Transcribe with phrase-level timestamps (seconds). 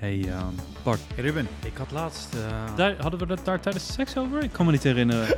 [0.00, 1.48] Hey ehm, Bart, Hey Ruben.
[1.64, 2.34] ik had laatst...
[2.34, 4.42] eh, daar, hadden we het daar tijdens de seks over?
[4.42, 5.36] Ik kan me niet herinneren.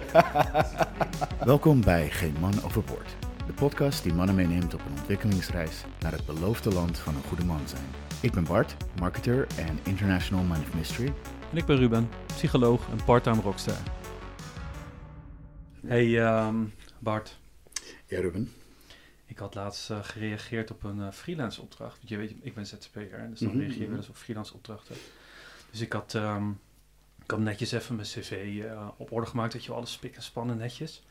[1.45, 3.17] Welkom bij Geen Man Overboord.
[3.47, 7.45] De podcast die mannen meeneemt op een ontwikkelingsreis naar het beloofde land van een goede
[7.45, 7.85] man zijn.
[8.21, 11.13] Ik ben Bart, marketer en international man of mystery.
[11.51, 13.77] En ik ben Ruben, psycholoog en part-time rockster.
[15.87, 16.57] Hey ehm,
[16.99, 17.39] Bart,
[18.07, 18.53] Ja Ruben.
[19.33, 21.97] Ik had laatst eh, gereageerd op een eh, freelance opdracht.
[21.97, 23.89] Want je weet, ik ben ZZP'er, dus dan Mhm, reageer je mhm.
[23.89, 24.97] wel eens op freelance opdrachten.
[25.71, 26.51] Dus ik had, ehm,
[27.23, 30.23] ik had netjes even mijn cv eh, op orde gemaakt, dat je alles spik en
[30.23, 31.03] spannen netjes.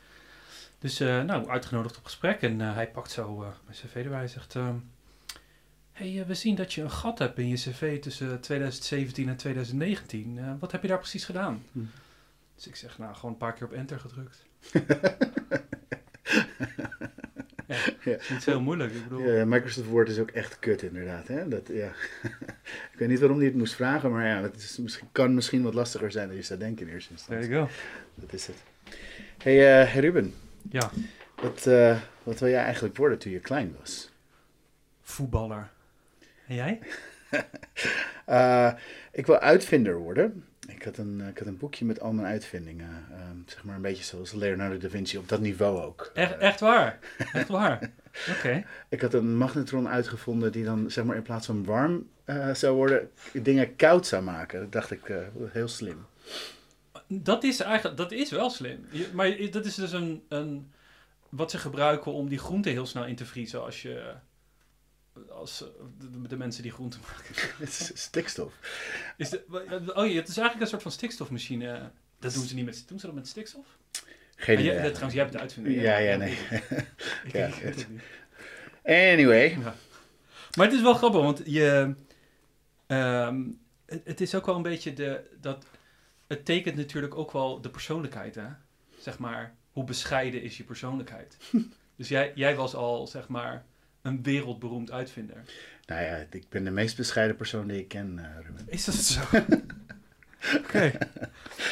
[0.79, 4.55] Dus nou, uitgenodigd op gesprek en hij pakt zo mijn cv erbij en zegt...
[4.55, 4.75] ehm,
[5.91, 10.37] hey, we zien dat je een gat hebt in je cv tussen 2017 en 2019.
[10.37, 11.63] Eh, wat heb je daar precies gedaan?
[11.71, 11.79] Hm.
[12.55, 14.45] Dus ik zeg, nou, gewoon een paar keer op enter gedrukt.
[17.75, 18.17] ja, Ja.
[18.17, 18.93] is niet zo heel moeilijk.
[18.93, 21.27] Ik bedoel, Ja, Microsoft Word is ook echt kut inderdaad.
[21.27, 21.47] Hè?
[21.47, 21.91] Dat, ja.
[22.93, 25.63] ik weet niet waarom hij het moest vragen, maar ja, het is misschien, kan misschien
[25.63, 27.49] wat lastiger zijn dan je zou denken in eerste there instantie.
[27.55, 28.21] you go.
[28.21, 28.55] Dat is het.
[29.43, 30.33] Hey, eh, Ruben,
[30.69, 30.91] Ja,
[31.35, 34.09] wat, eh, wat wil jij eigenlijk worden toen je klein was?
[35.01, 35.69] voetballer.
[36.47, 36.79] En jij?
[38.25, 38.71] Eh,
[39.11, 40.45] ik wil uitvinder worden.
[40.67, 43.05] Ik had een, ik had een boekje met al mijn uitvindingen.
[43.11, 46.11] ehm, zeg maar een beetje zoals Leonardo da Vinci, op dat niveau ook.
[46.13, 46.99] Echt, Eh, echt waar?
[47.33, 47.91] Echt waar?
[48.37, 48.63] Oké.
[48.89, 52.75] ik had een magnetron uitgevonden die dan zeg maar in plaats van warm eh, zou
[52.75, 54.59] worden, dingen koud zou maken.
[54.59, 55.17] Dat dacht ik eh,
[55.51, 56.05] heel slim.
[57.07, 58.85] Dat is eigenlijk, dat is wel slim.
[58.89, 60.71] Je- maar dat is dus een, een,
[61.29, 64.13] wat ze gebruiken om die groente heel snel in te vriezen als je,
[65.29, 65.67] als eh,
[65.99, 67.35] de, de mensen die groenten maken.
[67.65, 68.53] Het is stikstof.
[69.17, 69.43] Is de,
[69.95, 71.91] oh ja, het is eigenlijk een soort van stikstofmachine.
[72.19, 73.65] Dat doen ze niet met, doen ze dat met stikstof?
[74.35, 74.83] Geen Ah, jij- idee.
[74.83, 75.71] dat- trouwens, jij hebt de uitvinder.
[75.71, 76.31] Ja, ja, nee.
[77.23, 77.87] Ik, Ja, het.
[78.83, 79.49] Anyway.
[79.49, 79.75] Ja.
[80.57, 81.93] Maar het is wel grappig, want je,
[82.87, 83.43] ehm,
[83.85, 85.65] het, het is ook wel een beetje de, dat,
[86.27, 88.47] het tekent natuurlijk ook wel de persoonlijkheid, hè?
[88.99, 91.37] Zeg maar, hoe bescheiden is je persoonlijkheid?
[91.97, 93.65] dus jij, jij was al, zeg maar,
[94.01, 95.43] een wereldberoemd uitvinder.
[95.85, 98.65] Nou ja, ik ben de meest bescheiden persoon die ik ken, eh, Ruben.
[98.65, 99.21] Is dat zo?
[100.57, 100.91] Oké.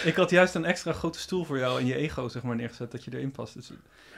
[0.03, 2.91] Ik had juist een extra grote stoel voor jou en je ego, zeg maar, neergezet,
[2.91, 3.53] dat je erin past.
[3.53, 3.71] Dus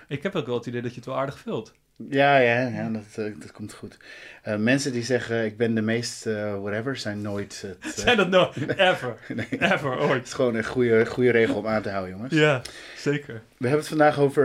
[0.07, 1.73] ik heb ook wel het idee dat je het wel aardig vult.
[2.09, 3.97] Ja, ja, ja dat, eh, dat komt goed.
[4.41, 7.93] Eh, mensen die zeggen ik ben de meest whatever, zijn nooit het...
[7.99, 8.53] Zijn dat nou?
[8.77, 9.17] Ever.
[9.27, 9.47] nee.
[9.49, 10.25] Ever, Het ooit.
[10.25, 12.33] is gewoon een goede, goede regel om aan te houden, jongens.
[12.33, 12.61] Ja,
[12.97, 13.33] zeker.
[13.33, 14.43] We hebben het vandaag over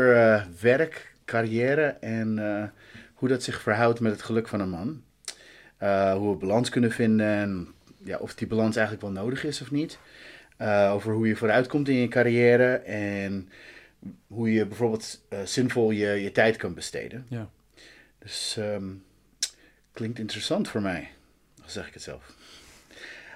[0.60, 2.38] werk, carrière en
[3.16, 5.02] hoe dat zich verhoudt met het geluk van een man.
[5.76, 7.68] Eh, hoe we balans kunnen vinden en
[8.04, 9.98] ja, of die balans eigenlijk wel nodig is of niet.
[10.56, 13.48] Eh, over hoe je vooruitkomt in je carrière en
[14.26, 17.26] hoe je bijvoorbeeld eh, zinvol je, je tijd kan besteden.
[17.28, 17.50] Ja.
[18.18, 18.92] Dus ehm,
[19.92, 21.08] klinkt interessant voor mij,
[21.62, 22.34] al zeg ik het zelf.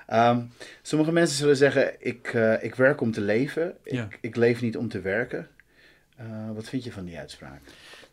[0.07, 0.43] Ehm,
[0.83, 4.05] sommige mensen zullen zeggen, ik, ik werk om te leven, Ja.
[4.05, 5.49] ik, ik leef niet om te werken.
[6.55, 7.61] Wat vind je van die uitspraak?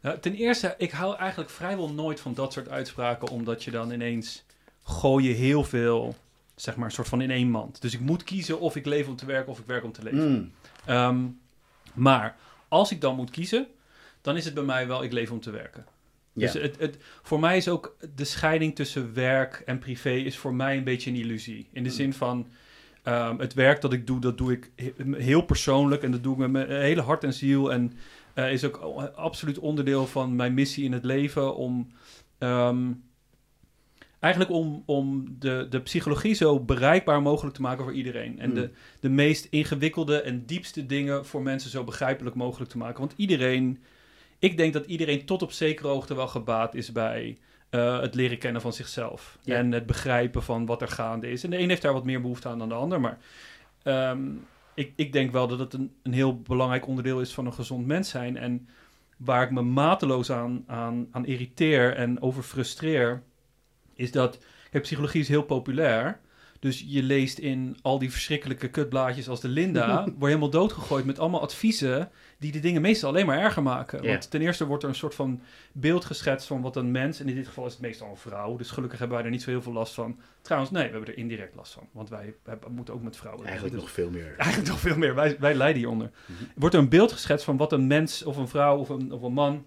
[0.02, 3.92] Nou, ten eerste, ik hou eigenlijk vrijwel nooit van dat soort uitspraken, omdat je dan
[3.92, 4.44] ineens
[4.84, 6.16] gooi je heel veel,
[6.56, 7.82] zeg maar, een soort van in één mand.
[7.82, 10.04] Dus ik moet kiezen of ik leef om te werken of ik werk om te
[10.04, 10.32] leven.
[10.32, 10.52] Mm,
[10.86, 11.18] Ehm,
[11.94, 12.36] maar
[12.68, 13.68] als ik dan moet kiezen,
[14.22, 15.86] dan is het bij mij wel ik leef om te werken.
[16.34, 20.54] Dus het, het, voor mij is ook de scheiding tussen werk en privé is voor
[20.54, 21.68] mij een beetje een illusie.
[21.72, 21.98] In de Hmm.
[21.98, 22.48] zin van
[23.04, 26.34] ehm, het werk dat ik doe, dat doe ik he- heel persoonlijk en dat doe
[26.34, 27.72] ik met mijn hele hart en ziel.
[27.72, 27.94] En
[28.38, 28.78] eh, is ook
[29.16, 31.92] absoluut onderdeel van mijn missie in het leven om
[32.38, 32.92] ehm,
[34.20, 38.40] eigenlijk om, om de, de psychologie zo bereikbaar mogelijk te maken voor iedereen.
[38.40, 38.60] En Hmm.
[38.60, 43.00] de, de meest ingewikkelde en diepste dingen voor mensen zo begrijpelijk mogelijk te maken.
[43.00, 43.84] Want iedereen,
[44.40, 47.38] ik denk dat iedereen tot op zekere hoogte wel gebaat is bij
[47.70, 49.38] eh, het leren kennen van zichzelf.
[49.46, 51.44] En het begrijpen van wat er gaande is.
[51.44, 53.00] En de een heeft daar wat meer behoefte aan dan de ander.
[53.02, 53.18] Maar
[53.84, 54.22] ehm,
[54.78, 57.86] ik, ik denk wel dat het een, een heel belangrijk onderdeel is van een gezond
[57.86, 58.38] mens zijn.
[58.38, 58.68] En
[59.18, 63.24] waar ik me mateloos aan, aan, aan irriteer en over frustreer,
[63.94, 64.40] is dat.
[64.72, 66.20] Psychologie is heel populair.
[66.60, 71.06] Dus je leest in al die verschrikkelijke kutblaadjes als de Linda, word je helemaal doodgegooid
[71.06, 74.06] met allemaal adviezen die de dingen meestal alleen maar erger maken.
[74.06, 77.30] Want ten eerste wordt er een soort van beeld geschetst van wat een mens, en
[77.30, 79.50] in dit geval is het meestal een vrouw, dus gelukkig hebben wij er niet zo
[79.50, 80.20] heel veel last van.
[80.42, 83.46] Trouwens, nee, we hebben er indirect last van, want wij hebben, moeten ook met vrouwen.
[83.46, 84.36] Eigenlijk Dus- nog veel meer.
[84.38, 85.16] Eigenlijk nog veel meer.
[85.16, 86.12] Wij, wij lijden hieronder.
[86.26, 86.44] Mhm.
[86.56, 89.22] Wordt er een beeld geschetst van wat een mens of een vrouw of een, of
[89.22, 89.66] een man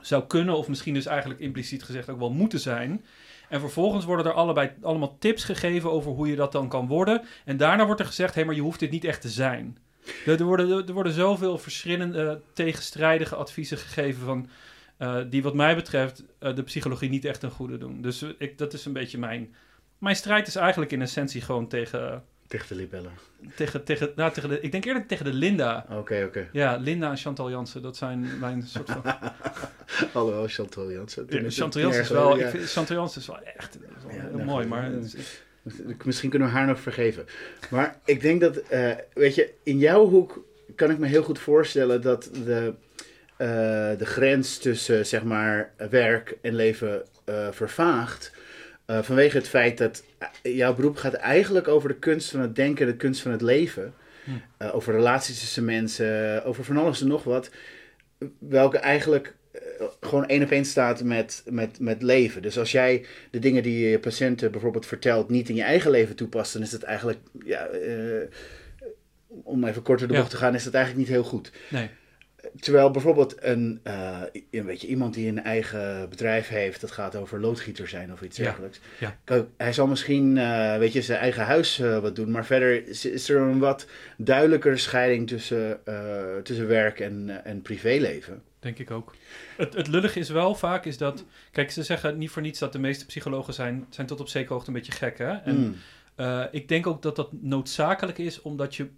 [0.00, 3.04] zou kunnen, of misschien dus eigenlijk impliciet gezegd ook wel moeten zijn.
[3.48, 7.22] En vervolgens worden er allebei, allemaal tips gegeven over hoe je dat dan kan worden.
[7.44, 9.78] En daarna wordt er gezegd, hé, maar je hoeft dit niet echt te zijn.
[10.26, 14.48] Er, worden, er worden zoveel verschillende eh, tegenstrijdige adviezen gegeven van...
[14.96, 18.02] eh, die wat mij betreft eh, de psychologie niet echt een goede doen.
[18.02, 19.54] Dus ik, dat is een beetje mijn
[19.98, 22.24] mijn strijd is eigenlijk in essentie gewoon tegen...
[22.48, 23.12] Tegen de libellen.
[23.54, 25.86] Tegen, tegen, nou, tegen de, ik denk eerder tegen de Linda.
[25.90, 26.48] Oké, oké.
[26.52, 29.02] Ja, Linda en Chantal Jansen, dat zijn mijn soort van...
[30.12, 31.26] Hallo, Chantal Jansen.
[31.28, 34.22] Ja, Chantal Jansen is wel, ik vind, Chantal Jansen is wel echt is wel Ja,
[34.22, 34.90] heel nou, mooi, maar...
[34.92, 37.26] Het Misschien kunnen we haar nog vergeven.
[37.70, 40.44] Maar ik denk dat, eh, weet je, in jouw hoek
[40.74, 42.74] kan ik me heel goed voorstellen dat de,
[43.36, 43.48] eh,
[43.98, 48.32] de grens tussen, zeg maar, werk en leven eh, vervaagt.
[48.88, 52.56] Eh, vanwege het feit dat eh, jouw beroep gaat eigenlijk over de kunst van het
[52.56, 53.94] denken en de kunst van het leven.
[54.24, 54.30] Hm.
[54.56, 57.50] Eh, over relaties tussen mensen, over van alles en nog wat.
[58.38, 59.34] Welke eigenlijk
[60.00, 62.42] gewoon één op één staat met, met, met leven.
[62.42, 66.16] Dus als jij de dingen die je patiënten bijvoorbeeld vertelt niet in je eigen leven
[66.16, 67.68] toepast, dan is het eigenlijk, ja,
[69.28, 70.18] om even korter de Ja.
[70.18, 71.52] bocht te gaan, is dat eigenlijk niet heel goed.
[71.70, 71.90] Nee,
[72.60, 74.20] Terwijl bijvoorbeeld een, eh,
[74.50, 78.22] een weet je, iemand die een eigen bedrijf heeft, dat gaat over loodgieter zijn of
[78.22, 78.80] iets dergelijks.
[78.98, 79.16] ja.
[79.24, 82.86] Kijk, Hij zal misschien, eh, weet je, zijn eigen huis eh, wat doen, maar verder
[82.88, 83.86] is, is er een wat
[84.16, 85.80] duidelijkere scheiding tussen,
[86.42, 88.42] tussen werk en, en privéleven.
[88.58, 89.14] denk ik ook.
[89.56, 91.24] Het, het lullige is wel vaak is dat...
[91.52, 94.52] Kijk, ze zeggen niet voor niets dat de meeste psychologen zijn, zijn tot op zekere
[94.52, 95.32] hoogte een beetje gek, hè?
[95.32, 95.76] En Mm.
[96.14, 98.88] Eh, ik denk ook dat dat noodzakelijk is, omdat je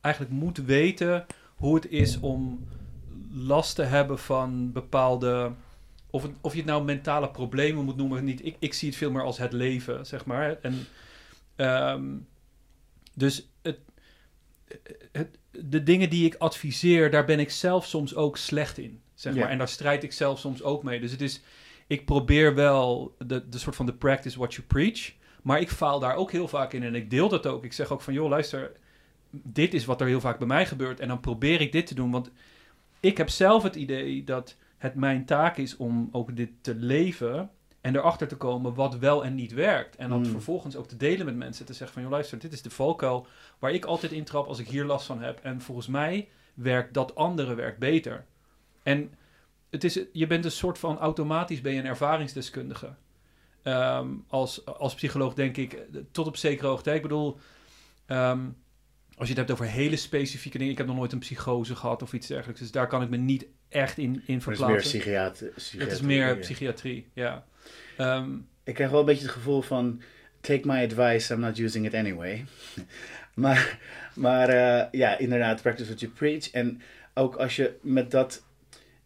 [0.00, 2.66] eigenlijk moet weten hoe het is om
[3.30, 5.52] last te hebben van bepaalde.
[6.10, 8.44] Of, het, of je het nou mentale problemen moet noemen of niet.
[8.46, 10.58] Ik, ik zie het veel meer als het leven, zeg maar.
[10.62, 10.86] En,
[11.56, 12.04] ehm,
[13.14, 13.78] dus het,
[15.12, 19.00] het, de dingen die ik adviseer, daar ben ik zelf soms ook slecht in.
[19.14, 19.40] Zeg Ja.
[19.40, 19.50] maar.
[19.50, 21.00] En daar strijd ik zelf soms ook mee.
[21.00, 21.40] Dus het is,
[21.86, 25.12] ik probeer wel de, de soort van de practice what you preach.
[25.42, 27.64] Maar ik faal daar ook heel vaak in en ik deel dat ook.
[27.64, 28.72] Ik zeg ook van, joh, luister,
[29.42, 31.00] dit is wat er heel vaak bij mij gebeurt.
[31.00, 32.10] En dan probeer ik dit te doen.
[32.10, 32.30] Want
[33.00, 37.50] ik heb zelf het idee dat het mijn taak is om ook dit te leven.
[37.80, 39.96] En erachter te komen wat wel en niet werkt.
[39.96, 40.24] En dan Mm.
[40.26, 41.66] vervolgens ook te delen met mensen.
[41.66, 43.26] Te zeggen van, joh, luister, dit is de valkuil
[43.58, 45.40] waar ik altijd intrap als ik hier last van heb.
[45.42, 48.24] En volgens mij werkt dat andere werkt beter.
[48.82, 49.14] En
[49.70, 52.94] het is, je bent een soort van automatisch ben je een ervaringsdeskundige.
[53.62, 55.80] Ehm, als, als psycholoog denk ik, eh,
[56.10, 56.94] tot op zekere hoogte.
[56.94, 57.38] Ik bedoel,
[58.06, 58.40] ehm,
[59.16, 60.72] als je het hebt over hele specifieke dingen.
[60.72, 62.60] Ik heb nog nooit een psychose gehad of iets dergelijks.
[62.60, 64.90] Dus daar kan ik me niet echt in, in Maar het is meer verplaatsen.
[64.98, 65.52] psychiater.
[65.78, 67.44] Het is meer psychiatrie, ja.
[67.96, 68.30] Ehm,
[68.64, 70.02] Ik krijg wel een beetje het gevoel van,
[70.40, 72.44] take my advice, I'm not using it anyway.
[73.34, 73.78] maar
[74.14, 76.50] maar eh, ja, inderdaad, practice what you preach.
[76.50, 76.82] En
[77.14, 78.44] ook als je met dat,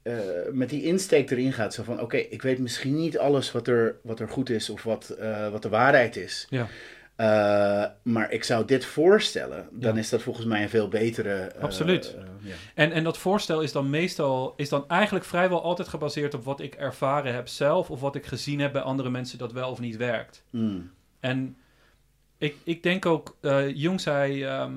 [0.02, 0.14] eh,
[0.52, 3.96] met die insteek erin gaat, zo van, oké, ik weet misschien niet alles wat er,
[4.02, 6.46] wat er goed is of wat, eh, wat de waarheid is.
[6.50, 6.68] Ja.
[7.18, 9.98] Eh, maar ik zou dit voorstellen, dan Ja.
[10.00, 11.34] is dat volgens mij een veel betere...
[11.34, 12.14] eh, Absoluut.
[12.14, 12.54] eh, ja.
[12.74, 16.60] En, en dat voorstel is dan meestal, is dan eigenlijk vrijwel altijd gebaseerd op wat
[16.60, 19.80] ik ervaren heb zelf, of wat ik gezien heb bij andere mensen dat wel of
[19.80, 20.44] niet werkt.
[20.50, 20.90] Mm.
[21.20, 21.56] En
[22.38, 23.36] ik, ik denk ook,
[23.74, 24.72] Jung zei, ehm,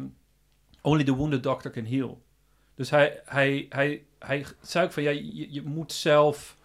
[0.82, 2.22] only the wounded doctor can heal.
[2.76, 6.58] Dus hij, hij, hij, hij zei ook van, ja, je, je moet zelf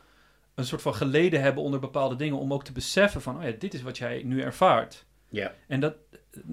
[0.54, 3.52] een soort van geleden hebben onder bepaalde dingen, om ook te beseffen van, oh ja,
[3.58, 5.04] dit is wat jij nu ervaart.
[5.36, 5.52] Ja.
[5.66, 5.94] En dat,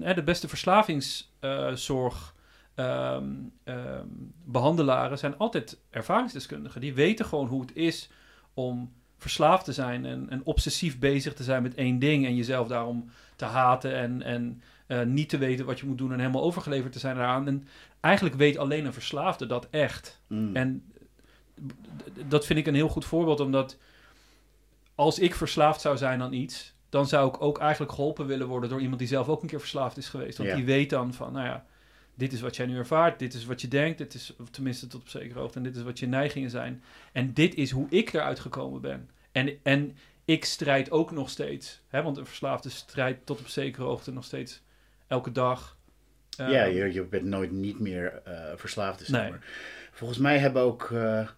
[0.00, 2.34] hè, de beste verslavingszorg
[2.74, 3.32] ehm,
[3.64, 4.06] ehm,
[4.44, 6.80] behandelaren zijn altijd ervaringsdeskundigen.
[6.80, 8.10] Die weten gewoon hoe het is
[8.54, 12.68] om verslaafd te zijn en, en obsessief bezig te zijn met één ding en jezelf
[12.68, 16.42] daarom te haten en, en eh, niet te weten wat je moet doen en helemaal
[16.42, 17.46] overgeleverd te zijn daaraan.
[17.46, 17.68] En
[18.00, 20.20] eigenlijk weet alleen een verslaafde dat echt.
[20.26, 20.56] Mm.
[20.56, 20.92] En
[22.26, 23.76] dat vind ik een heel goed voorbeeld, omdat
[24.94, 28.70] als ik verslaafd zou zijn aan iets, dan zou ik ook eigenlijk geholpen willen worden
[28.70, 30.38] door iemand die zelf ook een keer verslaafd is geweest.
[30.38, 30.56] Want Ja.
[30.56, 31.64] die weet dan van, nou ja,
[32.14, 35.00] dit is wat jij nu ervaart, dit is wat je denkt, dit is tenminste tot
[35.00, 36.82] op zekere hoogte, en dit is wat je neigingen zijn.
[37.12, 39.10] En dit is hoe ik eruit gekomen ben.
[39.32, 43.84] En, en ik strijd ook nog steeds, hè, want een verslaafde strijdt tot op zekere
[43.84, 44.62] hoogte nog steeds
[45.06, 45.76] elke dag.
[46.28, 48.98] Ja, Ehm, je, je bent nooit niet meer eh, verslaafd.
[48.98, 49.32] Dus Nee.
[49.92, 51.28] Volgens mij hebben ook eh,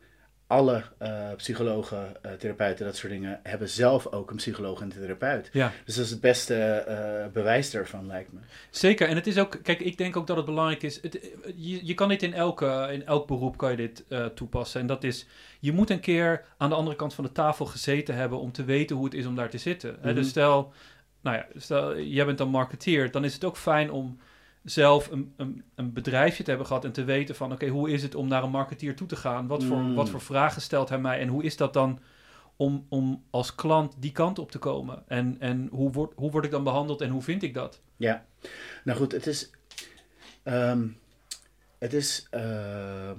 [0.47, 5.49] alle eh, psychologen, eh, therapeuten, dat soort dingen, hebben zelf ook een psycholoog en therapeut.
[5.53, 5.73] Ja.
[5.85, 8.38] Dus dat is het beste eh, bewijs daarvan, lijkt me.
[8.71, 11.03] Zeker, en het is ook, kijk, ik denk ook dat het belangrijk is.
[11.03, 14.81] Het, je, je kan dit in, elke, in elk beroep kan je dit toepassen.
[14.81, 15.26] En dat is,
[15.61, 18.65] je moet een keer aan de andere kant van de tafel gezeten hebben om te
[18.65, 19.97] weten hoe het is om daar te zitten.
[20.00, 20.15] Hè, Mhm.
[20.15, 20.73] Dus stel,
[21.21, 24.19] nou ja, stel, jij bent dan marketeer, dan is het ook fijn om
[24.66, 28.02] zelf een, een, een bedrijfje te hebben gehad en te weten van, oké, hoe is
[28.02, 29.46] het om naar een marketeer toe te gaan?
[29.46, 29.94] Wat voor, Mm.
[29.94, 31.99] wat voor vragen stelt hij mij en hoe is dat dan
[32.56, 35.02] om, om als klant die kant op te komen?
[35.06, 37.80] En, en hoe, word, hoe word ik dan behandeld en hoe vind ik dat?
[37.96, 38.26] Ja,
[38.85, 39.50] nou goed, het is.
[40.42, 40.87] ehm,
[41.78, 42.26] het is.
[42.30, 43.18] ehm,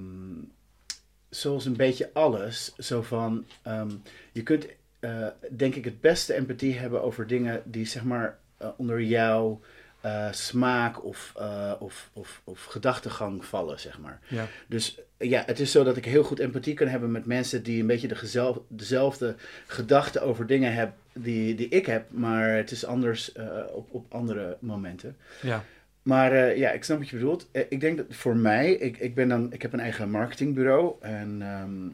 [1.29, 2.75] zoals een beetje alles.
[2.77, 3.45] Zo van.
[3.61, 3.89] ehm,
[4.33, 4.67] je kunt.
[4.99, 9.61] eh, denk ik, het beste empathie hebben over dingen die zeg maar eh, onder jouw
[10.07, 14.19] eh, smaak of, eh, of, of, of gedachtegang vallen, zeg maar.
[14.27, 14.45] Ja.
[14.67, 17.81] Dus ja, het is zo dat ik heel goed empathie kan hebben met mensen die
[17.81, 19.35] een beetje de gezel- dezelfde
[19.65, 24.13] gedachten over dingen hebben die, die ik heb, maar het is anders eh, op, op
[24.13, 25.17] andere momenten.
[25.41, 25.63] Ja.
[26.01, 27.49] Maar ja, ik snap wat je bedoelt.
[27.51, 31.41] Ik denk dat voor mij, ik, ik, ben dan, ik heb een eigen marketingbureau en
[31.41, 31.87] ehm,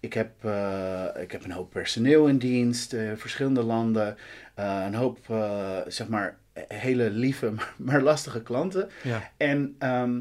[0.00, 0.30] ik, heb,
[1.20, 4.16] ik heb een hoop personeel in dienst, verschillende landen,
[4.54, 5.18] een hoop,
[5.88, 8.88] zeg maar, hele lieve, maar, lastige klanten.
[9.02, 9.30] Ja.
[9.36, 10.20] En ehm,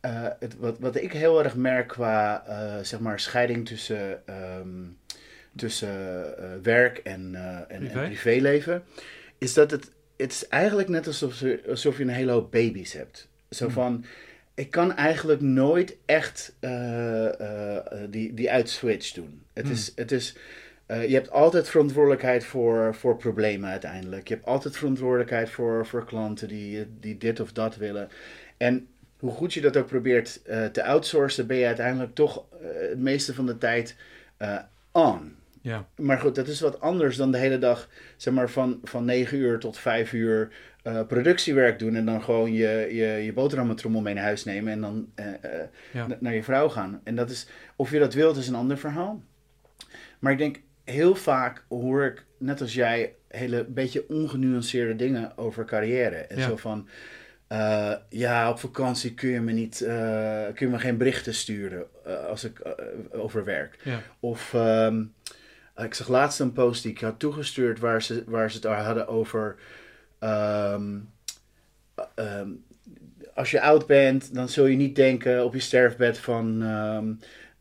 [0.00, 4.82] eh, het, wat, wat ik heel erg merk qua, eh, zeg maar, scheiding tussen, ehm,
[5.56, 7.34] tussen eh, werk en,
[7.68, 8.00] en, Privé?
[8.00, 8.82] en privéleven,
[9.38, 13.28] is dat het, het is eigenlijk net alsof, alsof je een hele hoop baby's hebt.
[13.50, 13.74] Zo Hmm.
[13.74, 14.04] van,
[14.54, 16.56] ik kan eigenlijk nooit echt
[18.10, 19.42] die, die uitswitch doen.
[19.52, 19.72] Het Hmm.
[19.72, 20.36] is, het is
[20.86, 24.28] eh, je hebt altijd verantwoordelijkheid voor, voor problemen uiteindelijk.
[24.28, 28.08] Je hebt altijd verantwoordelijkheid voor, voor klanten die, die dit of dat willen.
[28.56, 28.86] En
[29.18, 32.98] hoe goed je dat ook probeert eh, te outsourcen, ben je uiteindelijk toch eh, het
[32.98, 33.96] meeste van de tijd
[34.92, 35.36] on.
[35.60, 35.88] Ja.
[35.96, 39.38] Maar goed, dat is wat anders dan de hele dag, zeg maar, van, van 9
[39.38, 40.52] uur tot 5 uur
[41.08, 41.94] productiewerk doen.
[41.94, 45.12] En dan gewoon je, je, je boterhammentrommel mee naar huis nemen en dan
[45.92, 46.06] Ja.
[46.20, 47.00] naar je vrouw gaan.
[47.04, 49.22] En dat is, of je dat wilt, is een ander verhaal.
[50.18, 55.64] Maar ik denk, heel vaak hoor ik, net als jij, hele beetje ongenuanceerde dingen over
[55.64, 56.16] carrière.
[56.16, 56.48] En Ja.
[56.48, 56.88] zo van,
[57.46, 61.84] eh, ja, op vakantie kun je me niet, eh, kun je me geen berichten sturen
[62.04, 62.60] eh, als ik
[63.12, 63.78] over werk.
[63.82, 64.02] Ja.
[64.20, 65.04] Of ehm,
[65.76, 69.08] ik zag laatst een post die ik had toegestuurd waar ze, waar ze het hadden
[69.08, 69.56] over.
[70.18, 70.98] ehm,
[72.14, 72.48] ehm,
[73.34, 76.62] als je oud bent, dan zul je niet denken op je sterfbed van.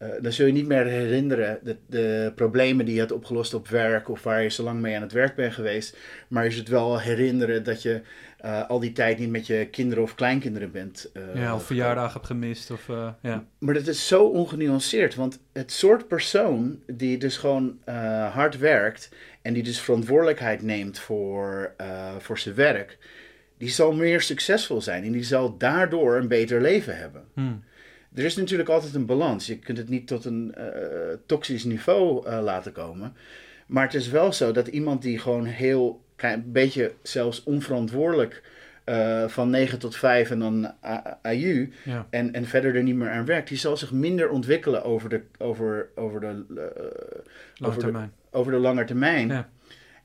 [0.04, 3.68] Eh, dan zul je niet meer herinneren de, de problemen die je had opgelost op
[3.68, 5.98] werk of waar je zo lang mee aan het werk bent geweest.
[6.28, 8.02] Maar je zult wel herinneren dat je
[8.38, 11.12] eh, al die tijd niet met je kinderen of kleinkinderen bent.
[11.14, 12.72] eh, ja, of verjaardag heb gemist.
[12.72, 12.88] Of,
[13.22, 13.46] ja.
[13.58, 15.16] Maar dat is zo ongenuanceerd.
[15.16, 17.78] Want het soort persoon die dus gewoon
[18.34, 19.10] hard werkt
[19.42, 21.74] en die dus verantwoordelijkheid neemt voor,
[22.20, 22.98] voor zijn werk,
[23.58, 27.24] die zal meer succesvol zijn en die zal daardoor een beter leven hebben.
[27.34, 27.54] Hm.
[28.16, 29.48] Er is natuurlijk altijd een balans.
[29.48, 33.14] Je kunt het niet tot een eh, toxisch niveau eh, laten komen.
[33.68, 38.44] Maar het is wel zo dat iemand die gewoon heel klein beetje zelfs onverantwoordelijk
[38.84, 40.72] eh, van 9 tot 5 en dan
[41.22, 42.08] AU ja.
[42.10, 45.22] en, en verder er niet meer aan werkt, die zal zich minder ontwikkelen over de,
[45.38, 47.92] over, over de, Lange over de-
[48.32, 49.28] over de lange termijn.
[49.28, 49.50] Ja.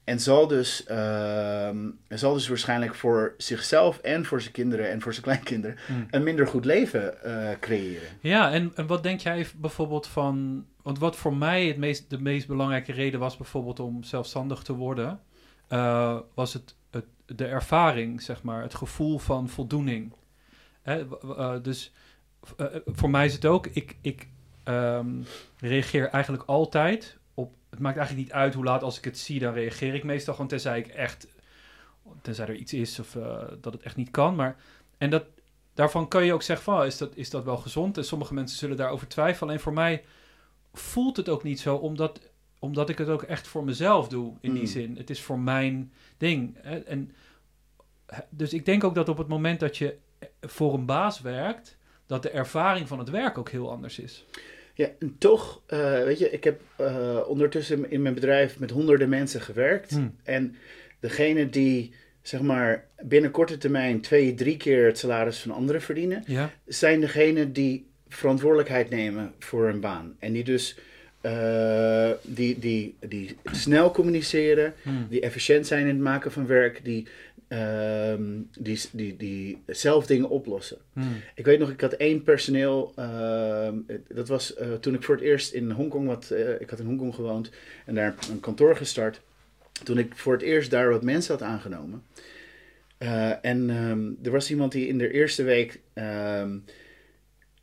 [0.08, 5.12] En zal dus, ehm, zal dus waarschijnlijk voor zichzelf en voor zijn kinderen en voor
[5.12, 5.92] zijn kleinkinderen Hm.
[6.10, 8.08] een minder goed leven eh, creëren.
[8.20, 10.66] Ja, en, en wat denk jij bijvoorbeeld van...
[10.82, 14.72] Want wat voor mij het meest, de meest belangrijke reden was bijvoorbeeld om zelfstandig te
[14.72, 15.20] worden...
[15.68, 18.62] eh, was het, het, de ervaring, zeg maar.
[18.62, 20.12] Het gevoel van voldoening.
[20.82, 21.92] Hè, eh, dus
[22.86, 23.66] voor mij is het ook...
[23.66, 24.28] Ik, ik
[24.64, 25.08] ehm,
[25.60, 27.17] reageer eigenlijk altijd.
[27.78, 30.34] Het maakt eigenlijk niet uit hoe laat als ik het zie, dan reageer ik meestal
[30.34, 31.26] gewoon tenzij ik echt...
[32.22, 34.34] Tenzij er iets is of eh, dat het echt niet kan.
[34.34, 34.56] Maar,
[34.98, 35.24] en dat,
[35.74, 37.96] daarvan kan je ook zeggen van, oh, is dat, is dat wel gezond?
[37.96, 39.48] En sommige mensen zullen daarover twijfelen.
[39.48, 40.04] Alleen voor mij
[40.72, 42.20] voelt het ook niet zo, omdat,
[42.58, 44.68] omdat ik het ook echt voor mezelf doe, in die Mm.
[44.68, 44.96] zin.
[44.96, 46.56] Het is voor mijn ding.
[46.60, 46.78] Hè?
[46.78, 47.12] En,
[48.28, 49.96] dus ik denk ook dat op het moment dat je
[50.40, 54.24] voor een baas werkt, dat de ervaring van het werk ook heel anders is.
[54.78, 59.08] Ja, en toch, eh, weet je, ik heb eh, ondertussen in mijn bedrijf met honderden
[59.08, 59.90] mensen gewerkt.
[59.90, 60.08] Hm.
[60.24, 60.56] En
[61.00, 61.92] degene die,
[62.22, 67.00] zeg maar, binnen korte termijn twee, drie keer het salaris van anderen verdienen, Ja, zijn
[67.00, 70.16] degene die verantwoordelijkheid nemen voor hun baan.
[70.18, 70.78] En die dus
[71.20, 74.90] eh, die, die, die snel communiceren, Hm.
[75.08, 77.06] die efficiënt zijn in het maken van werk, die,
[77.48, 80.78] ehm, die, die, die zelf dingen oplossen.
[80.92, 81.00] Hm.
[81.34, 82.92] Ik weet nog, ik had één personeel.
[82.96, 83.74] ehm,
[84.08, 86.86] dat was eh, toen ik voor het eerst in Hongkong, wat, eh, ik had in
[86.86, 87.50] Hongkong gewoond
[87.86, 89.20] en daar een kantoor gestart.
[89.84, 92.02] Toen ik voor het eerst daar wat mensen had aangenomen.
[92.98, 95.80] Eh, en ehm, er was iemand die in de eerste week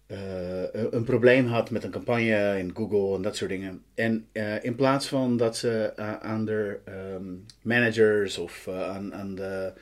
[0.08, 3.82] een, een probleem had met een campagne in Google en dat soort dingen.
[3.96, 7.24] En eh, in plaats van dat ze eh, aan de ehm,
[7.62, 9.74] managers of eh, aan, aan, de,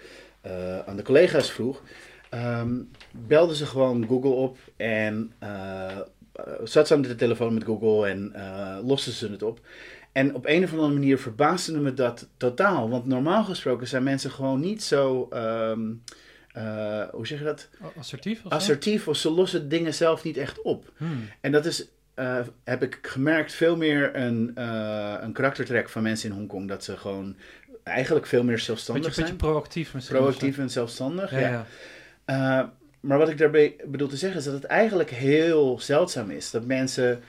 [0.41, 1.81] eh, aan de collega's vroeg,
[2.29, 2.73] ehm,
[3.11, 5.97] belden ze gewoon Google op en eh,
[6.33, 9.59] eh, zat ze aan de telefoon met Google en eh losten ze het op.
[10.11, 12.89] En op een of andere manier verbaasde me dat totaal.
[12.89, 15.27] Want normaal gesproken zijn mensen gewoon niet zo.
[15.31, 15.81] ehm,
[16.53, 17.69] eh, hoe zeg je dat?
[17.97, 18.51] Assertief of?
[18.51, 20.91] Assertief of ze lossen dingen zelf niet echt op.
[20.97, 21.05] Hm.
[21.41, 26.29] En dat is eh, heb ik gemerkt veel meer een, uh, een karaktertrek van mensen
[26.29, 26.67] in Hongkong.
[26.67, 27.35] Dat ze gewoon
[27.83, 29.33] eigenlijk veel meer zelfstandig beetje, zijn.
[29.33, 30.17] Beetje proactief misschien.
[30.17, 31.39] Proactief en zelfstandig, ja.
[31.39, 31.65] ja.
[32.25, 32.73] ja.
[32.99, 36.51] maar wat ik daarbij bedoel te zeggen is dat het eigenlijk heel zeldzaam is.
[36.51, 37.23] Dat mensen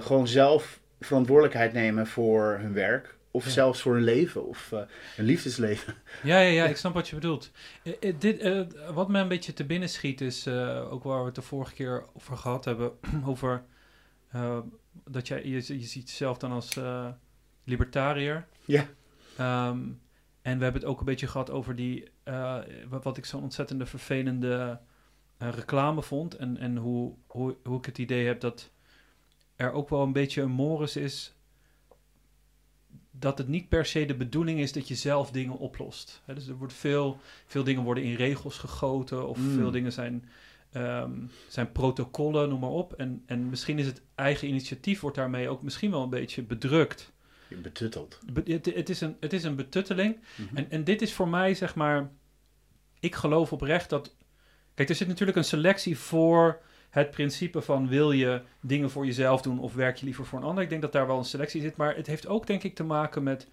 [0.00, 3.14] gewoon zelf verantwoordelijkheid nemen voor hun werk.
[3.34, 4.80] Of zelfs voor hun leven of uh,
[5.16, 5.94] een liefdesleven.
[6.22, 7.50] Ja, ja, ja, ik snap wat je bedoelt.
[7.84, 11.34] Uh, uh, dit, wat me een beetje te binnen schiet is, ook waar we het
[11.34, 12.92] de vorige keer over gehad hebben,
[13.24, 13.64] over
[15.04, 16.78] dat jij, je, je ziet jezelf dan als
[17.64, 18.46] libertariër.
[18.64, 18.88] Ja.
[19.68, 20.00] Um,
[20.42, 22.08] en we hebben het ook een beetje gehad over die,
[22.88, 24.80] wat ik zo'n ontzettende vervelende
[25.38, 26.36] reclame vond.
[26.36, 28.70] En, en hoe, hoe, hoe ik het idee heb dat
[29.56, 31.34] er ook wel een beetje een morris is
[33.14, 36.22] dat het niet per se de bedoeling is dat je zelf dingen oplost.
[36.34, 39.54] dus er wordt veel, veel dingen worden in regels gegoten of Mm.
[39.54, 40.28] veel dingen zijn,
[40.72, 41.10] ehm,
[41.48, 42.92] zijn protocollen, noem maar op.
[42.92, 47.12] En, en misschien is het eigen initiatief wordt daarmee ook misschien wel een beetje bedrukt.
[47.62, 48.18] Betutteld.
[48.32, 50.20] Be- het, het, is een, het is een betutteling.
[50.36, 50.56] Mhm.
[50.56, 52.10] En, en dit is voor mij, zeg maar,
[53.00, 54.14] ik geloof oprecht dat.
[54.74, 56.60] Kijk, er zit natuurlijk een selectie voor
[56.92, 60.44] het principe van wil je dingen voor jezelf doen of werk je liever voor een
[60.44, 60.62] ander.
[60.62, 62.84] Ik denk dat daar wel een selectie zit, maar het heeft ook denk ik te
[62.84, 63.48] maken met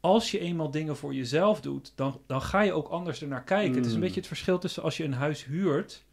[0.00, 3.74] als je eenmaal dingen voor jezelf doet, dan, dan ga je ook anders ernaar kijken.
[3.74, 4.04] Het is een Mm.
[4.04, 6.04] beetje het verschil tussen als je een huis huurt,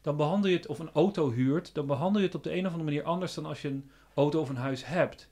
[0.00, 2.66] dan behandel je het, of een auto huurt, dan behandel je het op de een
[2.66, 5.28] of andere manier anders dan als je een auto of een huis hebt.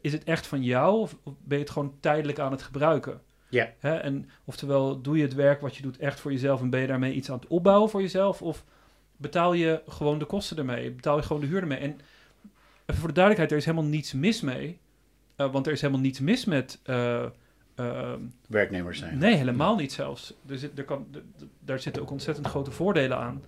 [0.00, 3.20] Is het echt van jou of ben je het gewoon tijdelijk aan het gebruiken?
[3.48, 3.72] Ja.
[3.80, 6.86] En oftewel, doe je het werk wat je doet echt voor jezelf en ben je
[6.86, 8.42] daarmee iets aan het opbouwen voor jezelf?
[8.42, 8.64] Of
[9.16, 10.90] betaal je gewoon de kosten ermee?
[10.90, 11.78] Betaal je gewoon de huur ermee?
[11.78, 12.00] En
[12.86, 14.78] even voor de duidelijkheid, er is helemaal niets mis mee.
[15.36, 16.80] Eh, want er is helemaal niets mis met...
[16.82, 17.24] eh,
[17.74, 19.18] ehm, Werknemers zijn.
[19.18, 20.34] nee, helemaal niet zelfs.
[20.46, 21.06] Er zit, er kan,
[21.58, 23.42] daar zitten ook ontzettend grote voordelen aan.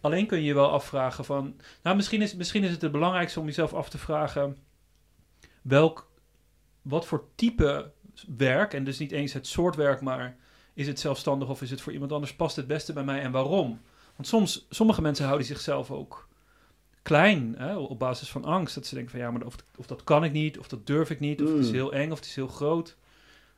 [0.00, 1.54] Alleen kun je je wel afvragen van...
[1.82, 4.56] Nou, misschien is, misschien is het het belangrijkste om jezelf af te vragen...
[5.62, 6.10] Welk,
[6.82, 7.90] wat voor type
[8.36, 10.36] werk, en dus niet eens het soort werk, maar
[10.74, 13.30] is het zelfstandig of is het voor iemand anders, past het beste bij mij en
[13.30, 13.80] waarom?
[14.16, 16.28] Want soms, sommige mensen houden zichzelf ook
[17.02, 18.74] klein, hè, op basis van angst.
[18.74, 21.10] Dat ze denken van ja, maar of, of dat kan ik niet, of dat durf
[21.10, 21.74] ik niet, of het is Mm.
[21.74, 22.96] heel eng, of het is heel groot.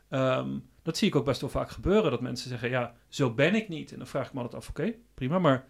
[0.09, 0.49] Ehm,
[0.83, 3.69] dat zie ik ook best wel vaak gebeuren, dat mensen zeggen ja, zo ben ik
[3.69, 3.93] niet.
[3.93, 5.65] En dan vraag ik me altijd af, oké, prima, maar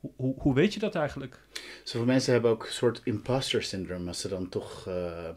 [0.00, 1.40] hoe, hoe, hoe weet je dat eigenlijk?
[1.84, 5.28] Zoveel mensen hebben ook een soort imposter syndroom als ze dan toch eh,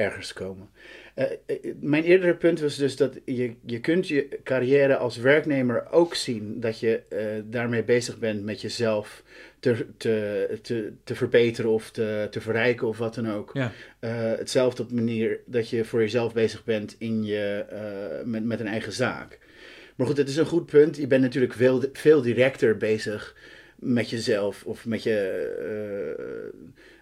[0.00, 0.68] ergens komen.
[1.14, 5.90] Eh, eh, mijn eerdere punt was dus dat je, je kunt je carrière als werknemer
[5.90, 9.22] ook zien dat je eh, daarmee bezig bent met jezelf
[9.60, 13.50] te, te, te, te verbeteren of te, te verrijken of wat dan ook.
[13.52, 13.72] Ja.
[13.98, 18.44] Eh, hetzelfde op de manier dat je voor jezelf bezig bent in je, eh, met,
[18.44, 19.38] met een eigen zaak.
[19.96, 20.96] Maar goed, het is een goed punt.
[20.96, 23.36] Je bent natuurlijk veel, veel directer bezig
[23.76, 25.18] met jezelf of met, je,
[26.18, 26.60] eh,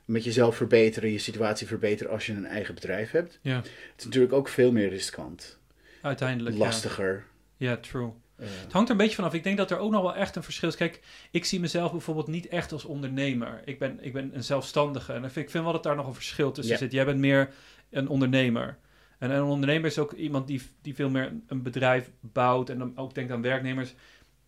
[0.09, 3.39] met jezelf verbeteren, je situatie verbeteren als je een eigen bedrijf hebt.
[3.43, 5.59] Ja, Het is natuurlijk ook veel meer riskant,
[6.03, 6.57] uiteindelijk.
[6.57, 6.63] ja.
[6.65, 7.25] lastiger.
[7.57, 8.11] Ja, true.
[8.37, 9.35] eh, Het hangt er een beetje vanaf.
[9.35, 10.77] Ik denk dat er ook nog wel echt een verschil is.
[10.77, 13.61] Kijk, ik zie mezelf bijvoorbeeld niet echt als ondernemer.
[13.65, 15.13] Ik ben, ik ben een zelfstandige.
[15.13, 16.79] En ik vind, ik vind wel dat daar nog een verschil tussen Ja.
[16.81, 16.93] zit.
[16.93, 17.51] Jij bent meer
[17.91, 18.79] een ondernemer.
[19.19, 22.93] En een ondernemer is ook iemand die, die veel meer een bedrijf bouwt en dan
[22.97, 23.95] ook denkt aan werknemers.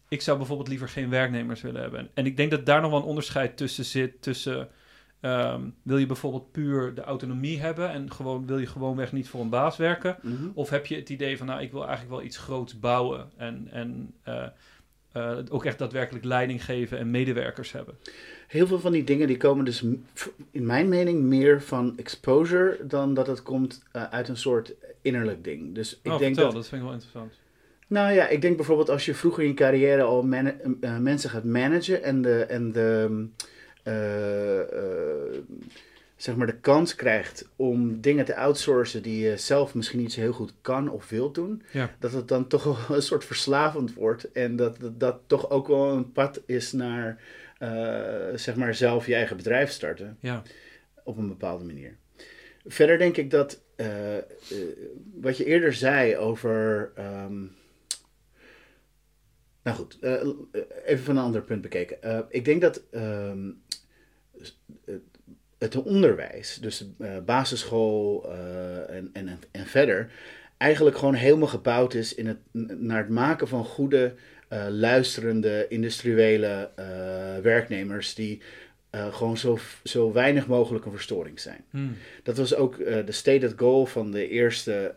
[0.08, 2.10] Ik zou bijvoorbeeld liever geen werknemers willen hebben.
[2.14, 4.22] En ik denk dat daar nog wel een onderscheid tussen zit.
[4.22, 4.68] Tussen
[5.20, 9.40] ehm, wil je bijvoorbeeld puur de autonomie hebben en gewoon, wil je gewoonweg niet voor
[9.40, 10.16] een baas werken.
[10.22, 10.48] mhm.
[10.54, 13.68] Of heb je het idee van, nou, ik wil eigenlijk wel iets groots bouwen en,
[13.70, 14.46] en eh,
[15.12, 17.94] eh, ook echt daadwerkelijk leiding geven en medewerkers hebben?
[18.46, 19.83] Heel veel van die dingen die komen dus
[20.50, 25.44] in mijn mening meer van exposure dan dat het komt eh, uit een soort innerlijk
[25.44, 25.74] ding.
[25.74, 27.33] Dus ik oh, denk vertel, dat dat vind ik wel interessant.
[27.87, 30.22] Nou ja, ik denk bijvoorbeeld als je vroeger in je carrière al
[31.00, 33.26] mensen gaat managen en de, en de
[36.16, 40.20] zeg maar de kans krijgt om dingen te outsourcen die je zelf misschien niet zo
[40.20, 41.94] heel goed kan of wil doen, Ja.
[41.98, 45.68] dat het dan toch wel een soort verslavend wordt en dat dat, dat toch ook
[45.68, 47.22] wel een pad is naar
[47.58, 50.42] eh, zeg maar zelf je eigen bedrijf starten Ja,
[51.04, 51.96] op een bepaalde manier.
[52.66, 54.22] Verder denk ik dat eh, eh,
[55.14, 56.90] wat je eerder zei over.
[56.94, 57.44] ehm,
[59.62, 60.26] nou goed, eh,
[60.84, 62.02] even van een ander punt bekeken.
[62.02, 63.69] Eh, ik denk dat ehm, eh,
[65.60, 70.10] het onderwijs, dus eh, basisschool eh, en, en, en verder,
[70.56, 72.38] eigenlijk gewoon helemaal gebouwd is in het,
[72.80, 74.14] naar het maken van goede,
[74.48, 76.70] eh, luisterende, industriële
[77.42, 78.40] werknemers die
[79.10, 81.64] gewoon zo, zo weinig mogelijk een verstoring zijn.
[81.70, 81.96] Hmm.
[82.22, 84.94] Dat was ook de stated goal van de eerste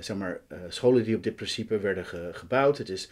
[0.00, 2.78] zeg maar, scholen die op dit principe werden ge- gebouwd.
[2.78, 3.10] Het is,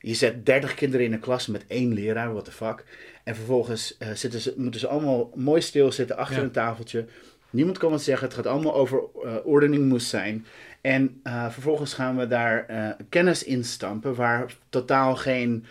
[0.00, 2.84] je zet 30 kinderen in een klas met één leraar, what the fuck.
[3.24, 6.42] En vervolgens eh, zitten ze, moeten ze allemaal mooi stilzitten achter Ja.
[6.42, 7.04] een tafeltje.
[7.50, 8.26] Niemand kan wat zeggen.
[8.26, 10.46] Het gaat allemaal over eh, ordening moest zijn.
[10.80, 12.66] En eh, vervolgens gaan we daar
[13.08, 15.64] kennis in stampen waar totaal geen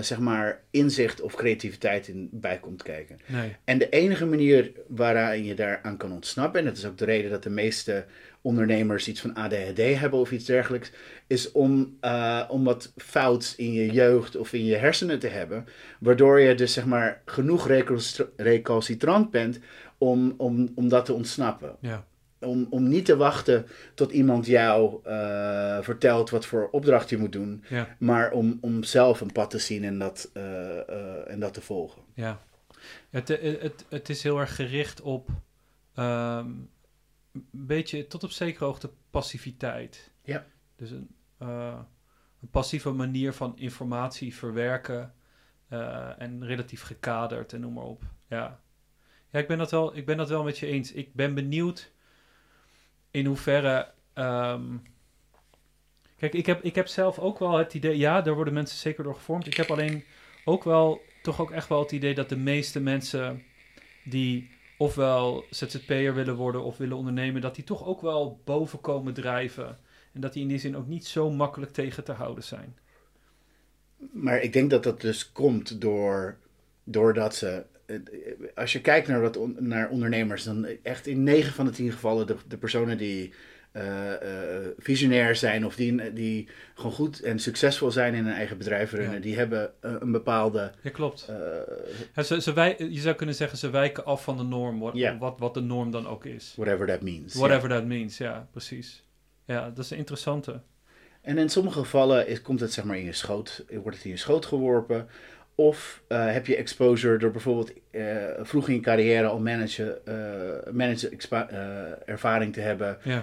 [0.00, 3.18] zeg maar inzicht of creativiteit in bij komt kijken.
[3.26, 3.56] Nee.
[3.64, 7.30] En de enige manier waaraan je daaraan kan ontsnappen, en dat is ook de reden
[7.30, 8.04] dat de meeste
[8.42, 10.92] ondernemers iets van ADHD hebben of iets dergelijks,
[11.26, 15.66] is om, eh, om wat fout in je jeugd of in je hersenen te hebben,
[16.00, 19.58] waardoor je dus zeg maar genoeg recalcitr- recalcitrant bent
[19.98, 21.76] om, om, om dat te ontsnappen.
[21.80, 22.04] Ja.
[22.40, 27.32] Om, om niet te wachten tot iemand jou eh, vertelt wat voor opdracht je moet
[27.32, 27.96] doen, Ja.
[27.98, 32.02] maar om, om zelf een pad te zien en dat, eh, en dat te volgen.
[32.14, 32.40] Ja.
[33.10, 35.28] Het, het, het is heel erg gericht op
[35.94, 36.46] ehm,
[37.32, 40.10] een beetje tot op zekere hoogte passiviteit.
[40.22, 40.46] Ja.
[40.76, 41.78] Dus een, eh,
[42.40, 45.14] een passieve manier van informatie verwerken
[45.68, 48.02] eh, en relatief gekaderd en noem maar op.
[48.26, 48.60] Ja,
[49.30, 50.92] ja ik, ben dat wel, ik ben dat wel met je eens.
[50.92, 51.92] Ik ben benieuwd
[53.10, 53.92] in hoeverre.
[54.12, 54.76] ehm,
[56.16, 59.04] kijk, ik heb, ik heb zelf ook wel het idee, ja, daar worden mensen zeker
[59.04, 59.46] door gevormd.
[59.46, 60.04] Ik heb alleen
[60.44, 63.42] ook wel, toch ook echt wel het idee dat de meeste mensen
[64.04, 69.14] die ofwel ZZP'er willen worden of willen ondernemen, dat die toch ook wel boven komen
[69.14, 69.78] drijven.
[70.12, 72.76] En dat die in die zin ook niet zo makkelijk tegen te houden zijn.
[74.12, 76.36] Maar ik denk dat dat dus komt door,
[76.84, 77.64] doordat ze.
[77.86, 77.96] eh,
[78.54, 82.26] Als je kijkt naar, wat naar ondernemers, dan echt in 9 van de 10 gevallen
[82.48, 83.32] de personen die
[83.72, 88.58] eh, eh, visionair zijn of die, die gewoon goed en succesvol zijn in hun eigen
[88.58, 89.20] bedrijf runnen, Ja.
[89.20, 90.72] die hebben eh, een bepaalde.
[90.82, 91.30] Ja, klopt.
[92.14, 94.98] Ja, ze, ze wij, je zou kunnen zeggen, ze wijken af van de norm, wat,
[95.18, 96.52] wat, wat de norm dan ook is.
[96.56, 97.34] whatever that means.
[97.34, 99.04] Whatever that means, ja, precies.
[99.44, 100.60] Ja, dat is een interessante.
[101.22, 104.10] En in sommige gevallen is, komt het zeg maar in je schoot, wordt het in
[104.10, 105.08] je schoot geworpen.
[105.60, 108.02] Of eh, heb je exposure door bijvoorbeeld eh,
[108.40, 111.12] vroeg in je carrière al manager, eh manager
[112.06, 112.98] ervaring te hebben.
[113.02, 113.22] Ja.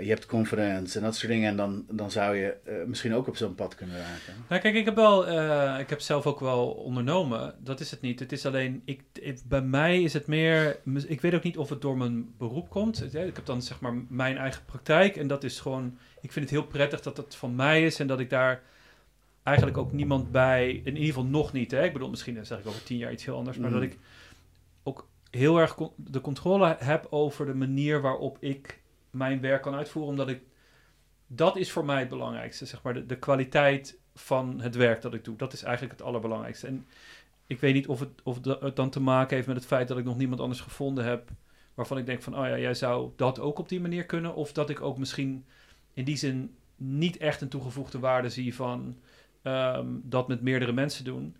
[0.00, 1.48] Je hebt conference en dat soort dingen.
[1.50, 2.54] En dan, dan zou je
[2.86, 4.44] misschien ook op zo'n pad kunnen raken.
[4.48, 5.28] Nou, kijk, ik heb wel,
[5.80, 7.54] ik heb zelf ook wel ondernomen.
[7.58, 8.20] Dat is het niet.
[8.20, 11.68] Het is alleen, ik, ik- bij mij is het meer, ik weet ook niet of
[11.68, 13.14] het door mijn beroep komt.
[13.14, 16.54] Ik heb dan zeg maar mijn eigen praktijk en dat is gewoon, ik vind het
[16.58, 18.62] heel prettig dat het van mij is en dat ik daar
[19.50, 21.70] eigenlijk ook niemand bij, in ieder geval nog niet.
[21.70, 21.84] Hè?
[21.84, 23.98] Ik bedoel, misschien zeg ik over tien jaar iets heel anders, maar dat ik
[24.82, 30.10] ook heel erg de controle heb over de manier waarop ik mijn werk kan uitvoeren,
[30.10, 30.42] omdat ik
[31.26, 32.94] dat is voor mij het belangrijkste, zeg maar.
[32.94, 36.66] De, de kwaliteit van het werk dat ik doe, dat is eigenlijk het allerbelangrijkste.
[36.66, 36.86] En
[37.46, 39.88] ik weet niet of, het, of dat het dan te maken heeft met het feit
[39.88, 41.30] dat ik nog niemand anders gevonden heb,
[41.74, 44.34] waarvan ik denk van, oh ja, jij zou dat ook op die manier kunnen.
[44.34, 45.44] Of dat ik ook misschien
[45.94, 48.96] in die zin niet echt een toegevoegde waarde zie van
[49.42, 51.36] ehm, dat met meerdere mensen doen.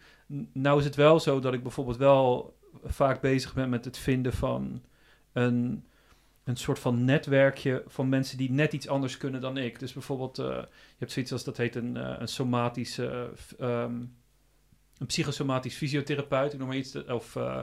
[0.52, 4.32] Nou is het wel zo dat ik bijvoorbeeld wel vaak bezig ben met het vinden
[4.32, 4.82] van
[5.32, 5.84] een,
[6.44, 9.78] een soort van netwerkje van mensen die net iets anders kunnen dan ik.
[9.78, 10.66] Dus bijvoorbeeld, eh, je
[10.98, 13.94] hebt zoiets als dat heet een, eh, een somatische, f- ehm,
[14.98, 17.58] een psychosomatisch fysiotherapeut, ik noem maar iets, of eh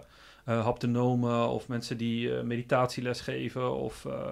[0.45, 4.29] eh, haptonomen, of mensen die eh, meditatieles geven, of eh,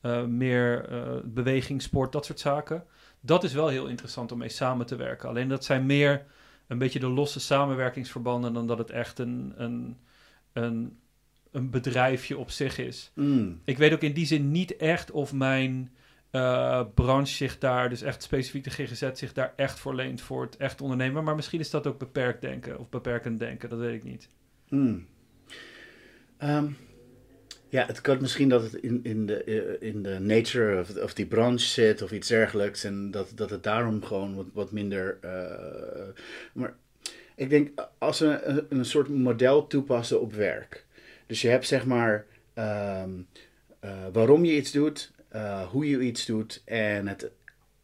[0.00, 2.84] eh, meer eh beweging, sport, dat soort zaken.
[3.26, 5.28] Dat is wel heel interessant om mee samen te werken.
[5.28, 6.24] Alleen dat zijn meer
[6.66, 9.96] een beetje de losse samenwerkingsverbanden dan dat het echt een, een,
[10.52, 10.98] een,
[11.50, 13.10] een bedrijfje op zich is.
[13.14, 13.60] Mm.
[13.64, 15.92] Ik weet ook in die zin niet echt of mijn
[16.30, 20.42] eh, branche zich daar, dus echt specifiek de GGZ, zich daar echt voor leent voor
[20.42, 21.24] het echt ondernemen.
[21.24, 24.28] Maar misschien is dat ook beperkt denken of beperkend denken, dat weet ik niet.
[24.68, 25.06] Mm.
[26.36, 26.66] Ehm,
[27.74, 31.14] ja, het kan misschien dat het in, in, de, eh, in de nature of, of
[31.14, 32.84] die branche zit of iets dergelijks.
[32.84, 35.18] En dat, dat het daarom gewoon wat, wat minder.
[35.20, 36.14] eh,
[36.52, 36.74] maar
[37.36, 40.84] ik denk als we een, een soort model toepassen op werk.
[41.26, 43.10] Dus je hebt zeg maar ehm,
[43.80, 45.12] eh, waarom je iets doet,
[45.70, 47.30] hoe je iets doet en het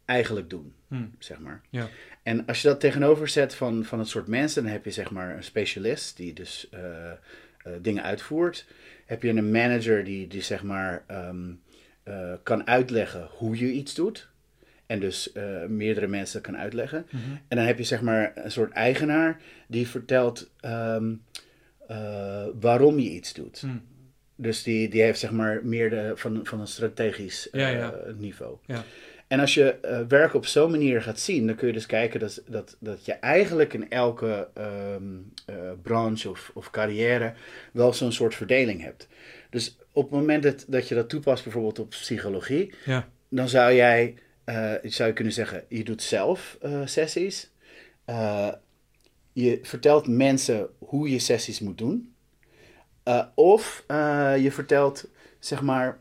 [0.05, 1.05] eigenlijk doen, Hm.
[1.19, 1.61] zeg maar.
[1.69, 1.87] Ja.
[2.23, 5.11] En als je dat tegenover zet van, van het soort mensen, dan heb je zeg
[5.11, 6.69] maar een specialist die dus
[7.81, 8.65] dingen uitvoert.
[9.11, 11.51] Heb je een manager die, die zeg maar ehm,
[12.03, 14.29] eh, kan uitleggen hoe je iets doet.
[14.85, 17.05] En dus eh, meerdere mensen kan uitleggen.
[17.09, 17.31] Mhm.
[17.47, 21.13] En dan heb je zeg maar een soort eigenaar die vertelt ehm,
[21.87, 23.59] eh, waarom je iets doet.
[23.59, 23.77] Hm.
[24.35, 27.93] Dus die, die heeft zeg maar meer de, van, van een strategisch Ja, ja.
[28.17, 28.57] niveau.
[28.65, 28.83] Ja.
[29.31, 32.19] En als je uh, werk op zo'n manier gaat zien, dan kun je dus kijken
[32.19, 37.33] dat, dat, dat je eigenlijk in elke um, uh, branche of, of carrière
[37.73, 39.07] wel zo'n soort verdeling hebt.
[39.49, 43.07] Dus op het moment dat, dat je dat toepast bijvoorbeeld op psychologie, ja.
[43.29, 44.15] dan zou jij
[44.45, 47.51] uh, zou je kunnen zeggen, je doet zelf sessies.
[49.33, 52.13] je vertelt mensen hoe je sessies moet doen.
[53.35, 53.83] of
[54.37, 55.07] je vertelt,
[55.39, 55.99] zeg maar,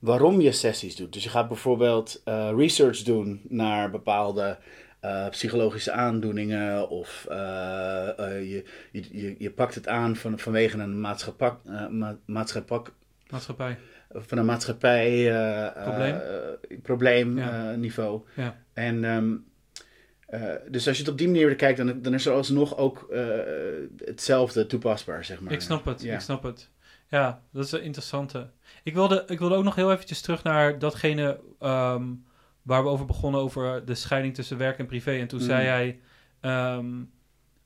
[0.00, 1.12] waarom je sessies doet.
[1.12, 4.58] Dus je gaat bijvoorbeeld uh, research doen naar bepaalde
[5.04, 11.52] uh, psychologische aandoeningen of uh, je, je, je pakt het aan van, vanwege een maatschappij,
[11.90, 12.80] ma maatschappij,
[13.30, 13.78] maatschappij.
[14.12, 15.32] van een maatschappij
[15.82, 16.20] probleem,
[16.82, 18.22] probleemniveau.
[18.36, 18.42] Ja.
[18.42, 18.56] ja.
[18.72, 19.48] En um,
[20.68, 23.08] dus als je het op die manier kijkt, dan, dan is er alsnog ook
[24.04, 25.52] hetzelfde toepasbaar, zeg maar.
[25.52, 26.14] Ik snap het, ja.
[26.14, 26.70] ik snap het.
[27.08, 28.50] Ja, dat is een interessante.
[28.82, 32.24] Ik wilde, ik wilde ook nog heel eventjes terug naar datgene um,
[32.62, 35.18] waar we over begonnen, over de scheiding tussen werk en privé.
[35.18, 36.00] En toen zei hij
[36.76, 37.10] um,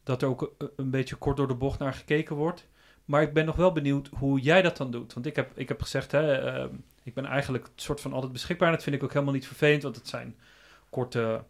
[0.02, 2.68] dat er ook een beetje kort door de bocht naar gekeken wordt.
[3.04, 5.14] Maar ik ben nog wel benieuwd hoe jij dat dan doet.
[5.14, 6.70] Want ik heb, ik heb gezegd, hè, uh,
[7.02, 8.68] ik ben eigenlijk soort van altijd beschikbaar.
[8.68, 10.36] En dat vind ik ook helemaal niet vervelend, want het zijn
[10.90, 11.44] korte,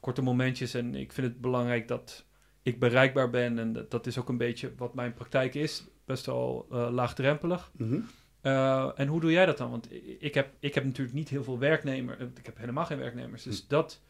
[0.00, 0.74] korte momentjes.
[0.74, 2.24] En ik vind het belangrijk dat
[2.62, 3.58] ik bereikbaar ben.
[3.58, 5.84] En dat, dat is ook een beetje wat mijn praktijk is.
[6.04, 7.70] Best wel uh, laagdrempelig.
[7.76, 8.08] Mm -hmm.
[8.42, 9.70] Uh, en hoe doe jij dat dan?
[9.70, 12.18] Want ik heb, ik heb natuurlijk niet heel veel werknemers.
[12.18, 13.42] Ik heb helemaal geen werknemers.
[13.42, 14.00] Dus dat,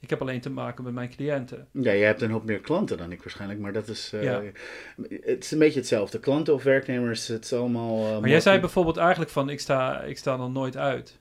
[0.00, 1.68] ik heb alleen te maken met mijn cliënten.
[1.72, 3.60] Ja, je hebt een hoop meer klanten dan ik waarschijnlijk.
[3.60, 4.42] Maar dat is, uh, ja.
[5.10, 6.20] het is een beetje hetzelfde.
[6.20, 8.06] Klanten of werknemers, het is allemaal...
[8.06, 11.18] Uh, maar jij zei bijvoorbeeld eigenlijk van, ik sta, ik sta dan nooit uit.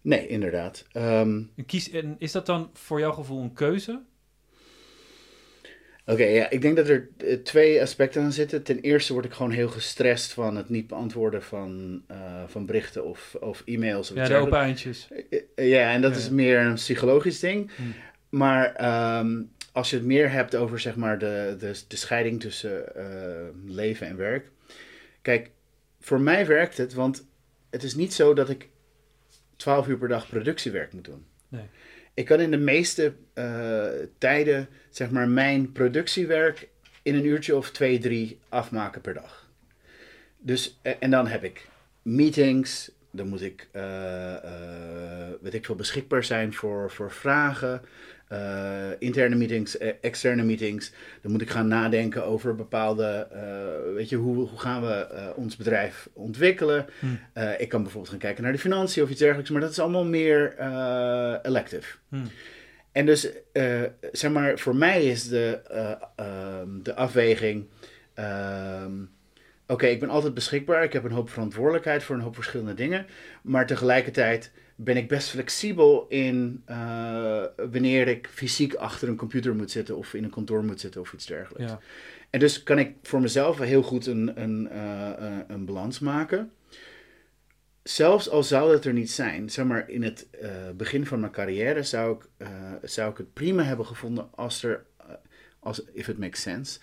[0.00, 0.86] Nee, inderdaad.
[0.92, 4.02] Um, en kies, en is dat dan voor jouw gevoel een keuze?
[6.06, 7.08] Oké, okay, ja, ik denk dat er
[7.44, 8.62] twee aspecten aan zitten.
[8.62, 13.04] Ten eerste word ik gewoon heel gestrest van het niet beantwoorden van, uh, van berichten
[13.04, 14.10] of, of e-mails.
[14.10, 15.08] Of ja, de open eindjes.
[15.56, 16.18] Ja, en dat ja.
[16.18, 17.70] is meer een psychologisch ding.
[17.76, 17.82] Hm.
[18.28, 18.66] Maar
[19.20, 23.74] um, als je het meer hebt over zeg maar de, de, de scheiding tussen uh,
[23.74, 24.50] leven en werk.
[25.22, 25.50] Kijk,
[26.00, 27.26] voor mij werkt het, want
[27.70, 28.68] het is niet zo dat ik
[29.56, 31.24] 12 uur per dag productiewerk moet doen.
[31.48, 31.64] Nee.
[32.14, 33.84] Ik kan in de meeste uh,
[34.18, 36.68] tijden, zeg maar, mijn productiewerk
[37.02, 39.50] in een uurtje of twee, drie afmaken per dag.
[40.38, 41.68] Dus, en dan heb ik
[42.02, 44.34] meetings, dan moet ik, uh,
[45.40, 47.82] weet ik veel, beschikbaar zijn voor, voor vragen.
[48.32, 50.92] Uh, interne meetings, externe meetings.
[51.22, 55.26] Dan moet ik gaan nadenken over bepaalde, uh, weet je, hoe, hoe gaan we uh,
[55.36, 56.86] ons bedrijf ontwikkelen.
[56.98, 57.18] Hmm.
[57.58, 60.04] ik kan bijvoorbeeld gaan kijken naar de financiën of iets dergelijks, maar dat is allemaal
[60.04, 60.54] meer
[61.42, 61.96] elective.
[62.08, 62.30] Hmm.
[62.92, 63.28] En dus,
[64.12, 65.60] zeg maar, voor mij is de,
[66.62, 67.66] um, de afweging.
[68.14, 69.10] Um,
[69.62, 70.84] Oké, okay, ik ben altijd beschikbaar.
[70.84, 73.06] Ik heb een hoop verantwoordelijkheid voor een hoop verschillende dingen.
[73.42, 74.52] Maar tegelijkertijd
[74.84, 80.14] ben ik best flexibel in uh, wanneer ik fysiek achter een computer moet zitten of
[80.14, 81.72] in een kantoor moet zitten of iets dergelijks.
[81.72, 81.80] Ja.
[82.30, 86.52] En dus kan ik voor mezelf heel goed een, een, uh, een balans maken.
[87.82, 91.32] Zelfs al zou dat er niet zijn, zeg maar in het uh, begin van mijn
[91.32, 92.48] carrière zou ik,
[92.82, 94.84] zou ik het prima hebben gevonden als er,
[95.58, 96.80] als, if it makes sense,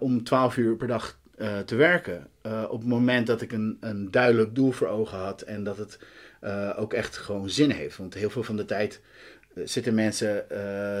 [0.00, 1.20] om 12 uur per dag
[1.64, 2.28] te werken.
[2.68, 5.98] Op het moment dat ik een, een duidelijk doel voor ogen had en dat het
[6.44, 7.96] uh, ook echt gewoon zin heeft.
[7.96, 9.00] Want heel veel van de tijd
[9.64, 10.44] zitten mensen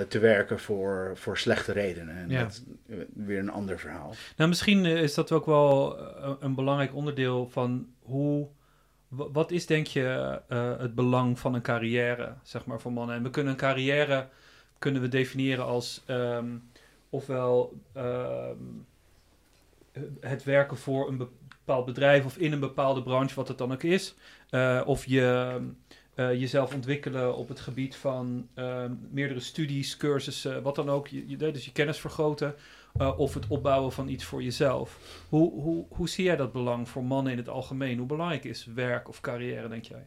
[0.08, 2.16] te werken voor, voor slechte redenen.
[2.16, 2.42] En ja.
[2.42, 4.14] dat is weer een ander verhaal.
[4.36, 5.98] Nou, misschien is dat ook wel
[6.40, 8.48] een belangrijk onderdeel van hoe.
[9.08, 10.40] Wat is denk je
[10.78, 13.16] het belang van een carrière, zeg maar, voor mannen?
[13.16, 14.28] En we kunnen een carrière
[14.82, 16.70] kunnen we definiëren als um,
[17.10, 18.86] ofwel um,
[20.20, 23.82] het werken voor een bepaald bedrijf of in een bepaalde branche, wat het dan ook
[23.82, 24.14] is.
[24.52, 25.58] Uh, of je
[26.16, 31.08] uh, jezelf ontwikkelen op het gebied van uh, meerdere studies, cursussen, wat dan ook.
[31.08, 32.54] Je, dus je kennis vergroten.
[33.16, 34.98] of het opbouwen van iets voor jezelf.
[35.28, 37.98] Hoe, hoe, hoe zie jij dat belang voor mannen in het algemeen?
[37.98, 40.06] Hoe belangrijk is werk of carrière, denk jij?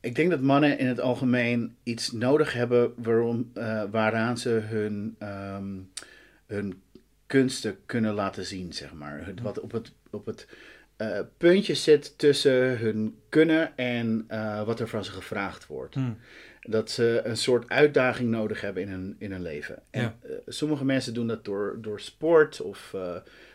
[0.00, 3.50] Ik denk dat mannen in het algemeen iets nodig hebben waarom,
[3.90, 5.90] waaraan ze hun, um,
[6.46, 6.82] hun
[7.26, 9.34] kunsten kunnen laten zien, zeg maar.
[9.42, 10.46] Wat op het, op het
[11.12, 15.94] uh, puntje zit tussen hun kunnen en uh, wat er van ze gevraagd wordt.
[15.94, 16.18] Hmm.
[16.60, 19.82] Dat ze een soort uitdaging nodig hebben in hun, in hun leven.
[19.90, 20.16] En ja.
[20.24, 22.90] uh, sommige mensen doen dat door, door sport of...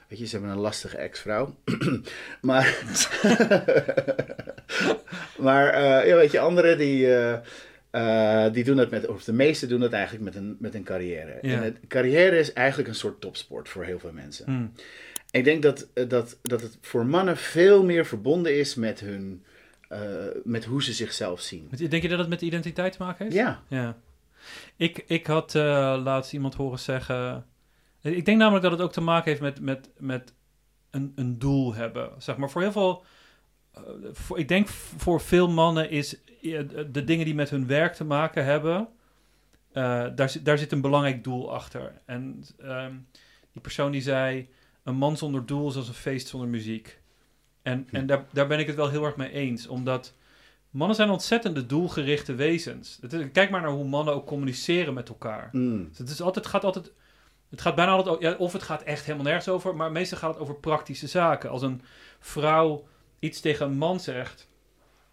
[0.08, 1.56] weet je, ze hebben een lastige ex-vrouw.
[2.42, 2.84] maar...
[5.46, 7.08] maar ja, weet je, anderen die...
[8.52, 11.38] Die doen dat met, of de meeste doen dat eigenlijk met een, met een carrière.
[11.42, 11.54] Ja.
[11.54, 14.46] En het, carrière is eigenlijk een soort topsport voor heel veel mensen.
[14.46, 14.72] Hmm.
[15.32, 19.44] Ik denk dat, dat, dat het voor mannen veel meer verbonden is met hun
[19.90, 20.00] eh,
[20.44, 21.70] met hoe ze zichzelf zien.
[21.90, 23.38] Denk je dat het met identiteit te maken heeft?
[23.38, 23.98] Ja, Ja.
[24.76, 25.62] Ik, ik had eh,
[26.04, 27.46] laatst iemand horen zeggen...
[28.02, 30.34] Ik denk namelijk dat het ook te maken heeft met, met, met
[30.90, 32.10] een, een doel hebben.
[32.18, 33.04] Zeg maar voor heel veel...
[33.74, 36.60] eh, voor, ik denk voor veel mannen is eh,
[36.92, 38.88] de dingen die met hun werk te maken hebben...
[39.72, 42.02] eh, daar, zit- daar zit een belangrijk doel achter.
[42.06, 42.94] En ehm,
[43.52, 44.50] die persoon die zei...
[44.90, 47.00] Een man zonder doel is als een feest zonder muziek.
[47.62, 49.68] En, en daar, daar ben ik het wel heel erg mee eens.
[49.68, 50.14] Omdat
[50.70, 52.98] mannen zijn ontzettende doelgerichte wezens.
[53.02, 55.50] Het is- kijk maar naar hoe mannen ook communiceren met elkaar.
[55.52, 55.88] Mm.
[55.90, 56.92] Dus het, is altijd, gaat altijd...
[57.50, 58.22] Het gaat bijna altijd...
[58.22, 59.76] Ja, of het gaat echt helemaal nergens over.
[59.76, 61.50] Maar meestal gaat het over praktische zaken.
[61.50, 61.82] Als een
[62.20, 62.88] vrouw
[63.20, 64.48] iets tegen een man zegt...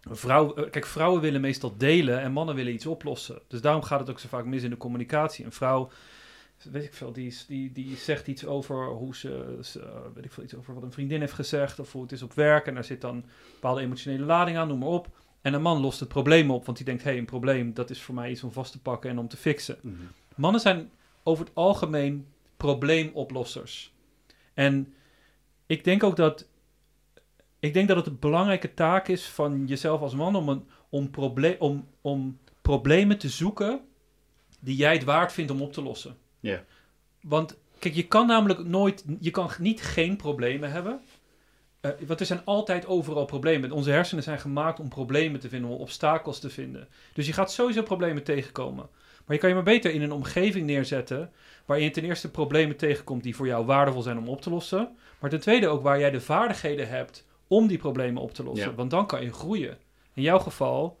[0.01, 3.41] Een vrouw, eh, kijk, vrouwen willen meestal delen en mannen willen iets oplossen.
[3.47, 5.45] Dus daarom gaat het ook zo vaak mis in de communicatie.
[5.45, 5.89] Een vrouw,
[6.63, 10.31] weet ik veel, die, die, die zegt iets over hoe ze, ze, eh, weet ik
[10.31, 12.67] veel, iets over wat een vriendin heeft gezegd of hoe het is op werk.
[12.67, 15.09] En daar zit dan een bepaalde emotionele lading aan, noem maar op.
[15.41, 17.89] En een man lost het probleem op, want die denkt, hé, hey, een probleem, dat
[17.89, 19.77] is voor mij iets om vast te pakken en om te fixen.
[19.81, 19.95] Mhm.
[20.35, 20.91] Mannen zijn
[21.23, 23.93] over het algemeen probleemoplossers.
[24.53, 24.93] En
[25.65, 26.47] ik denk ook dat.
[27.59, 31.09] Ik denk dat het een belangrijke taak is van jezelf als man om, een, om,
[31.09, 33.81] proble om, om problemen te zoeken
[34.59, 36.17] die jij het waard vindt om op te lossen.
[36.39, 36.63] Ja.
[37.21, 41.01] Want kijk, je kan namelijk nooit, je kan niet geen problemen hebben.
[41.79, 43.71] Eh, want er zijn altijd overal problemen.
[43.71, 46.87] Onze hersenen zijn gemaakt om problemen te vinden, om obstakels te vinden.
[47.13, 48.89] Dus je gaat sowieso problemen tegenkomen.
[49.25, 51.31] Maar je kan je maar beter in een omgeving neerzetten
[51.65, 54.97] waarin je ten eerste problemen tegenkomt die voor jou waardevol zijn om op te lossen.
[55.19, 58.69] Maar ten tweede ook waar jij de vaardigheden hebt om die problemen op te lossen.
[58.69, 58.75] Ja.
[58.75, 59.77] Want dan kan je groeien.
[60.13, 60.99] In jouw geval,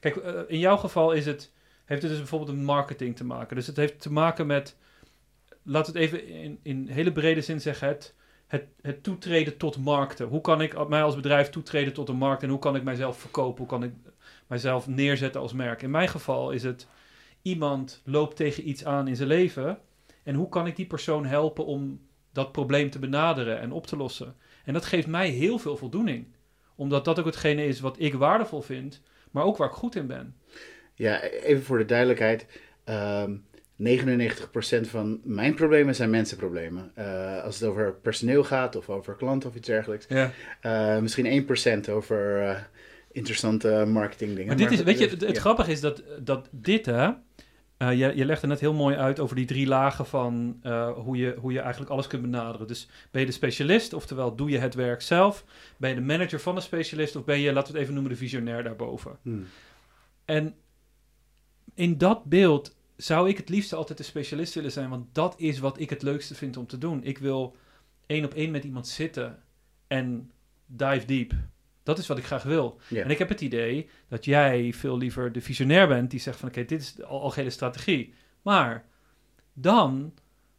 [0.00, 1.52] kijk, eh, in jouw geval is het,
[1.84, 3.56] heeft het dus bijvoorbeeld met marketing te maken.
[3.56, 4.76] Dus het heeft te maken met,
[5.62, 8.14] laten we het even in, in hele brede zin zeggen, het,
[8.46, 10.26] het, het toetreden tot markten.
[10.26, 13.18] Hoe kan ik mij als bedrijf toetreden tot een markt en hoe kan ik mijzelf
[13.18, 13.58] verkopen?
[13.58, 13.92] Hoe kan ik
[14.46, 15.82] mijzelf neerzetten als merk?
[15.82, 16.88] In mijn geval is het
[17.42, 19.78] iemand loopt tegen iets aan in zijn leven
[20.22, 22.00] en hoe kan ik die persoon helpen om
[22.32, 24.36] dat probleem te benaderen en op te lossen?
[24.64, 26.26] En dat geeft mij heel veel voldoening,
[26.74, 30.06] omdat dat ook hetgene is wat ik waardevol vind, maar ook waar ik goed in
[30.06, 30.36] ben.
[30.94, 32.46] Ja, even voor de duidelijkheid.
[32.84, 33.32] ehm
[33.76, 36.90] 99% van mijn problemen zijn mensenproblemen.
[36.94, 40.06] Eh, als het over personeel gaat of over klanten of iets dergelijks.
[40.08, 40.30] Ja.
[40.60, 42.60] Eh, misschien 1% over eh,
[43.12, 44.46] interessante marketingdingen.
[44.46, 45.40] Maar dit is, weet je, het, het ja.
[45.40, 47.10] grappige is dat, dat dit, hè,
[47.90, 50.60] je, je legde net heel mooi uit over die drie lagen van
[50.94, 52.66] hoe, je, hoe je eigenlijk alles kunt benaderen.
[52.66, 55.44] Dus ben je de specialist, oftewel doe je het werk zelf?
[55.76, 58.12] Ben je de manager van de specialist of ben je, laten we het even noemen,
[58.12, 59.18] de visionair daarboven?
[59.22, 59.46] Hmm.
[60.24, 60.54] En
[61.74, 65.58] in dat beeld zou ik het liefst altijd de specialist willen zijn, want dat is
[65.58, 67.04] wat ik het leukste vind om te doen.
[67.04, 67.56] Ik wil
[68.06, 69.42] één op één met iemand zitten
[69.86, 70.30] en
[70.66, 71.32] dive deep.
[71.82, 72.78] Dat is wat ik graag wil.
[73.04, 76.48] En ik heb het idee dat jij veel liever de visionair bent die zegt van
[76.48, 78.14] oké, dit is de al- algehele strategie.
[78.42, 78.84] Maar
[79.52, 80.14] dan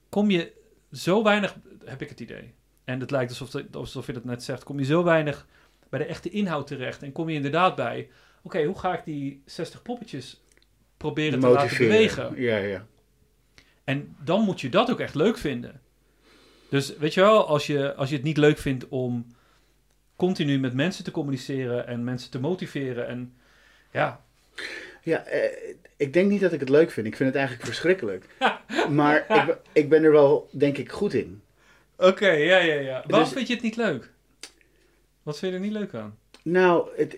[0.10, 0.52] kom je
[0.92, 2.54] zo weinig, heb ik het idee.
[2.84, 5.48] En het lijkt alsof, alsof je dat net zegt, kom je zo weinig
[5.90, 7.04] bij de echte inhoud terecht.
[7.04, 8.10] En kom je inderdaad bij,
[8.44, 10.44] oké, hoe ga ik die 60 poppetjes
[10.98, 12.34] proberen te laten bewegen?
[12.42, 12.86] Ja, ja.
[13.84, 15.82] En dan moet je dat ook echt leuk vinden.
[16.70, 19.28] Dus weet je wel, als je, als je het niet leuk vindt om
[20.16, 23.34] continu met mensen te communiceren en mensen te motiveren en
[23.92, 24.24] ja,
[25.04, 27.08] Ja, eh, ik denk niet dat ik het leuk vind.
[27.08, 28.26] Ik vind het eigenlijk verschrikkelijk.
[28.90, 31.42] maar ik, ben- ik ben er wel, denk ik, goed in.
[31.98, 33.04] Oké, ja, ja, ja.
[33.08, 34.12] Waarom Dus- vind je het niet leuk?
[35.24, 36.18] Wat vind je er niet leuk aan?
[36.44, 37.18] Nou, het,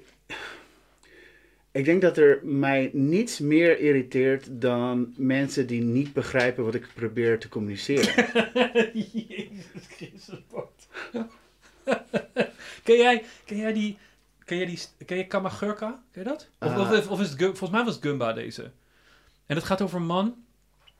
[1.77, 6.87] ik denk dat er mij niets meer irriteert dan mensen die niet begrijpen wat ik
[6.93, 8.13] probeer te communiceren.
[9.13, 10.87] Jezus Christus, Bart.
[12.83, 13.97] ken, jij, ken jij die...
[14.45, 14.79] Ken jij die...
[15.05, 16.03] Ken je Kamagurka?
[16.11, 16.49] Ken je dat?
[16.59, 16.91] Of, Ah.
[16.91, 17.39] of, of is het...
[17.39, 18.71] Volgens mij was het Gumba deze.
[19.45, 20.35] En het gaat over een man.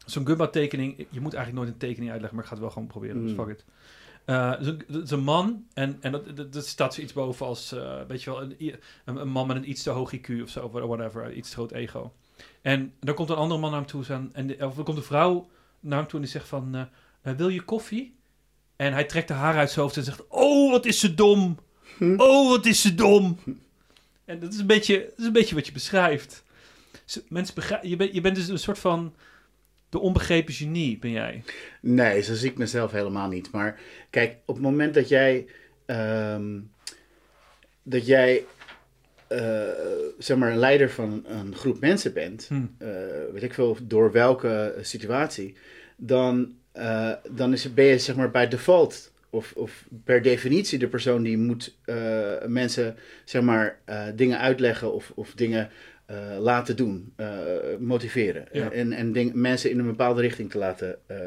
[0.05, 0.97] Zo'n Gumba-tekening...
[1.09, 3.21] Je moet eigenlijk nooit een tekening uitleggen, maar ik ga het wel gewoon proberen.
[3.21, 3.37] Dus Mm.
[3.37, 3.65] fuck it.
[4.27, 7.13] Eh, het is een- het is een man en, en dat, dat, dat staat zoiets
[7.13, 10.41] boven als, eh, weet je wel, een, een, man met een iets te hoog IQ
[10.43, 12.13] of zo, whatever, iets te groot ego.
[12.61, 15.03] En dan komt een andere man naar hem toe en de- of er komt een
[15.03, 15.47] vrouw
[15.79, 16.81] naar hem toe en die zegt van, eh,
[17.21, 18.15] eh, wil je koffie?
[18.75, 21.57] En hij trekt haar uit zijn hoofd en zegt, oh, wat is ze dom!
[22.17, 23.37] Oh, wat is ze dom!
[24.25, 26.43] En dat is een beetje, dat is een beetje wat je beschrijft.
[27.29, 29.13] Mensen begrijpen, je, bent je bent dus een soort van
[29.89, 31.43] de onbegrepen genie, ben jij.
[31.81, 33.51] Nee, zo zie ik mezelf helemaal niet.
[33.51, 35.45] Maar kijk, op het moment dat jij,
[35.85, 36.59] ehm,
[37.83, 38.45] dat jij,
[39.27, 39.61] eh,
[40.17, 42.65] zeg maar, een leider van een groep mensen bent, Hm.
[42.77, 42.89] eh,
[43.33, 45.55] weet ik veel door welke situatie,
[45.95, 50.87] dan, eh, dan is, ben je zeg maar bij default of, of per definitie de
[50.87, 51.77] persoon die moet
[52.47, 52.95] mensen
[53.25, 53.79] zeg maar
[54.15, 55.69] dingen uitleggen of, of dingen
[56.07, 57.27] eh, laten doen, eh,
[57.79, 58.45] motiveren.
[58.51, 58.71] Ja.
[58.71, 61.17] En, en ding, mensen in een bepaalde richting te laten eh,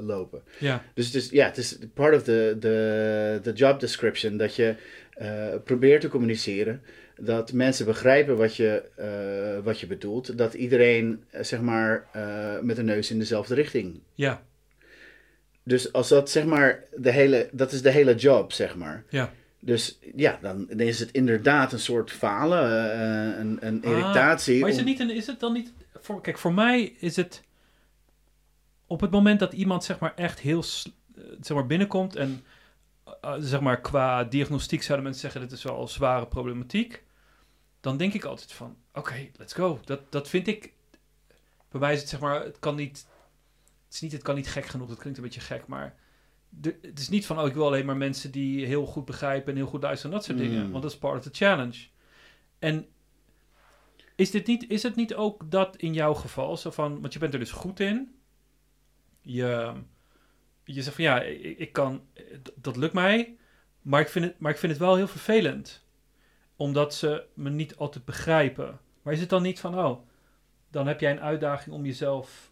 [0.00, 0.42] lopen.
[0.58, 4.54] Ja, Dus het is, ja, het is part of the, the, the job description dat
[4.56, 4.74] je
[5.14, 6.82] eh, probeert te communiceren.
[7.22, 10.38] Dat mensen begrijpen wat je, eh, wat je bedoelt.
[10.38, 14.00] Dat iedereen, eh, zeg maar, eh, met een neus in dezelfde richting.
[14.14, 14.42] ja,
[15.62, 19.04] Dus als dat, zeg maar, de hele, dat is de hele job, zeg maar.
[19.08, 19.32] ja.
[19.62, 24.60] Dus ja, dan, dan is het inderdaad een soort falen, eh, een, een Ah, irritatie.
[24.60, 25.72] Maar is om- het, niet een, is het dan niet...
[26.00, 27.42] Voor, kijk, voor mij is het...
[28.86, 30.62] Op het moment dat iemand zeg maar echt heel
[31.16, 32.44] eh, zeg maar binnenkomt en
[33.20, 37.02] eh, zeg maar qua diagnostiek zouden mensen zeggen dit is wel een zware problematiek,
[37.80, 39.80] dan denk ik altijd van oké, let's go.
[39.84, 40.72] Dat, dat vind ik.
[41.70, 43.06] Bij mij is het zeg maar, het kan niet.
[43.84, 44.88] Het is niet, het kan niet gek genoeg.
[44.88, 45.94] Dat klinkt een beetje gek, maar
[46.50, 49.52] de, het is niet van oh ik wil alleen maar mensen die heel goed begrijpen
[49.52, 50.44] en heel goed luisteren en dat soort Mm.
[50.44, 51.86] dingen, want dat is part of the challenge.
[52.58, 52.86] En
[54.16, 57.18] is, dit niet, is het niet ook dat in jouw geval, zo van, want je
[57.18, 58.14] bent er dus goed in.
[59.20, 59.72] Je,
[60.64, 62.02] je zegt van ja, ik, ik kan,
[62.54, 63.36] dat lukt mij,
[63.82, 65.84] maar ik, vind het, maar ik vind het wel heel vervelend.
[66.56, 68.80] Omdat ze me niet altijd begrijpen.
[69.02, 70.06] Maar is het dan niet van, oh,
[70.70, 72.49] dan heb jij een uitdaging om jezelf,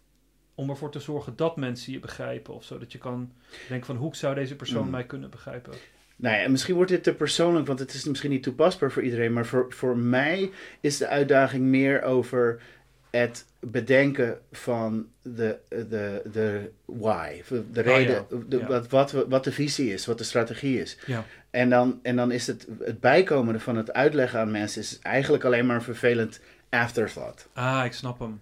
[0.59, 2.77] om ervoor te zorgen dat mensen je begrijpen of zo.
[2.77, 3.31] Dat je kan
[3.67, 4.89] denken van, hoe zou deze persoon Mm.
[4.91, 5.73] mij kunnen begrijpen?
[6.15, 9.33] Nou ja, misschien wordt dit te persoonlijk, want het is misschien niet toepasbaar voor iedereen.
[9.33, 12.61] Maar voor, voor mij is de uitdaging meer over
[13.09, 17.41] het bedenken van de, de, de why.
[17.71, 18.37] De reden, ja.
[18.47, 18.67] de, Ja.
[18.67, 20.97] Wat, wat, wat de visie is, wat de strategie is.
[21.05, 21.25] Ja.
[21.49, 25.43] En dan, en dan is het, het bijkomen van het uitleggen aan mensen is eigenlijk
[25.43, 26.39] alleen maar een vervelend
[26.69, 27.47] afterthought.
[27.53, 28.39] Ah, ik snap hem.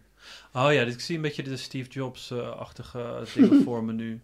[0.54, 4.20] Oh ja, dus ik zie een beetje de Steve Jobs-achtige dingen voor me nu.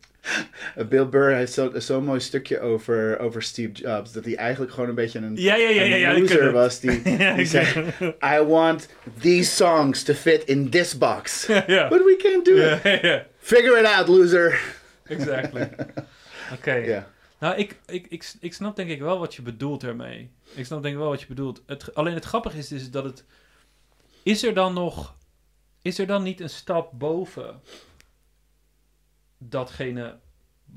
[0.78, 4.71] Uh, Bill Burr heeft zo- zo'n mooi stukje over, over Steve Jobs, dat hij eigenlijk
[4.74, 6.19] gewoon een beetje een, Ja, ja, ja, ja.
[6.19, 7.01] loser was die,
[7.45, 7.86] zei,
[8.24, 8.88] I want
[9.19, 11.45] these songs to fit in this box.
[11.89, 13.24] But we can't do it.
[13.39, 14.59] Figure it out, loser.
[15.05, 15.69] exactly.
[16.53, 16.74] Oké.
[16.74, 17.11] Ja.
[17.39, 20.30] Nou, ik, ik, ik, ik snap denk ik wel wat je bedoelt ermee.
[20.55, 21.61] Ik snap denk ik wel wat je bedoelt.
[21.65, 23.24] Het, alleen het grappige is dus dat het...
[24.24, 25.15] Is er dan nog...
[25.84, 27.59] Is er dan niet een stap boven
[29.38, 30.15] datgene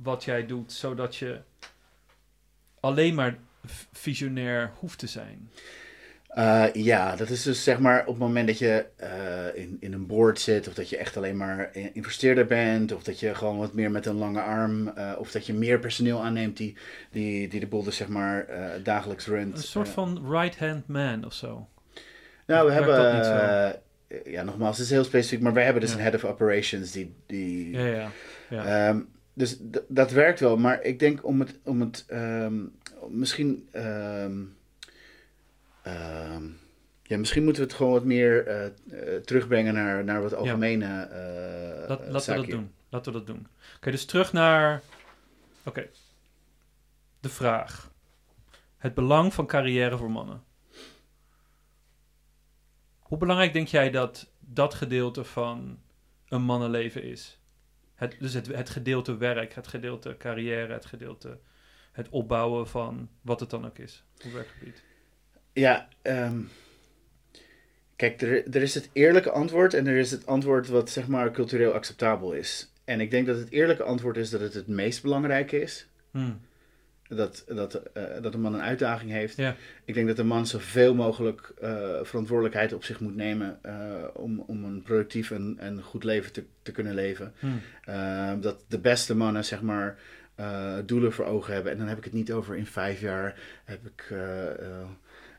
[0.03, 1.41] wat jij doet, zodat je
[2.81, 3.39] alleen maar
[3.93, 5.51] visionair hoeft te zijn?
[6.35, 9.93] Uh, ja, dat is dus zeg maar op het moment dat je uh, in, in
[9.93, 13.35] een board zit, of dat je echt alleen maar in- investeerder bent, of dat je
[13.35, 16.77] gewoon wat meer met een lange arm, uh, of dat je meer personeel aanneemt die,
[17.11, 18.47] die, die de boel dus zeg maar
[18.83, 19.57] dagelijks runt.
[19.57, 21.69] Een soort van right-hand man of zo.
[22.47, 25.97] nou, we hebben, uh, ja nogmaals, het is heel specifiek, maar we hebben dus Ja.
[25.97, 28.11] een head of operations die, die Ja, ja.
[28.51, 28.89] ja.
[28.89, 29.01] Ehm,
[29.35, 32.55] dus dat werkt wel, maar ik denk om het, om het ehm,
[33.09, 34.33] misschien, ehm,
[37.03, 40.85] ja, misschien moeten we het gewoon wat meer eh, eh, terugbrengen naar, naar wat algemene
[40.87, 42.73] eh eh, laten we dat doen.
[42.89, 43.47] Laten we dat doen.
[43.77, 44.83] Oké, dus terug naar.
[45.65, 45.87] Oké.
[47.21, 47.91] De vraag:
[48.77, 50.43] Het belang van carrière voor mannen.
[53.07, 55.79] Hoe belangrijk denk jij dat dat gedeelte van
[56.29, 57.39] een mannenleven is?
[57.95, 61.39] Het, dus het, het gedeelte werk, het gedeelte carrière, het gedeelte.
[61.93, 64.83] Het opbouwen van wat het dan ook is op werkgebied.
[65.53, 66.41] Ja, ehm,
[67.97, 71.31] kijk, er, er is het eerlijke antwoord en er is het antwoord wat zeg maar
[71.31, 72.73] cultureel acceptabel is.
[72.85, 75.89] En ik denk dat het eerlijke antwoord is dat het het meest belangrijke is.
[76.11, 76.41] Hmm.
[77.09, 79.37] Dat, dat, eh, dat een man een uitdaging heeft.
[79.37, 79.57] Ja.
[79.85, 83.75] Ik denk dat een man zoveel mogelijk eh, verantwoordelijkheid op zich moet nemen eh,
[84.13, 87.33] om, om een productief en, en goed leven te, te kunnen leven.
[87.39, 87.61] Hmm.
[88.41, 89.99] Dat de beste mannen, zeg maar,
[90.85, 91.73] doelen voor ogen hebben.
[91.73, 94.15] En dan heb ik het niet over in vijf jaar heb ik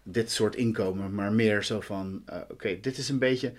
[0.03, 3.53] dit soort inkomen, maar meer zo van, oké, dit is een beetje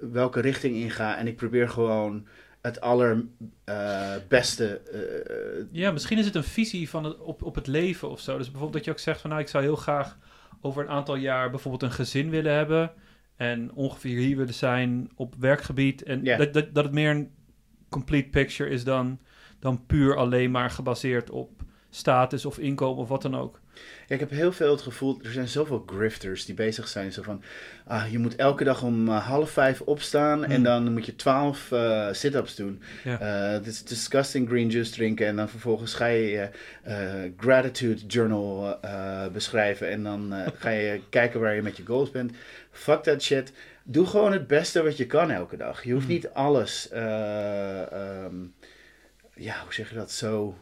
[0.00, 1.16] welke richting inga.
[1.18, 2.26] En ik probeer gewoon
[2.62, 4.78] het allerbeste.
[4.78, 8.36] eh Ja, misschien is het een visie van het, op, op het leven of zo.
[8.36, 10.18] Dus bijvoorbeeld dat je ook zegt van nou, ik zou heel graag
[10.60, 12.92] over een aantal jaar bijvoorbeeld een gezin willen hebben.
[13.36, 16.02] En ongeveer hier willen zijn op werkgebied.
[16.02, 17.30] En dat, dat, dat het meer een
[17.88, 19.20] complete picture is dan,
[19.58, 23.59] dan puur alleen maar gebaseerd op status of inkomen of wat dan ook.
[24.06, 27.12] Ja, ik heb heel veel het gevoel, er zijn zoveel grifters die bezig zijn.
[27.12, 27.42] Zo van,
[27.86, 30.62] ah, je moet elke dag om eh, half vijf opstaan en Hmm.
[30.62, 32.82] dan moet je twaalf eh, sit-ups doen.
[33.04, 33.18] Eh,
[33.50, 36.48] Het is disgusting green juice drinken en dan vervolgens ga je je
[37.36, 38.78] gratitude journal
[39.32, 39.90] beschrijven.
[39.90, 42.32] En dan ga je kijken waar je met je goals bent.
[42.70, 43.52] Fuck that shit.
[43.84, 45.84] Doe gewoon het beste wat je kan elke dag.
[45.84, 46.14] Je hoeft Hmm.
[46.14, 48.34] niet alles, eh, ehm,
[49.34, 50.56] ja, hoe zeg je dat, zo...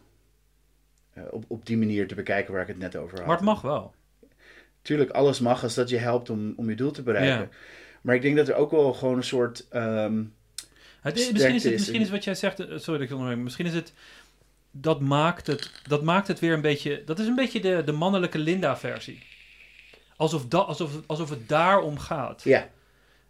[1.19, 3.27] eh, op, op die manier te bekijken waar ik het net over had.
[3.27, 3.95] Maar het mag wel.
[4.83, 7.41] Tuurlijk, alles mag als dat je helpt om, om je doel te bereiken.
[7.41, 7.49] Ja.
[8.01, 9.67] Maar ik denk dat er ook wel gewoon een soort...
[9.71, 10.23] ehm,
[11.01, 13.43] Het misschien, is het, is misschien is wat jij zegt, eh, sorry dat ik onderbreek,
[13.43, 13.93] misschien is het,
[14.71, 17.93] dat maakt het, dat maakt het weer een beetje, dat is een beetje de, de
[17.93, 19.23] mannelijke Linda-versie.
[20.17, 22.43] Alsof, dat, alsof, alsof het daarom gaat.
[22.43, 22.69] ja,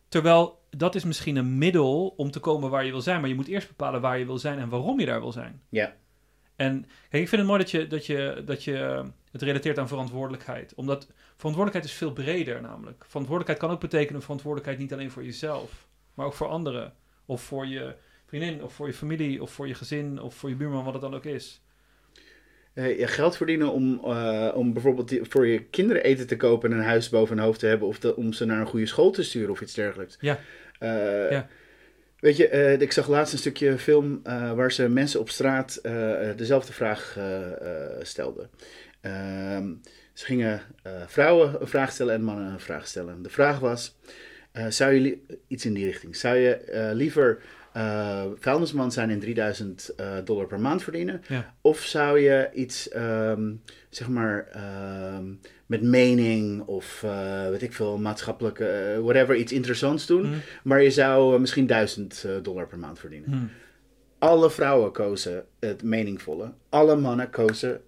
[0.09, 3.35] Terwijl dat is misschien een middel om te komen waar je wil zijn, maar je
[3.35, 5.61] moet eerst bepalen waar je wil zijn en waarom je daar wil zijn.
[5.69, 5.95] ja,
[6.59, 9.79] En kijk, ik vind het mooi dat je, dat je, dat je eh, het relateert
[9.79, 10.75] aan verantwoordelijkheid.
[10.75, 11.07] Omdat
[11.37, 13.05] verantwoordelijkheid is veel breder namelijk.
[13.07, 16.93] Verantwoordelijkheid kan ook betekenen verantwoordelijkheid niet alleen voor jezelf, maar ook voor anderen.
[17.27, 17.95] Of voor je
[18.27, 21.03] vriendin, of voor je familie, of voor je gezin, of voor je buurman, wat het
[21.03, 21.61] dan ook is.
[22.75, 26.73] Eh, ja, geld verdienen om, eh, om bijvoorbeeld die- voor je kinderen eten te kopen
[26.73, 27.89] en een huis boven hun hoofd te hebben.
[27.89, 30.17] Of om ze naar een goede school te sturen of iets dergelijks.
[30.21, 30.39] Ja.
[30.79, 31.49] Eh, Ja.
[32.21, 35.77] Weet je, eh, ik zag laatst een stukje film eh, waar ze mensen op straat
[35.77, 37.19] eh, dezelfde vraag
[38.03, 38.51] stelden.
[39.01, 39.75] Ehm,
[40.13, 40.61] ze gingen
[41.07, 43.23] vrouwen een vraag stellen en mannen een vraag stellen.
[43.23, 43.97] De vraag was,
[44.69, 47.43] zou je iets in die richting, zou je liever
[47.79, 51.23] eh vuilnisman zijn en 3000 eh, dollar per maand verdienen?
[51.29, 51.55] Ja.
[51.61, 53.53] Of zou je iets, ehm,
[53.91, 55.25] zeg maar, ehm,
[55.67, 60.33] met mening of eh, weet ik veel, maatschappelijke, whatever, iets interessants doen, Hm.
[60.63, 63.31] maar je zou misschien 1000 eh, dollar per maand verdienen?
[63.31, 63.45] Hm.
[64.19, 67.81] Alle vrouwen kozen het meningvolle, alle mannen kozen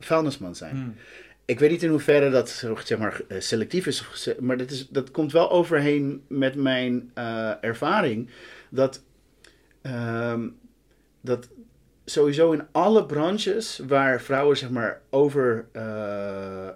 [0.00, 0.76] vuilnisman zijn.
[0.76, 0.88] Hm.
[1.48, 2.48] Ik weet niet in hoeverre dat
[2.84, 7.64] zeg maar, eh, selectief is, maar dat, is, dat komt wel overheen met mijn eh,
[7.64, 8.30] ervaring.
[8.70, 9.02] Dat,
[9.82, 10.48] ehm,
[11.20, 11.48] dat
[12.04, 16.68] sowieso in alle branches waar vrouwen zeg maar, over eh,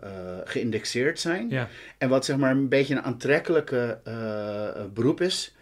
[0.44, 1.68] geïndexeerd zijn, Ja.
[1.98, 3.98] en wat zeg maar een beetje een aantrekkelijke
[4.94, 5.54] beroep is,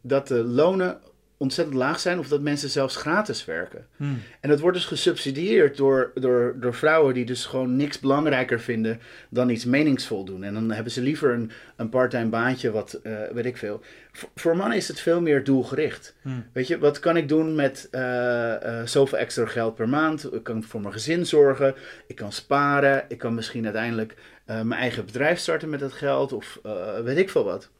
[0.00, 1.00] dat de lonen
[1.36, 3.86] ontzettend laag zijn of dat mensen zelfs gratis werken.
[3.96, 4.04] Hm.
[4.40, 9.00] En dat wordt dus gesubsidieerd door, door, door vrouwen die dus gewoon niks belangrijker vinden
[9.28, 10.44] dan iets meningsvol doen.
[10.44, 13.80] En dan hebben ze liever een, een parttime baantje, wat eh, weet ik veel.
[14.12, 16.14] Voor, voor mannen is het veel meer doelgericht.
[16.22, 16.28] Hm.
[16.52, 20.34] Weet je, wat kan ik doen met eh, eh, zoveel extra geld per maand?
[20.34, 21.74] Ik kan voor mijn gezin zorgen,
[22.06, 24.14] ik kan sparen, ik kan misschien uiteindelijk
[24.44, 26.58] mijn eigen bedrijf starten met dat geld of
[27.04, 27.70] weet ik veel wat.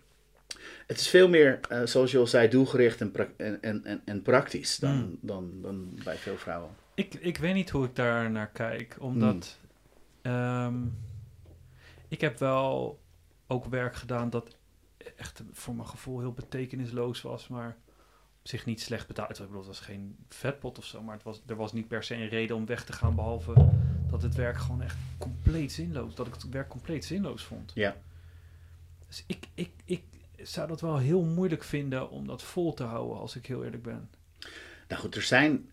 [0.86, 4.22] Het is veel meer, eh, zoals je al zei, doelgericht en, pra- en, en, en,
[4.22, 5.18] praktisch dan, Hmm.
[5.20, 6.70] dan, dan bij veel vrouwen.
[6.94, 9.58] Ik, ik weet niet hoe ik daar naar kijk, omdat
[10.22, 10.74] ehm,
[12.08, 12.98] ik heb wel
[13.46, 14.56] ook werk gedaan dat
[15.16, 17.76] echt voor mijn gevoel heel betekenisloos was, maar
[18.40, 19.30] op zich niet slecht betaald.
[19.30, 22.02] Ik bedoel, het was geen vetpot of zo, maar het was, er was niet per
[22.02, 23.52] se een reden om weg te gaan, behalve
[24.10, 27.72] dat het werk gewoon echt compleet zinloos, dat ik het werk compleet zinloos vond.
[27.74, 27.96] Ja.
[29.06, 30.02] Dus ik, ik, ik
[30.44, 33.82] zou dat wel heel moeilijk vinden om dat vol te houden, als ik heel eerlijk
[33.82, 34.08] ben.
[34.88, 35.70] Nou goed, er zijn.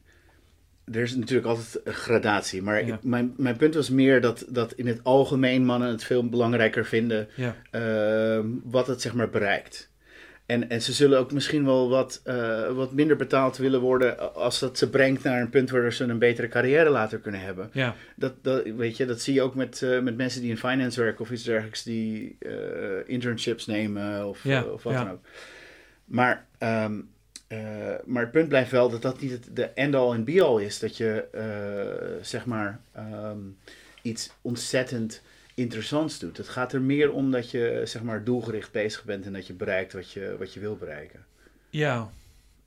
[0.85, 2.61] Er is natuurlijk altijd een gradatie.
[2.61, 2.95] Maar Ja.
[2.95, 6.85] ik- mijn, mijn punt was meer dat, dat in het algemeen mannen het veel belangrijker
[6.85, 9.89] vinden Ja, ehm, wat het zeg maar bereikt.
[10.51, 14.59] En, en ze zullen ook misschien wel wat, eh, wat minder betaald willen worden als
[14.59, 17.69] dat ze brengt naar een punt waar ze een betere carrière later kunnen hebben.
[17.73, 20.57] ja, Dat, dat, weet je, dat zie je ook met, eh, met mensen die in
[20.57, 22.51] finance werken of iets dergelijks, die eh,
[23.05, 25.03] internships nemen of, Ja, of wat ja.
[25.03, 25.25] dan ook.
[26.05, 26.99] Maar, ehm,
[27.47, 27.59] eh,
[28.05, 30.79] maar het punt blijft wel dat dat niet het, de end-all en be-all is.
[30.79, 31.25] Dat je,
[32.21, 33.39] zeg maar, ehm,
[34.01, 35.21] iets ontzettend
[35.61, 36.37] interessants doet.
[36.37, 39.53] Het gaat er meer om dat je, zeg maar, doelgericht bezig bent en dat je
[39.53, 41.25] bereikt wat je, wat je wil bereiken.
[41.69, 42.11] Ja,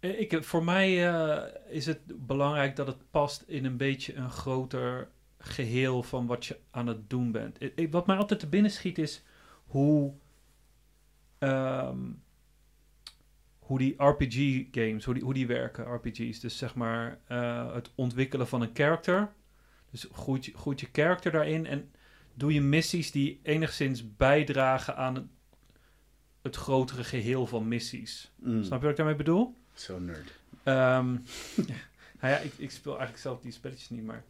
[0.00, 4.30] Eh, ik, voor mij eh, is het belangrijk dat het past in een beetje een
[4.30, 7.62] groter geheel van wat je aan het doen bent.
[7.62, 9.22] Ik- wat mij altijd te binnen schiet is
[9.66, 10.12] hoe,
[11.38, 11.98] ehm,
[13.58, 16.40] hoe die RPG-games, hoe die, hoe die werken, RPG's.
[16.40, 19.32] Dus zeg maar eh, het ontwikkelen van een character.
[19.90, 21.90] Dus groeit, groeit je character daarin en
[22.34, 25.30] doe je missies die enigszins bijdragen aan
[26.42, 28.32] het, grotere geheel van missies.
[28.36, 29.56] Mm, Snap je wat ik daarmee bedoel?
[29.72, 30.32] Zo nerd.
[30.62, 31.12] Ehm,
[32.20, 34.24] nou ja, ik, ik speel eigenlijk zelf die spelletjes niet, maar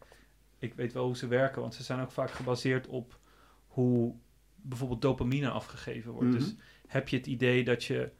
[0.58, 3.18] ik weet wel hoe ze werken, want ze zijn ook vaak gebaseerd op
[3.66, 4.14] hoe
[4.56, 6.28] bijvoorbeeld dopamine afgegeven wordt.
[6.28, 6.38] Mhm.
[6.38, 6.54] Dus
[6.86, 8.10] heb je het idee dat je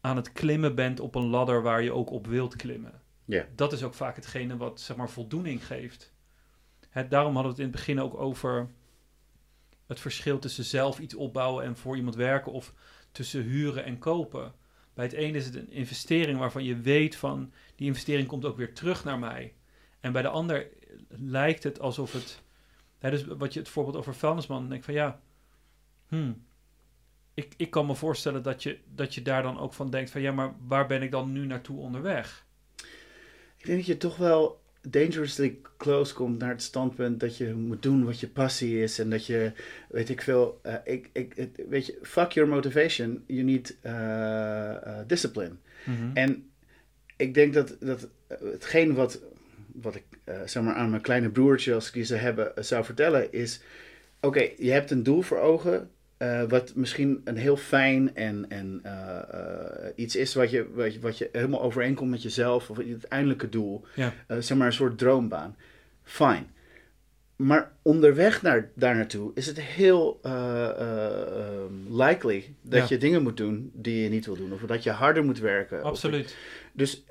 [0.00, 3.02] aan het klimmen bent op een ladder waar je ook op wilt klimmen.
[3.24, 3.46] Ja.
[3.54, 6.12] Dat is ook vaak hetgene wat zeg maar voldoening geeft.
[6.92, 8.70] Daarom hadden we het in het begin ook over
[9.86, 12.74] het verschil tussen zelf iets opbouwen en voor iemand werken of
[13.12, 14.52] tussen huren en kopen.
[14.94, 18.56] Bij het ene is het een investering waarvan je weet van die investering komt ook
[18.56, 19.54] weer terug naar mij.
[20.00, 20.68] En bij de ander
[21.08, 22.42] lijkt het alsof het.
[22.98, 25.20] Dus wat je het voorbeeld over vuilnisman, denk van ja,
[26.08, 26.46] hmm,
[27.34, 30.20] ik, ik kan me voorstellen dat je, dat je daar dan ook van denkt van
[30.20, 32.46] ja, maar waar ben ik dan nu naartoe onderweg?
[33.56, 37.82] Ik denk dat je toch wel dangerously close komt naar het standpunt dat je moet
[37.82, 39.52] doen wat je passie is en dat je,
[39.88, 44.98] weet ik veel, uh, ik, ik, weet je, fuck your motivation, you need uh, uh,
[45.06, 45.52] discipline.
[45.84, 46.10] Mhm.
[46.14, 46.50] En
[47.16, 49.20] ik denk dat, dat hetgeen wat,
[49.72, 50.04] wat ik
[50.44, 53.60] zeg maar aan mijn kleine broertje, als ik die zou hebben, zou vertellen, is:
[54.20, 55.90] oké, je hebt een doel voor ogen.
[56.18, 60.94] Uh, wat misschien een heel fijn en, en uh, uh, iets is wat je, wat,
[60.94, 63.84] je, wat je helemaal overeenkomt met jezelf, of het uiteindelijke doel.
[63.94, 64.12] Ja.
[64.38, 65.56] zeg maar een soort droombaan.
[66.02, 66.44] Fine.
[67.36, 70.20] Maar onderweg naar, daar naartoe is het heel
[71.88, 72.86] likely dat Ja.
[72.88, 74.52] je dingen moet doen die je niet wil doen.
[74.52, 75.78] Of dat je harder moet werken.
[75.78, 76.36] Of- Absoluut.
[76.72, 77.04] dus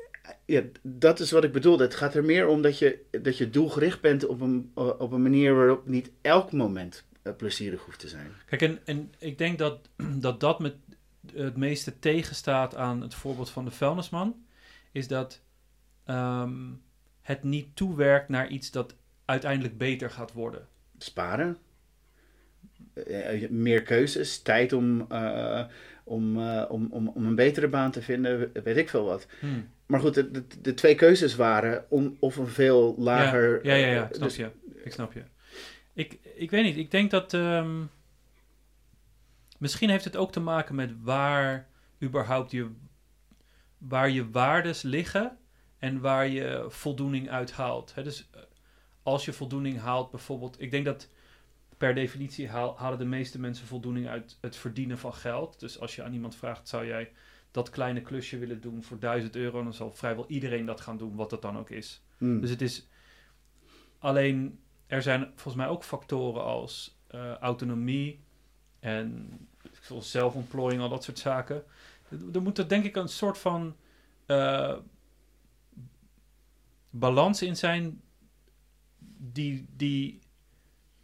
[0.46, 1.84] ja, dat is wat ik bedoelde.
[1.84, 5.22] Het gaat er meer om dat je, dat je doelgericht bent op een, op een
[5.22, 8.32] manier waarop niet elk moment eh, plezierig hoeft te zijn.
[8.46, 9.90] Kijk, en, en ik denk dat,
[10.28, 10.76] dat dat met
[11.34, 14.46] het meeste tegenstaat aan het voorbeeld van de vuilnisman.
[14.92, 15.42] Is dat
[16.06, 16.72] ehm,
[17.22, 20.68] het niet toewerkt naar iets dat uiteindelijk beter gaat worden.
[20.98, 21.58] Sparen.
[22.94, 25.66] Eh, meer keuzes, tijd om, eh,
[26.04, 29.28] om, eh, om, om, om een betere baan te vinden, weet ik veel wat.
[29.40, 29.70] Hmm.
[29.86, 33.66] Maar goed, de, de, de twee keuzes waren om, of een veel lager...
[33.66, 34.50] Ja, ja, ja, ja eh, snap dus- je.
[34.84, 35.22] Ik snap je.
[35.94, 37.34] Ik, ik weet niet, ik denk dat...
[37.34, 37.84] ehm,
[39.58, 41.68] misschien heeft het ook te maken met waar
[42.04, 42.72] überhaupt je...
[43.78, 45.38] Waar je waardes liggen
[45.80, 47.96] en waar je voldoening uit haalt.
[47.96, 48.42] Hè, dus eh,
[49.04, 50.62] als je voldoening haalt bijvoorbeeld...
[50.62, 51.10] Ik denk dat
[51.78, 55.60] per definitie haal- halen de meeste mensen voldoening uit het verdienen van geld.
[55.60, 57.12] Dus als je aan iemand vraagt, zou jij
[57.52, 59.64] dat kleine klusje willen doen voor 1000 euro...
[59.64, 62.04] dan zal vrijwel iedereen dat gaan doen, wat dat dan ook is.
[62.18, 62.42] Hmm.
[62.42, 62.88] Dus het is
[64.00, 68.20] alleen, er zijn volgens mij ook factoren als eh, autonomie
[68.80, 69.40] en
[70.00, 71.64] zelfontplooiing, al dat soort zaken.
[72.34, 73.76] Er, moet er denk ik een soort van
[74.26, 74.76] eh,
[76.90, 78.02] balans in zijn
[79.18, 80.20] die, die,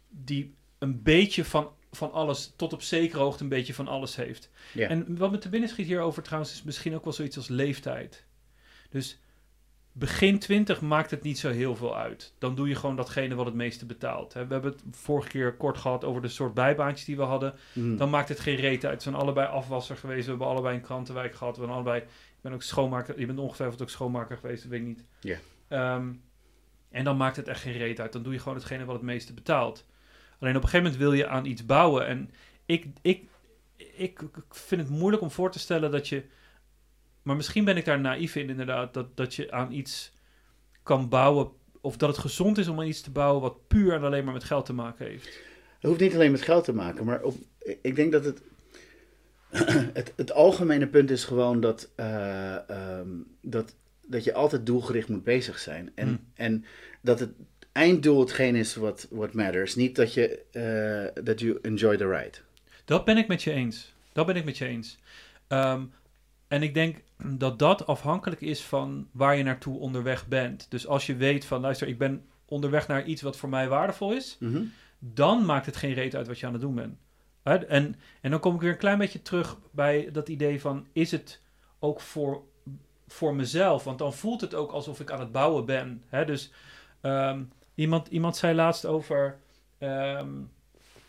[0.08, 4.50] die een beetje van, van alles, tot op zekere hoogte een beetje van alles heeft.
[4.74, 8.24] En wat me te binnen schiet hierover trouwens is misschien ook wel zoiets als leeftijd.
[8.90, 9.18] Dus
[9.96, 12.32] begin 20 maakt het niet zo heel veel uit.
[12.38, 14.32] Dan doe je gewoon datgene wat het meeste betaalt.
[14.32, 14.46] Hè.
[14.46, 17.54] We hebben het vorige keer kort gehad over de soort bijbaantjes die we hadden.
[17.72, 17.96] Hmm.
[17.96, 18.96] Dan maakt het geen reet uit.
[18.96, 20.24] We zijn allebei afwasser geweest.
[20.24, 21.56] We hebben allebei een krantenwijk gehad.
[21.56, 22.00] We zijn allebei...
[22.00, 23.20] Ik ben ook schoonmaker.
[23.20, 24.62] Je bent ongetwijfeld ook schoonmaker geweest.
[24.62, 25.04] Dat weet ik niet.
[25.20, 25.38] Ja.
[25.68, 26.12] Ehm,
[26.90, 28.12] en dan maakt het echt geen reet uit.
[28.12, 29.86] Dan doe je gewoon hetgene wat het meeste betaalt.
[30.38, 32.06] Alleen op een gegeven moment wil je aan iets bouwen.
[32.06, 32.30] En
[32.66, 33.28] ik, ik,
[33.76, 36.24] ik, ik vind het moeilijk om voor te stellen dat je...
[37.24, 38.94] Maar misschien ben ik daar naïef in inderdaad.
[38.94, 40.12] Dat, dat je aan iets
[40.82, 41.48] kan bouwen...
[41.80, 44.32] Of dat het gezond is om aan iets te bouwen wat puur en alleen maar
[44.32, 45.24] met geld te maken heeft.
[45.78, 47.36] Het hoeft niet alleen met geld te maken, maar op,
[47.82, 48.42] ik denk dat het,
[49.98, 53.08] het, het algemene punt is gewoon dat, eh, ehm,
[53.40, 53.74] dat,
[54.06, 55.92] dat je altijd doelgericht moet bezig zijn.
[55.94, 56.20] En, Hmm.
[56.34, 56.64] en
[57.00, 57.30] dat het
[57.72, 59.74] einddoel hetgeen is wat what matters.
[59.74, 62.38] Niet dat je eh, dat you enjoy the ride.
[62.84, 63.94] Dat ben ik met je eens.
[64.12, 64.98] Dat ben ik met je eens.
[65.46, 65.82] Ehm,
[66.48, 70.66] en ik denk dat dat afhankelijk is van waar je naartoe onderweg bent.
[70.70, 74.12] Dus als je weet van, luister, ik ben onderweg naar iets wat voor mij waardevol
[74.12, 74.62] is, Mhm.
[74.98, 76.96] dan maakt het geen reet uit wat je aan het doen bent.
[77.42, 81.10] En, en dan kom ik weer een klein beetje terug bij dat idee van, is
[81.10, 81.40] het
[81.78, 82.42] ook voor,
[83.08, 83.84] voor mezelf?
[83.84, 86.02] Want dan voelt het ook alsof ik aan het bouwen ben.
[86.08, 86.24] Hè?
[86.24, 86.52] Dus
[87.00, 87.42] ehm,
[87.74, 89.38] iemand, iemand zei laatst over,
[89.78, 90.28] ehm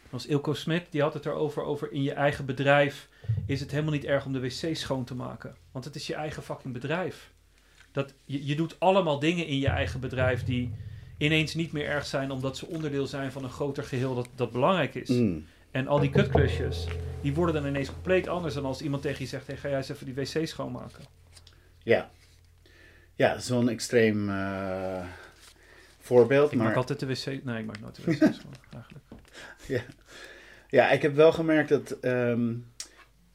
[0.09, 3.09] was Ilko Smit, die had het erover, over in je eigen bedrijf
[3.45, 5.55] is het helemaal niet erg om de wc schoon te maken.
[5.71, 7.31] Want het is je eigen fucking bedrijf.
[7.91, 10.73] Dat, je, je doet allemaal dingen in je eigen bedrijf die
[11.17, 14.51] ineens niet meer erg zijn omdat ze onderdeel zijn van een groter geheel dat, dat
[14.51, 15.09] belangrijk is.
[15.09, 15.45] Mm.
[15.71, 16.87] En al die kutklusjes,
[17.21, 19.77] die worden dan ineens compleet anders dan als iemand tegen je zegt, hey, ga jij
[19.77, 21.03] eens even die wc schoonmaken.
[21.83, 22.09] Ja.
[23.15, 25.05] Ja, zo'n extreem eh,
[25.99, 26.51] voorbeeld.
[26.51, 26.67] Ik maar...
[26.67, 29.05] maak altijd de wc, nee ik maak nooit de wc schoon eigenlijk.
[30.69, 32.53] Ja, ik heb wel gemerkt dat ehm,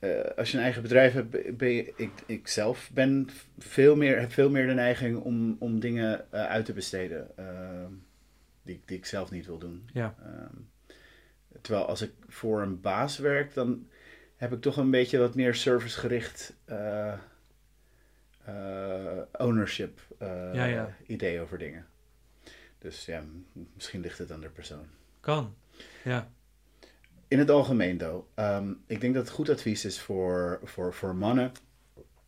[0.01, 3.29] eh, als je een eigen bedrijf hebt, ben je, ik, ik zelf ben
[3.59, 7.93] veel meer, heb veel meer de neiging om, om dingen eh, uit te besteden ehm,
[8.63, 9.89] die, die ik zelf niet wil doen.
[9.93, 10.15] Ja.
[10.23, 10.57] Ehm,
[11.61, 13.89] terwijl als ik voor een baas werk, dan
[14.37, 17.15] heb ik toch een beetje wat meer servicegericht eh,
[19.33, 20.01] ownership
[20.53, 20.97] Ja, ja.
[21.07, 21.87] idee over dingen.
[22.79, 23.23] Dus ja,
[23.75, 24.87] misschien ligt het aan de persoon.
[25.21, 25.55] Kan,
[26.05, 26.31] ja.
[27.31, 31.15] In het algemeen, though, ehm, ik denk dat het goed advies is voor, voor, voor
[31.15, 31.53] mannen,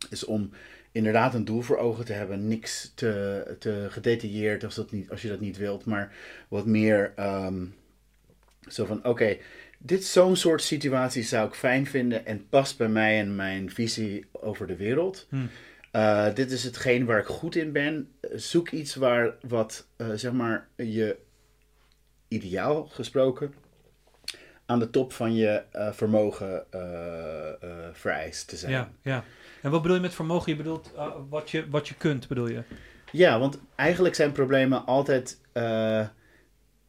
[0.09, 0.49] is om
[0.91, 2.47] inderdaad een doel voor ogen te hebben.
[2.47, 6.15] Niks te, te gedetailleerd als, dat niet, als je dat niet wilt, maar
[6.47, 7.65] wat meer ehm,
[8.67, 9.37] zo van: oké,
[9.77, 14.25] dit zo'n soort situatie zou ik fijn vinden en past bij mij en mijn visie
[14.31, 15.27] over de wereld.
[15.29, 15.37] Hm.
[15.91, 18.09] Eh, dit is hetgeen waar ik goed in ben.
[18.33, 21.17] Zoek iets waar wat, eh, zeg maar, je
[22.27, 23.62] ideaal gesproken
[24.73, 28.71] aan de top van je eh, vermogen eh, eh, vereist te zijn.
[28.71, 29.23] Ja, ja.
[29.61, 30.51] En wat bedoel je met vermogen?
[30.51, 30.91] Je bedoelt
[31.29, 32.63] wat, je, wat je kunt, bedoel je?
[33.11, 35.39] Ja, want eigenlijk zijn problemen altijd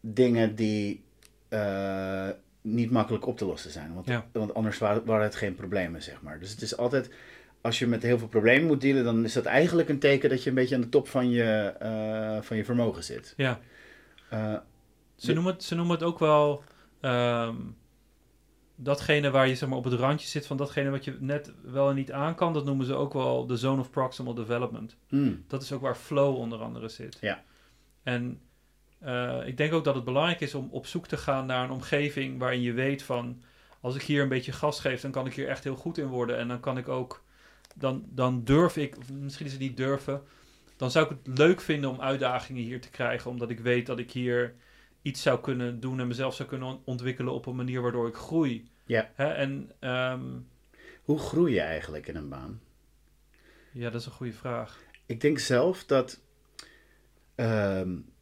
[0.01, 1.05] dingen die
[2.63, 3.95] niet makkelijk op te lossen zijn.
[3.95, 4.27] Want, ja.
[4.33, 6.39] want anders waren, het geen problemen, zeg maar.
[6.39, 7.11] Dus het is altijd,
[7.61, 10.43] als je met heel veel problemen moet dealen, dan is dat eigenlijk een teken dat
[10.43, 13.35] je een beetje aan de top van je, uh, van je vermogen zit.
[13.37, 13.61] Ja.
[15.17, 16.65] ze, noemen het, ze noemen het ook wel.
[17.05, 17.77] Um,
[18.77, 21.89] datgene waar je zeg maar, op het randje zit van datgene wat je net wel
[21.89, 24.97] en niet aan kan, dat noemen ze ook wel de zone of proximal development.
[25.09, 25.45] Mm.
[25.49, 27.19] Dat is ook waar flow onder andere zit.
[27.21, 27.43] Ja.
[28.03, 28.41] En
[29.03, 31.71] uh, ik denk ook dat het belangrijk is om op zoek te gaan naar een
[31.71, 33.43] omgeving waarin je weet van
[33.81, 36.07] als ik hier een beetje gas geef, dan kan ik hier echt heel goed in
[36.07, 36.39] worden.
[36.39, 37.25] En dan kan ik ook,
[37.75, 40.23] dan, dan durf ik, of misschien is het niet durven,
[40.77, 43.99] dan zou ik het leuk vinden om uitdagingen hier te krijgen, omdat ik weet dat
[43.99, 44.55] ik hier
[45.05, 48.69] iets zou kunnen doen en mezelf zou kunnen ontwikkelen op een manier waardoor ik groei.
[48.87, 49.11] Ja.
[49.15, 49.33] Hè?
[49.33, 50.47] En, um,
[51.03, 52.61] Hoe groei je eigenlijk in een baan?
[53.73, 54.81] Ja, dat is een goede vraag.
[55.07, 56.21] Ik denk zelf dat
[57.37, 58.13] um,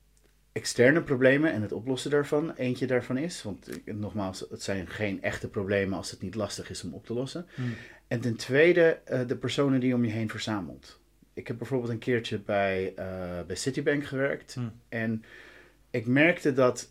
[0.52, 3.42] externe problemen en het oplossen daarvan eentje daarvan is.
[3.42, 7.14] Want nogmaals, het zijn geen echte problemen als het niet lastig is om op te
[7.14, 7.46] lossen.
[7.54, 7.74] Hmm.
[8.06, 11.00] En ten tweede, uh, de personen die je om je heen verzamelt.
[11.32, 14.54] Ik heb bijvoorbeeld een keertje bij, uh, bij Citibank gewerkt.
[14.54, 14.72] Hmm.
[14.88, 15.24] En
[15.92, 16.90] ik merkte dat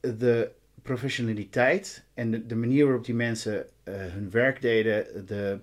[0.00, 0.50] de
[0.82, 5.58] professionaliteit en de, de manier waarop die mensen uh, hun werk deden, de,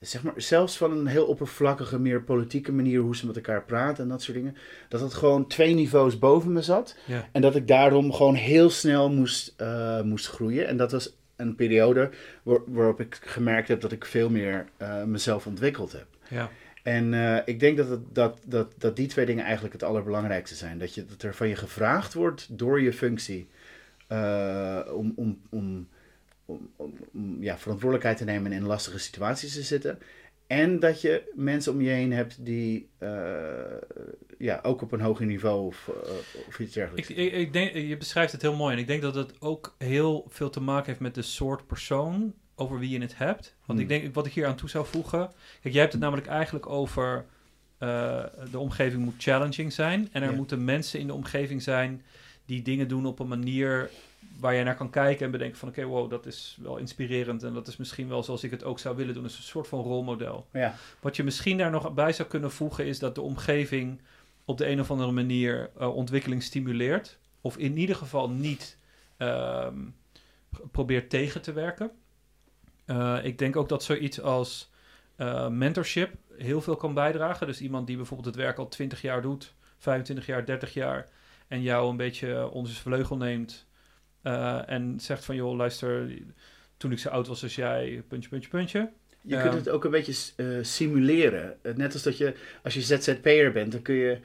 [0.00, 4.02] zeg maar, zelfs van een heel oppervlakkige, meer politieke manier hoe ze met elkaar praten
[4.02, 4.56] en dat soort dingen,
[4.88, 6.96] dat het gewoon twee niveaus boven me zat.
[7.04, 7.28] Ja.
[7.32, 10.66] En dat ik daarom gewoon heel snel moest, uh, moest groeien.
[10.66, 12.10] En dat was een periode
[12.42, 16.06] waar, waarop ik gemerkt heb dat ik veel meer uh, mezelf ontwikkeld heb.
[16.28, 16.50] Ja.
[16.82, 20.56] En uh, ik denk dat, het, dat, dat, dat die twee dingen eigenlijk het allerbelangrijkste
[20.56, 20.78] zijn.
[20.78, 23.48] Dat, je, dat er van je gevraagd wordt door je functie
[24.08, 25.88] uh, om, om, om,
[26.76, 26.94] om,
[27.40, 29.98] ja, verantwoordelijkheid te nemen en in lastige situaties te zitten.
[30.46, 33.08] En dat je mensen om je heen hebt die uh,
[34.38, 35.90] ja, ook op een hoger niveau of,
[36.48, 37.10] of iets dergelijks.
[37.10, 38.74] Ik, ik, ik denk, je beschrijft het heel mooi.
[38.74, 42.34] En ik denk dat het ook heel veel te maken heeft met de soort persoon
[42.62, 43.54] over wie je het hebt.
[43.66, 43.90] Want Hmm.
[43.90, 45.30] ik denk, wat ik hier aan toe zou voegen...
[45.60, 47.24] Kijk, jij hebt het namelijk eigenlijk over...
[47.78, 50.08] Uh, de omgeving moet challenging zijn.
[50.12, 50.36] En er Ja.
[50.36, 52.02] moeten mensen in de omgeving zijn...
[52.46, 53.90] die dingen doen op een manier
[54.40, 55.24] waar je naar kan kijken...
[55.26, 55.68] en bedenken van...
[55.68, 57.42] oké, okay, wow, dat is wel inspirerend...
[57.42, 59.24] en dat is misschien wel zoals ik het ook zou willen doen.
[59.24, 60.46] Een soort van rolmodel.
[60.52, 62.86] Ja, Wat je misschien daar nog bij zou kunnen voegen...
[62.86, 64.00] is dat de omgeving
[64.44, 65.70] op de een of andere manier...
[65.80, 67.18] Uh, ontwikkeling stimuleert.
[67.40, 68.76] Of in ieder geval niet...
[69.16, 69.78] ehm,
[70.70, 71.90] probeert tegen te werken.
[72.86, 74.70] Uh, ik denk ook dat zoiets als
[75.16, 77.46] uh, mentorship heel veel kan bijdragen.
[77.46, 81.08] Dus iemand die bijvoorbeeld het werk al 20 jaar doet, 25 jaar, 30 jaar,
[81.48, 83.66] en jou een beetje onder zijn vleugel neemt
[84.22, 86.18] uh, en zegt van joh, luister,
[86.76, 88.90] toen ik zo oud was als jij, puntje, puntje, puntje.
[89.20, 91.56] je kunt het ook een beetje simuleren.
[91.74, 94.20] Net als dat je, als je ZZP'er bent, dan kun je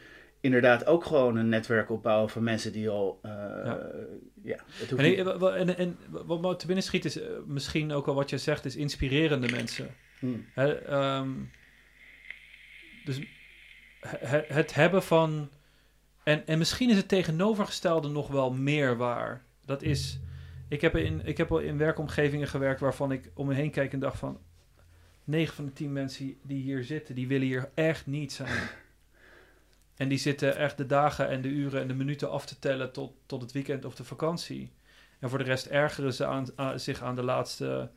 [0.48, 3.20] inderdaad ook gewoon een netwerk opbouwen van mensen die al.
[3.26, 3.80] Uh, ja.
[4.44, 7.92] ja het hoeft En, niet- en, en, wat me te binnen schiet is eh, misschien
[7.92, 9.96] ook al wat je zegt, is inspirerende mensen.
[10.20, 10.46] Hmm.
[10.56, 11.30] Ehm,
[13.06, 13.20] dus
[14.00, 15.50] he- het hebben van.
[16.24, 19.46] En, en misschien is het tegenovergestelde nog wel meer waar.
[19.66, 20.20] Dat is.
[20.70, 23.94] Ik heb, in, ik heb al in werkomgevingen gewerkt waarvan ik om me heen kijk
[23.94, 24.40] en dacht van.
[25.24, 28.68] 9 van de 10 mensen die hier zitten, die willen hier echt niet zijn.
[29.98, 32.92] En die zitten echt de dagen en de uren en de minuten af te tellen
[32.92, 34.72] tot, tot het weekend of de vakantie.
[35.20, 37.90] En voor de rest ergeren ze aan, aan- zich aan de laatste,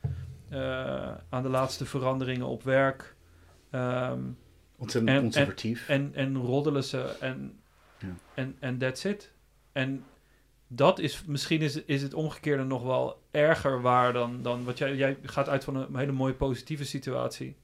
[0.48, 3.14] eh, aan de laatste veranderingen op werk.
[3.70, 4.20] Ehm,
[4.76, 5.88] Ontzettend en- conservatief.
[5.88, 7.60] en, en roddelen ze en,
[7.98, 8.14] Ja.
[8.34, 9.32] en, en that's it.
[9.72, 10.04] En
[10.66, 14.96] dat is, misschien is, is het omgekeerde nog wel erger waar dan, dan wat jij,
[14.96, 17.56] jij gaat uit van een hele mooie positieve situatie.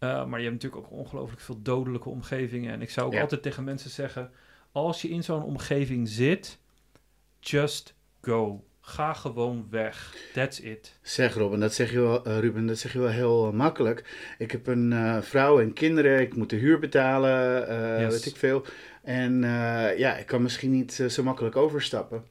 [0.00, 2.72] Uh, maar je hebt natuurlijk ook ongelooflijk veel dodelijke omgevingen.
[2.72, 3.20] En ik zou ook Ja.
[3.20, 4.30] altijd tegen mensen zeggen:
[4.72, 6.58] als je in zo'n omgeving zit,
[7.40, 8.64] just go.
[8.80, 10.14] Ga gewoon weg.
[10.32, 10.98] That's it.
[11.02, 14.16] Zeg Robin, dat zeg je wel, eh, Ruben, dat zeg je wel heel eh, makkelijk.
[14.38, 18.12] Ik heb een eh, vrouw en kinderen, ik moet de huur betalen, eh, Yes.
[18.12, 18.64] weet ik veel.
[19.02, 22.24] En eh, ja, ik kan misschien niet eh, zo makkelijk overstappen.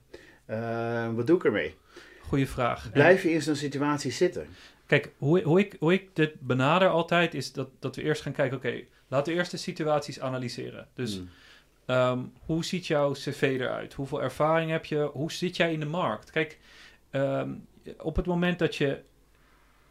[0.46, 1.76] Eh, wat doe ik ermee?
[2.22, 2.92] Goeie vraag.
[2.92, 4.48] Blijf je in zo'n situatie zitten?
[4.86, 8.32] Kijk, hoe, hoe, ik, hoe ik dit benader altijd is dat, dat we eerst gaan
[8.34, 10.88] kijken, oké, laten we eerst de situaties analyseren.
[10.94, 11.30] Dus Hmm.
[11.86, 13.94] ehm, hoe ziet jouw cv eruit?
[13.94, 15.10] Hoeveel ervaring heb je?
[15.14, 16.32] Hoe zit jij in de markt?
[16.32, 16.60] Kijk,
[17.10, 17.50] ehm,
[17.98, 19.02] op het moment dat je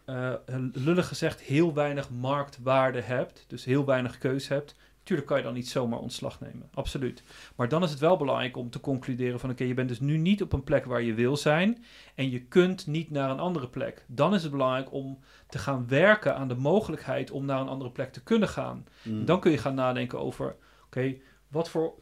[0.04, 0.32] eh,
[0.72, 5.54] lullig gezegd, heel weinig marktwaarde hebt, dus heel weinig keus hebt, Tuurlijk kan je dan
[5.54, 7.22] niet zomaar ontslag nemen, absoluut.
[7.56, 10.16] Maar dan is het wel belangrijk om te concluderen van oké, je bent dus nu
[10.16, 11.84] niet op een plek waar je wil zijn
[12.14, 14.04] en je kunt niet naar een andere plek.
[14.06, 17.90] Dan is het belangrijk om te gaan werken aan de mogelijkheid om naar een andere
[17.90, 18.86] plek te kunnen gaan.
[19.02, 19.24] Mm.
[19.24, 21.14] Dan kun je gaan nadenken over oké,
[21.48, 21.94] wat voor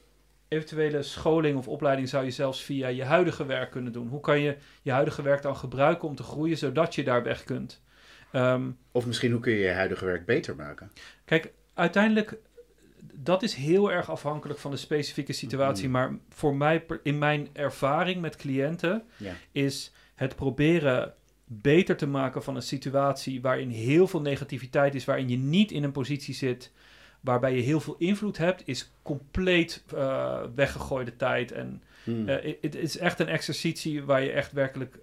[0.49, 4.09] eventuele scholing of opleiding zou je zelfs via je huidige werk kunnen doen?
[4.09, 7.45] Hoe kan je je huidige werk dan gebruiken om te groeien zodat je daar weg
[7.45, 7.83] kunt?
[8.33, 10.93] Ehm, Of misschien hoe kun je je huidige werk beter maken?
[11.25, 12.39] Kijk, uiteindelijk,
[13.15, 15.85] dat is heel erg afhankelijk van de specifieke situatie.
[15.89, 15.93] Mhm.
[15.93, 19.33] Maar voor mij, in mijn ervaring met cliënten, Ja.
[19.53, 25.29] is het proberen beter te maken van een situatie waarin heel veel negativiteit is, waarin
[25.29, 26.71] je niet in een positie zit
[27.21, 31.53] waarbij je heel veel invloed hebt, is compleet eh, weggegooide tijd.
[31.53, 32.29] En Mm.
[32.29, 34.99] eh, het is echt een exercitie waar je echt werkelijk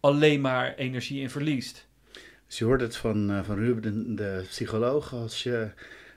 [0.00, 1.86] alleen maar energie in verliest.
[2.46, 5.12] Dus je hoort het van, eh, van Ruben, de psycholoog.
[5.12, 5.70] Als je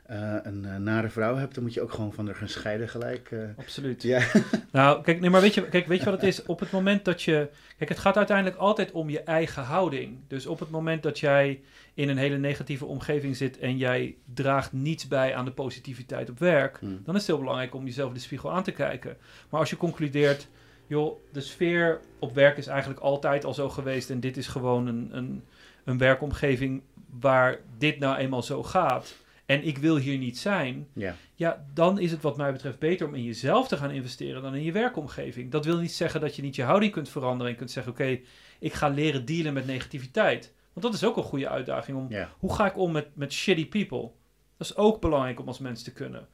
[0.10, 2.89] eh, een eh, nare vrouw hebt, dan moet je ook gewoon van haar gaan scheiden
[2.89, 3.32] gelijk.
[3.32, 3.39] eh.
[3.57, 4.03] Absoluut.
[4.03, 4.22] Ja.
[4.72, 6.43] Nou, kijk, nee, maar weet je, kijk, weet je wat het is?
[6.45, 7.49] Op het moment dat je.
[7.78, 10.18] Kijk, het gaat uiteindelijk altijd om je eigen houding.
[10.28, 11.62] Dus op het moment dat jij
[11.93, 16.39] in een hele negatieve omgeving zit en jij draagt niets bij aan de positiviteit op
[16.39, 17.01] werk, Mm.
[17.05, 19.18] dan is het heel belangrijk om jezelf in de spiegel aan te kijken.
[19.49, 20.47] Maar als je concludeert,
[20.88, 24.88] joh, de sfeer op werk is eigenlijk altijd al zo geweest en dit is gewoon
[24.88, 25.43] een, een,
[25.84, 26.82] een werkomgeving
[27.20, 29.16] waar dit nou eenmaal zo gaat
[29.50, 31.16] en ik wil hier niet zijn, Ja.
[31.36, 34.56] ja, dan is het wat mij betreft beter om in jezelf te gaan investeren dan
[34.56, 35.52] in je werkomgeving.
[35.52, 38.20] Dat wil niet zeggen dat je niet je houding kunt veranderen en kunt zeggen: Oké,
[38.60, 40.54] ik ga leren dealen met negativiteit.
[40.74, 41.97] Want dat is ook een goede uitdaging.
[41.97, 42.30] Om, Ja.
[42.39, 44.12] Hoe ga ik om met, met shitty people?
[44.58, 46.28] Dat is ook belangrijk om als mens te kunnen.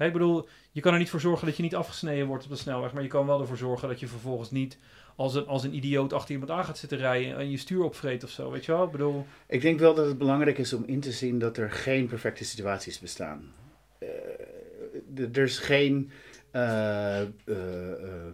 [0.00, 2.50] Hè, ik bedoel, je kan er niet voor zorgen dat je niet afgesneden wordt op
[2.50, 4.78] de snelweg, maar je kan wel ervoor zorgen dat je vervolgens niet
[5.16, 8.24] als een, als een idioot achter iemand aan gaat zitten rijden en je stuur opvreet
[8.24, 8.50] of zo.
[8.50, 8.84] Weet je wel?
[8.84, 11.70] Ik bedoel, Ik denk wel dat het belangrijk is om in te zien dat er
[11.70, 13.52] geen perfecte situaties bestaan.
[13.98, 14.08] Eh,
[15.32, 16.10] er is geen
[16.50, 17.28] eh, eh,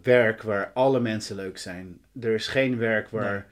[0.03, 2.01] werk waar alle mensen leuk zijn.
[2.21, 3.43] Er is geen werk waar Nee.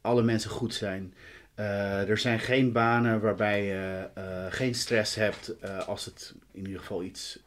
[0.00, 1.14] alle mensen goed zijn.
[1.54, 6.66] Eh, er zijn geen banen waarbij je eh, geen stress hebt eh, als het in
[6.66, 7.38] ieder geval iets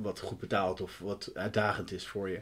[0.00, 2.40] wat goed betaalt of wat uitdagend is voor je.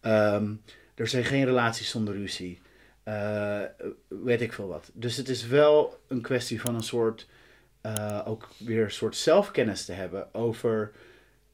[0.00, 0.54] Ehm,
[0.94, 2.60] er zijn geen relaties zonder ruzie.
[4.08, 4.90] Weet ik veel wat.
[4.94, 7.28] Dus het is wel een kwestie van een soort,
[8.24, 10.92] ook weer een soort zelfkennis te hebben over,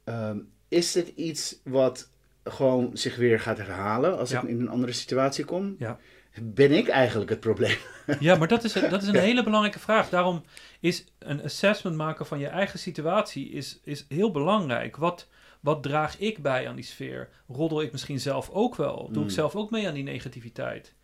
[0.04, 2.10] ehm, is dit iets wat
[2.44, 4.42] gewoon zich weer gaat herhalen als Ja.
[4.42, 5.76] ik in een andere situatie kom?
[5.78, 5.98] Ja.
[6.42, 7.76] Ben ik eigenlijk het probleem?
[8.20, 10.08] Ja, maar dat is, dat is een hele belangrijke vraag.
[10.08, 10.42] Daarom
[10.80, 14.96] is een assessment maken van je eigen situatie is, is heel belangrijk.
[14.96, 15.28] Wat,
[15.60, 17.28] wat draag ik bij aan die sfeer?
[17.48, 18.96] Roddel ik misschien zelf ook wel?
[19.12, 19.34] Doe ik Mm.
[19.34, 20.94] zelf ook mee aan die negativiteit?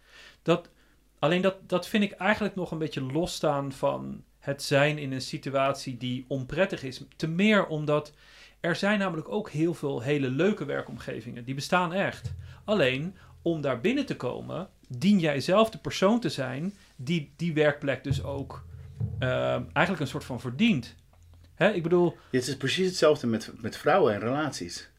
[0.42, 0.68] Dat,
[1.18, 5.20] alleen dat, dat vind ik eigenlijk nog een beetje losstaan van het zijn in een
[5.22, 7.02] situatie die onprettig is.
[7.16, 8.12] Te meer omdat
[8.60, 11.44] er zijn namelijk ook heel veel hele leuke werkomgevingen.
[11.44, 12.32] Die bestaan echt.
[12.64, 14.68] Alleen om daar binnen te komen,
[14.98, 18.64] dien jij zelf de persoon te zijn die die werkplek dus ook
[19.18, 20.94] ehm, eigenlijk een soort van verdient.
[21.54, 24.90] Hè, ik bedoel, Het is precies hetzelfde met, met vrouwen en relaties.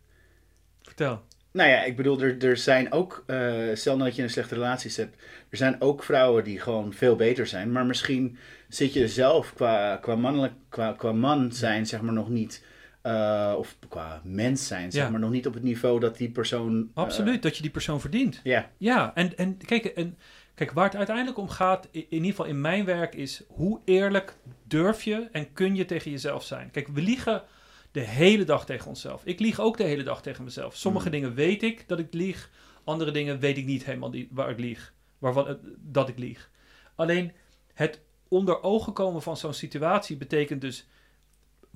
[0.82, 1.22] vertel.
[1.52, 4.56] Nou ja, ik bedoel, er, er zijn ook, eh stel nou dat je een slechte
[4.56, 5.16] relatie hebt,
[5.50, 8.38] er zijn ook vrouwen die gewoon veel beter zijn, maar misschien
[8.70, 12.64] zit je zelf qua, qua, mannelijk, qua, qua man zijn, zeg maar, nog niet,
[13.06, 15.10] eh, of qua mens zijn, zeg Ja.
[15.10, 16.80] maar, nog niet op het niveau dat die persoon...
[16.96, 18.40] eh, Absoluut, dat je die persoon verdient.
[18.44, 20.18] ja, Ja, en, en, kijk, en
[20.56, 23.80] kijk, waar het uiteindelijk om gaat, i- in ieder geval in mijn werk, is hoe
[23.86, 26.72] eerlijk durf je en kun je tegen jezelf zijn.
[26.72, 27.44] Kijk, we liegen
[27.92, 29.22] de hele dag tegen onszelf.
[29.26, 30.76] Ik lieg ook de hele dag tegen mezelf.
[30.76, 31.12] Sommige Mm.
[31.12, 32.50] dingen weet ik dat ik lieg,
[32.84, 36.50] andere dingen weet ik niet helemaal die, waar ik lieg, waarvan het- dat ik lieg.
[36.96, 37.32] Alleen
[37.74, 40.88] het onder ogen komen van zo'n situatie betekent dus,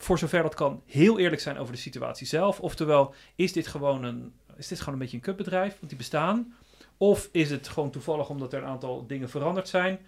[0.01, 2.59] voor zover dat kan, heel eerlijk zijn over de situatie zelf.
[2.59, 6.53] Oftewel, is dit gewoon een, is dit gewoon een beetje een kutbedrijf, want die bestaan?
[6.97, 9.99] Of is het gewoon toevallig omdat er een aantal dingen veranderd zijn?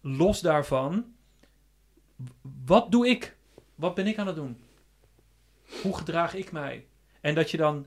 [0.00, 1.04] Los daarvan,
[2.64, 3.36] wat doe ik?
[3.74, 4.58] Wat ben ik aan het doen?
[5.82, 6.86] Hoe gedraag ik mij?
[7.20, 7.86] En dat je dan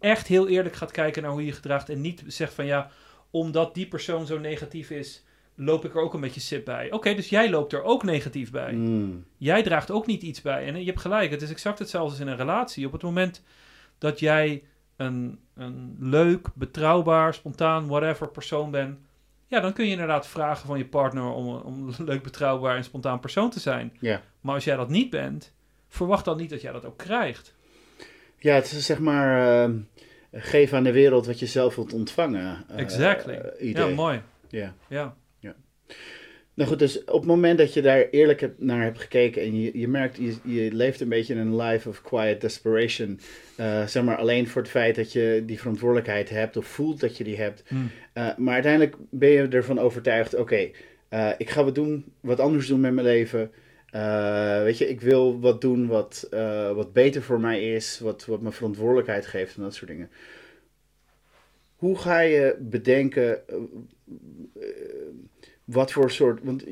[0.00, 2.90] echt heel eerlijk gaat kijken naar hoe je je gedraagt en niet zegt van ja,
[3.30, 5.24] omdat die persoon zo negatief is,
[5.54, 6.92] loop ik er ook een beetje sip bij.
[6.92, 8.72] Oké, dus jij loopt er ook negatief bij.
[8.72, 10.66] Mm, Jij draagt ook niet iets bij.
[10.66, 12.86] En je hebt gelijk, het is exact hetzelfde als in een relatie.
[12.86, 13.42] Op het moment
[13.98, 14.62] dat jij
[14.96, 18.98] een, een leuk, betrouwbaar, spontaan, whatever persoon bent,
[19.46, 22.84] ja, dan kun je inderdaad vragen van je partner om, om een leuk, betrouwbaar en
[22.84, 23.96] spontaan persoon te zijn.
[24.00, 24.22] ja.
[24.40, 25.52] Maar als jij dat niet bent,
[25.88, 27.54] verwacht dan niet dat jij dat ook krijgt.
[28.38, 29.70] ja, het is zeg maar, eh,
[30.32, 32.64] geef aan de wereld wat je zelf wilt ontvangen.
[32.68, 33.40] eh, Exactly.
[33.58, 33.88] idee.
[33.88, 34.20] ja, mooi.
[34.48, 34.74] Ja.
[34.88, 35.14] Ja.
[36.62, 39.78] Nou goed, dus op het moment dat je daar eerlijk naar hebt gekeken en je,
[39.78, 43.20] je merkt, je, je leeft een beetje in een life of quiet desperation,
[43.56, 47.16] eh, zeg maar alleen voor het feit dat je die verantwoordelijkheid hebt of voelt dat
[47.16, 47.62] je die hebt.
[47.68, 47.90] Hmm.
[48.12, 50.70] Eh, maar uiteindelijk ben je ervan overtuigd, oké,
[51.08, 53.50] eh, ik ga wat doen, wat anders doen met mijn leven.
[54.64, 56.28] Weet je, ik wil wat doen wat,
[56.74, 60.10] wat beter voor mij is, wat, wat me verantwoordelijkheid geeft en dat soort dingen.
[61.76, 63.40] Hoe ga je bedenken
[65.64, 66.40] wat voor soort.
[66.42, 66.64] Want,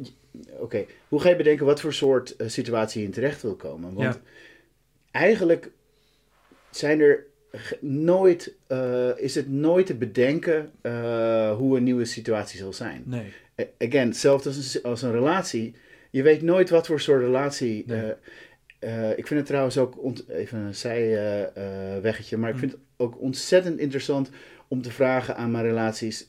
[0.58, 3.94] oké, hoe ga je bedenken wat voor soort eh, situatie je in terecht wil komen?
[3.94, 4.20] Want Ja.
[5.10, 5.70] eigenlijk
[6.70, 7.24] zijn er
[7.80, 13.02] nooit, eh, is het nooit te bedenken eh, hoe een nieuwe situatie zal zijn.
[13.06, 13.32] Nee.
[13.78, 15.74] Again, hetzelfde als een, als een relatie.
[16.10, 17.84] Je weet nooit wat voor soort relatie.
[17.86, 18.14] Nee.
[19.16, 22.60] ik vind het trouwens ook even een zijweggetje, maar ik Mm.
[22.60, 24.30] vind het ook ontzettend interessant
[24.68, 26.28] om te vragen aan mijn relaties: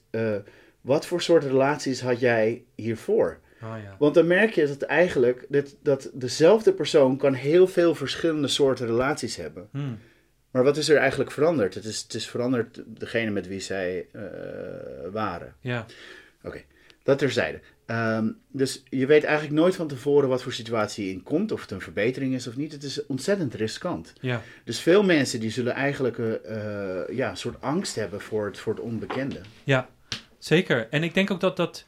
[0.81, 3.39] wat voor soort relaties had jij hiervoor?
[3.59, 3.95] Ah ja.
[3.99, 8.85] Want dan merk je dat eigenlijk dat, dat dezelfde persoon kan heel veel verschillende soorten
[8.85, 9.67] relaties hebben.
[9.71, 9.99] Hmm.
[10.51, 11.73] Maar wat is er eigenlijk veranderd?
[11.73, 14.21] Het is, het is veranderd degene met wie zij eh,
[15.11, 15.55] waren.
[15.59, 15.85] Ja.
[17.03, 17.59] Dat terzijde.
[17.85, 21.61] Ehm, dus je weet eigenlijk nooit van tevoren wat voor situatie je in komt, of
[21.61, 22.71] het een verbetering is of niet.
[22.71, 24.13] Het is ontzettend riskant.
[24.21, 24.41] Ja.
[24.63, 28.59] Dus veel mensen die zullen eigenlijk eh, eh, ja, een soort angst hebben voor het,
[28.59, 29.39] voor het onbekende.
[29.63, 29.89] Ja,
[30.43, 30.89] zeker.
[30.89, 31.85] En ik denk ook dat dat,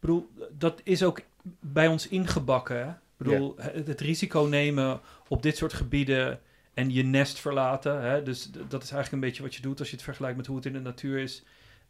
[0.00, 1.20] bedoel, dat is ook
[1.60, 2.76] bij ons ingebakken.
[2.76, 2.88] Hè?
[2.90, 6.40] Ik bedoel, het, het risico nemen op dit soort gebieden
[6.74, 8.02] en je nest verlaten.
[8.02, 8.22] Hè?
[8.22, 10.56] Dus dat is eigenlijk een beetje wat je doet als je het vergelijkt met hoe
[10.56, 11.42] het in de natuur is.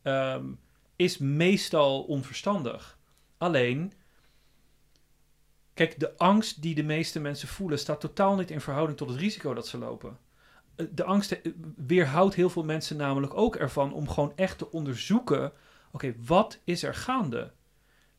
[0.03, 0.45] ehm,
[0.97, 2.99] is meestal onverstandig.
[3.39, 3.93] Alleen,
[5.75, 9.19] kijk, de angst die de meeste mensen voelen staat totaal niet in verhouding tot het
[9.19, 10.19] risico dat ze lopen.
[10.77, 14.71] Eh, De angst eh, weerhoudt heel veel mensen namelijk ook ervan om gewoon echt te
[14.71, 15.53] onderzoeken:
[15.91, 17.51] oké, wat is er gaande?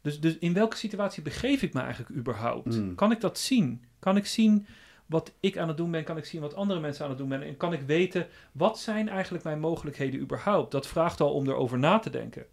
[0.02, 2.78] Dus, dus in welke situatie begeef ik me eigenlijk überhaupt?
[2.78, 2.96] Mm.
[2.96, 3.84] Kan ik dat zien?
[4.00, 4.68] Kan ik zien
[5.06, 6.04] wat ik aan het doen ben?
[6.04, 7.44] Kan ik zien wat andere mensen aan het doen zijn?
[7.44, 10.72] En kan ik weten wat zijn eigenlijk mijn mogelijkheden überhaupt?
[10.72, 12.46] Dat vraagt al om erover na te denken.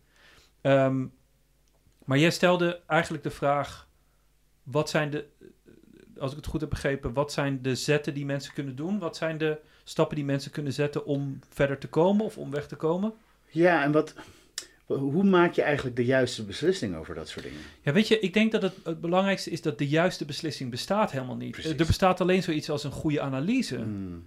[0.60, 1.06] Ehm,
[2.04, 3.88] maar jij stelde eigenlijk de vraag:
[4.62, 5.26] wat zijn de,
[6.18, 8.98] als ik het goed heb begrepen, wat zijn de zetten die mensen kunnen doen?
[8.98, 12.66] Wat zijn de stappen die mensen kunnen zetten om verder te komen of om weg
[12.66, 13.14] te komen?
[13.46, 14.14] Ja, en wat,
[14.86, 17.60] hoe maak je eigenlijk de juiste beslissing over dat soort dingen?
[17.82, 21.10] Ja, weet je, ik denk dat het, het belangrijkste is dat de juiste beslissing bestaat
[21.10, 21.50] helemaal niet.
[21.50, 21.70] Precies.
[21.78, 23.76] Er bestaat alleen zoiets als een goede analyse.
[23.76, 24.26] Hmm,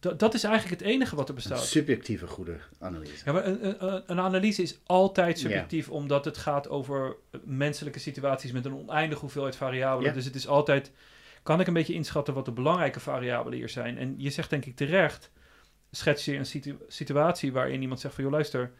[0.00, 1.64] Dat, dat is eigenlijk het enige wat er een bestaat.
[1.64, 3.22] subjectieve goede analyse.
[3.24, 8.52] Ja, maar een, een, een analyse is altijd subjectief, omdat het gaat over menselijke situaties
[8.52, 10.14] met een oneindige hoeveelheid variabelen.
[10.14, 10.92] Dus het is altijd,
[11.42, 13.98] kan ik een beetje inschatten wat de belangrijke variabelen hier zijn.
[13.98, 15.30] En je zegt denk ik terecht,
[15.90, 18.72] schets je een situ- situatie waarin iemand zegt van, joh luister,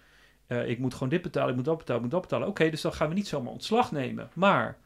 [0.50, 2.48] eh, ik moet gewoon dit betalen, ik moet dat betalen, ik moet dat betalen.
[2.48, 4.30] Oké, dus dan gaan we niet zomaar ontslag nemen.
[4.34, 4.78] Maar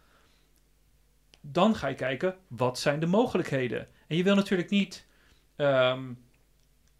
[1.41, 3.87] dan ga je kijken, wat zijn de mogelijkheden?
[4.09, 5.07] En je wil natuurlijk niet
[5.57, 6.03] ehm,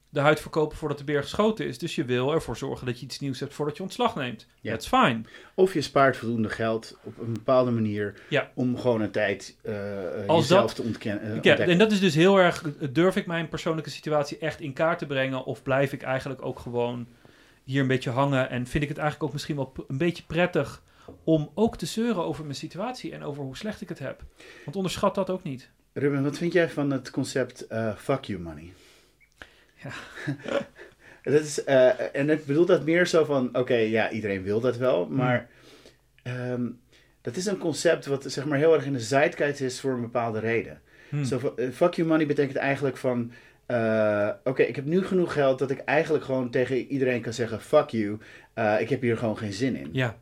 [0.09, 1.79] de huid verkopen voordat de beer geschoten is.
[1.79, 4.47] Dus je wil ervoor zorgen dat je iets nieuws hebt voordat je ontslag neemt.
[4.61, 4.73] Ja.
[4.73, 5.21] That's fine.
[5.55, 8.51] Of je spaart voldoende geld op een bepaalde manier Ja.
[8.55, 9.57] om gewoon een tijd
[10.27, 11.23] Als jezelf dat- te ontkennen.
[11.37, 12.63] eh, Ja, en dat is dus heel erg,
[12.93, 15.45] durf ik mijn persoonlijke situatie echt in kaart te brengen?
[15.45, 17.07] Of blijf ik eigenlijk ook gewoon
[17.65, 18.51] hier een beetje hangen?
[18.51, 20.83] En vind ik het eigenlijk ook misschien wel een beetje prettig
[21.25, 24.25] om ook te zeuren over mijn situatie en over hoe slecht ik het heb?
[24.65, 25.71] Want onderschat dat ook niet.
[25.93, 28.73] Ruben, wat vind jij van het concept eh, fuck you money?
[29.83, 29.91] Ja.
[31.33, 34.77] dat is, eh, en ik bedoel dat meer zo van, oké, ja, iedereen wil dat
[34.77, 35.49] wel, maar
[36.23, 36.67] ehm,
[37.21, 40.01] dat is een concept wat zeg maar heel erg in de zeitgeist is voor een
[40.01, 40.81] bepaalde reden.
[41.09, 41.23] Hm.
[41.57, 43.33] Eh, fuck you money betekent eigenlijk van,
[43.67, 47.61] eh, oké, ik heb nu genoeg geld dat ik eigenlijk gewoon tegen iedereen kan zeggen,
[47.61, 48.19] fuck you,
[48.55, 49.89] eh, ik heb hier gewoon geen zin in.
[49.93, 50.17] Ja,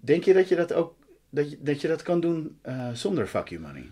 [0.00, 0.96] Denk je dat je dat ook,
[1.30, 3.90] dat je dat, je dat kan doen eh, zonder fuck you money?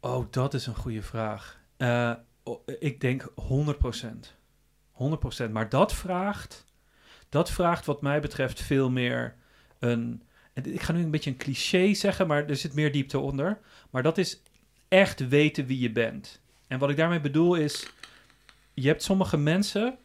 [0.00, 1.60] oh, dat is een goede vraag.
[2.78, 4.36] Ik denk 100%.
[5.46, 5.50] 100%.
[5.50, 6.64] Maar dat vraagt,
[7.28, 9.36] dat vraagt wat mij betreft veel meer
[9.78, 10.22] een...
[10.52, 13.58] en Ik ga nu een beetje een cliché zeggen, maar er zit meer diepte onder.
[13.90, 14.42] Maar dat is
[14.88, 16.40] echt weten wie je bent.
[16.68, 17.92] En wat ik daarmee bedoel is...
[18.74, 19.96] Je hebt sommige mensen...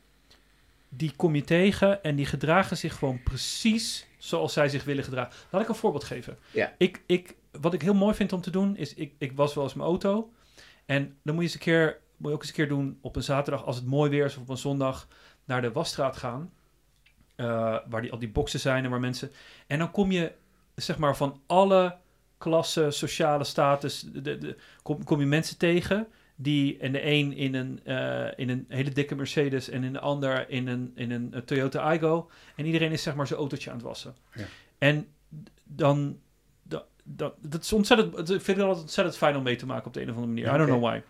[0.90, 5.34] Die kom je tegen en die gedragen zich gewoon precies zoals zij zich willen gedragen.
[5.52, 6.38] Laat ik een voorbeeld geven.
[6.52, 6.74] Ja.
[6.78, 9.64] Ik, ik, wat ik heel mooi vind om te doen, is ik, ik was wel
[9.64, 10.32] eens mijn auto.
[10.86, 13.16] En dan moet je, eens een keer, moet je ook eens een keer doen op
[13.16, 15.08] een zaterdag, als het mooi weer is, of op een zondag,
[15.46, 16.52] naar de wasstraat gaan.
[17.36, 17.46] eh,
[17.90, 19.32] waar die, al die boxen zijn en waar mensen.
[19.68, 20.32] En dan kom je,
[20.76, 21.98] zeg maar, van alle
[22.38, 26.08] klassen, sociale status, de, de, de- kom, kom je mensen tegen.
[26.40, 30.00] Die en de een in een, eh, in een hele dikke Mercedes en in de
[30.00, 32.30] ander in een, in een eh, Toyota Aygo.
[32.56, 34.16] En iedereen is zeg maar zijn autootje aan het wassen.
[34.34, 34.46] Ja.
[34.78, 35.08] En
[35.64, 36.20] dan,
[36.64, 39.88] da- dat, dat is ontzettend, ik vind het altijd ontzettend fijn om mee te maken
[39.88, 40.54] op de een of andere manier.
[40.54, 41.02] I don't know why.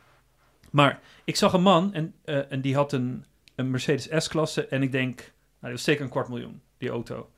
[0.71, 3.25] Maar ik zag een man en, eh, en die had een,
[3.55, 7.29] een Mercedes S-klasse en ik denk, nou, dat was zeker een kwart miljoen, die auto.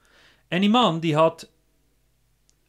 [0.48, 1.52] En die man die had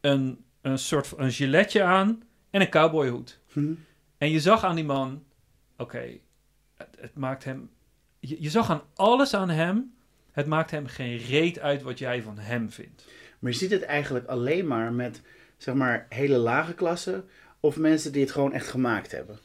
[0.00, 3.40] een, een soort van een giletje aan en een cowboyhoed.
[3.52, 3.72] Hm.
[4.20, 5.22] En je zag aan die man,
[5.76, 6.18] oké,
[6.74, 7.70] het, het maakt hem,
[8.18, 9.94] je, je zag aan alles aan hem,
[10.32, 13.04] het maakt hem geen reet uit wat jij van hem vindt.
[13.38, 15.20] Maar je ziet het eigenlijk alleen maar met,
[15.56, 17.28] zeg maar, hele lage klassen
[17.60, 19.38] of mensen die het gewoon echt gemaakt hebben.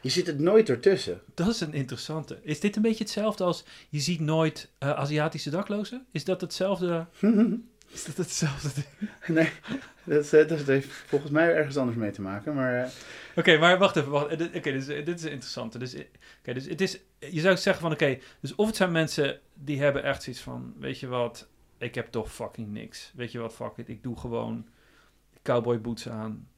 [0.00, 1.20] Je ziet het nooit ertussen.
[1.34, 2.38] Dat is een interessante.
[2.42, 6.06] Is dit een beetje hetzelfde als je ziet nooit eh, Aziatische daklozen?
[6.12, 7.06] Is dat hetzelfde?
[7.92, 8.68] Is dat hetzelfde?
[8.74, 9.10] ding?
[9.38, 9.50] nee,
[10.04, 12.54] dat, eh, dat heeft volgens mij ergens anders mee te maken.
[12.54, 12.90] Maar eh,
[13.36, 14.10] Oké, maar wacht even.
[14.10, 14.38] wacht.
[14.38, 15.78] Dit- Oké, dus, eh, dit is interessant.
[15.80, 15.94] Dus,
[16.40, 19.80] oké, dus het is, je zou zeggen van oké, dus of het zijn mensen die
[19.82, 23.12] hebben echt zoiets van, weet je wat, ik heb toch fucking niks.
[23.16, 24.66] Weet je wat, fuck it, ik doe gewoon
[25.42, 26.48] cowboy boots aan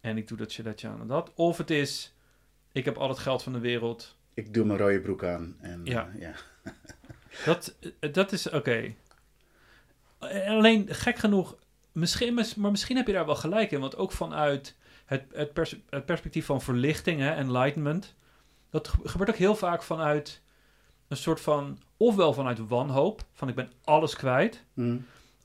[0.00, 1.32] en ik doe dat giletje aan en dat.
[1.34, 2.14] Of het is,
[2.72, 4.16] ik heb al het geld van de wereld.
[4.34, 5.56] ik doe mijn rode broek aan.
[5.60, 6.10] En, Ja.
[6.14, 6.32] eh, ja.
[7.44, 7.78] Dat,
[8.12, 8.94] dat is oké.
[10.46, 11.56] Alleen gek genoeg,
[11.92, 15.76] misschien, maar misschien heb je daar wel gelijk in, want ook vanuit het, het, pers-
[15.90, 18.14] het perspectief van verlichting, hè, enlightenment,
[18.70, 20.40] dat ge- gebeurt ook heel vaak vanuit
[21.08, 24.96] een soort van, ofwel vanuit wanhoop, van ik ben alles kwijt, Hm.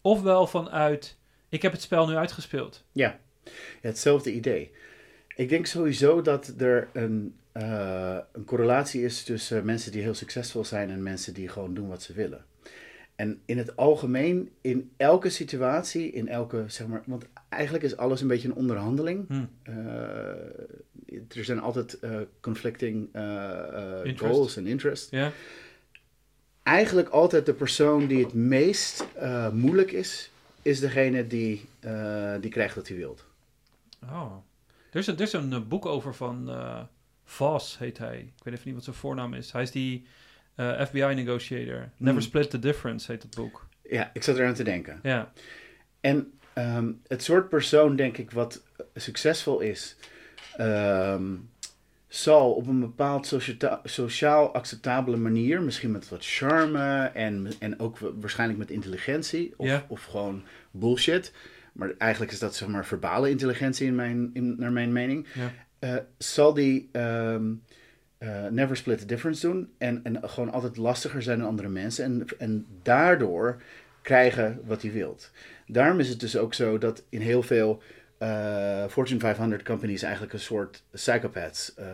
[0.01, 1.17] ofwel vanuit,
[1.49, 2.84] ik heb het spel nu uitgespeeld.
[2.91, 3.19] Ja,
[3.82, 4.71] hetzelfde idee.
[5.36, 10.65] Ik denk sowieso dat er een, eh, een correlatie is tussen mensen die heel succesvol
[10.65, 12.45] zijn en mensen die gewoon doen wat ze willen.
[13.20, 18.22] En in het algemeen, in elke situatie, in elke, zeg maar, want eigenlijk is alles
[18.22, 19.28] een beetje een onderhandeling.
[19.28, 19.45] Hm.
[19.63, 19.74] Eh,
[21.38, 23.05] er zijn altijd eh, conflicting
[24.03, 24.20] Interest.
[24.20, 25.09] goals en interests.
[25.09, 25.32] Ja?
[26.63, 29.05] Eigenlijk altijd de persoon die het meest
[29.53, 31.65] moeilijk is, is degene die,
[32.39, 33.26] die krijgt wat hij wilt.
[34.03, 34.32] Oh.
[34.91, 36.49] Er is een, er is een boek over van
[37.24, 38.20] Voss, heet hij.
[38.20, 39.51] Ik weet even niet wat zijn voornaam is.
[39.51, 40.05] Hij is die
[40.55, 41.89] eh, FBI-negotiator.
[41.97, 42.21] Never Hmm.
[42.21, 43.67] Split the Difference heet het boek.
[43.89, 44.99] Ja, ik zat eraan te denken.
[45.03, 45.31] Ja.
[46.01, 48.63] En ehm, het soort persoon, denk ik, wat
[48.95, 49.95] succesvol is,
[50.57, 51.23] ehm,
[52.07, 53.33] zal op een bepaald
[53.83, 59.67] sociaal acceptabele manier, misschien met wat charme en, en ook wa- waarschijnlijk met intelligentie, of,
[59.67, 59.85] Ja.
[59.87, 61.33] of gewoon bullshit.
[61.73, 65.27] Maar eigenlijk is dat zeg maar verbale intelligentie in mijn, in, naar mijn mening.
[65.33, 65.51] Ja.
[65.79, 67.51] Eh, zal die ehm,
[68.20, 72.05] eh, never split the difference doen en, en gewoon altijd lastiger zijn dan andere mensen
[72.05, 73.61] en, en daardoor
[74.01, 75.32] krijgen wat hij wilt.
[75.67, 77.82] Daarom is het dus ook zo dat in heel veel
[78.17, 81.86] eh, Fortune 500 companies eigenlijk een soort psychopaths eh,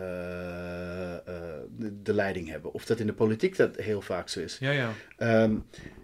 [1.78, 2.73] de, de leiding hebben.
[2.73, 4.57] Of dat in de politiek dat heel vaak zo is.
[4.59, 4.91] Ja, ja.
[5.17, 5.55] Ehm,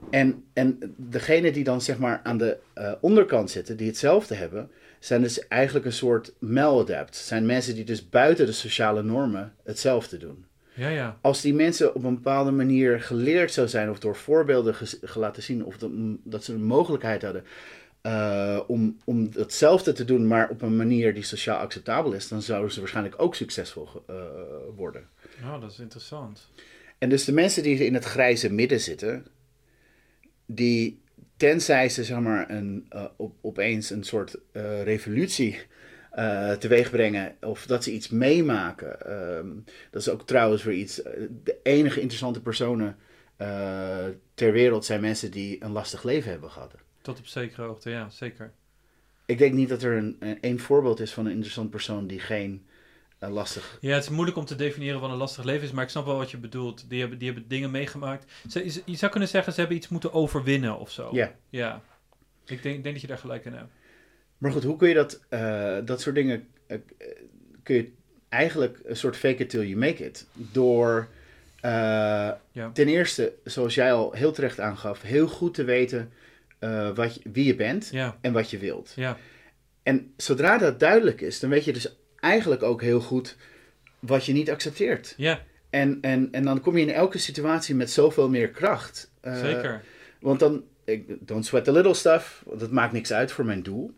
[0.09, 2.57] en, en degene die dan zeg maar aan de
[2.99, 7.15] onderkant zitten, die hetzelfde hebben, zijn dus eigenlijk een soort maladapt.
[7.15, 10.45] Zijn mensen die dus buiten de sociale normen hetzelfde doen.
[10.73, 11.17] Ja, ja.
[11.21, 15.43] Als die mensen op een bepaalde manier geleerd zou zijn, of door voorbeelden ges- laten
[15.43, 15.89] zien, of dat,
[16.23, 17.43] dat ze een mogelijkheid hadden
[18.01, 22.41] eh, om, om hetzelfde te doen, maar op een manier die sociaal acceptabel is, dan
[22.41, 24.15] zouden ze waarschijnlijk ook succesvol eh,
[24.75, 25.07] worden.
[25.43, 26.49] Oh, dat is interessant.
[26.97, 29.25] En dus de mensen die in het grijze midden zitten,
[30.45, 31.00] die
[31.41, 35.59] tenzij ze zeg maar een, eh, op, opeens een soort eh, revolutie
[36.11, 39.01] eh teweeg brengen of dat ze iets meemaken.
[39.05, 39.47] ehm,
[39.91, 40.95] dat is ook trouwens weer iets.
[41.43, 42.97] de enige interessante personen
[44.33, 46.75] ter wereld zijn mensen die een lastig leven hebben gehad.
[47.01, 48.51] Tot op zekere hoogte, ja, zeker.
[49.25, 52.19] Ik denk niet dat er een, een, één voorbeeld is van een interessant persoon die
[52.19, 52.65] geen
[53.29, 53.77] lastig.
[53.81, 56.05] Ja, het is moeilijk om te definiëren wat een lastig leven is, maar ik snap
[56.05, 56.89] wel wat je bedoelt.
[56.89, 58.31] Die hebben, die hebben dingen meegemaakt.
[58.49, 61.09] Ze, je zou kunnen zeggen, ze hebben iets moeten overwinnen of zo.
[61.11, 61.35] Ja.
[61.49, 61.81] Ja.
[62.45, 63.71] Ik denk, denk dat je daar gelijk in hebt.
[64.37, 66.77] Maar goed, hoe kun je dat, eh, dat soort dingen, eh,
[67.63, 67.91] kun je
[68.29, 70.27] eigenlijk een soort fake it till you make it.
[70.33, 71.07] Door
[71.61, 71.71] eh,
[72.51, 72.71] Ja.
[72.73, 76.11] ten eerste, zoals jij al heel terecht aangaf, heel goed te weten
[76.95, 78.93] wat je, wie je bent Ja, en wat je wilt.
[78.95, 79.17] ja,
[79.83, 83.35] En zodra dat duidelijk is, dan weet je dus eigenlijk ook heel goed
[83.99, 85.13] wat je niet accepteert.
[85.17, 89.11] ja, En, en, en dan kom je in elke situatie met zoveel meer kracht.
[89.21, 89.83] Eh, zeker.
[90.19, 93.63] want dan, ik, don't sweat the little stuff, want dat maakt niks uit voor mijn
[93.63, 93.93] doel.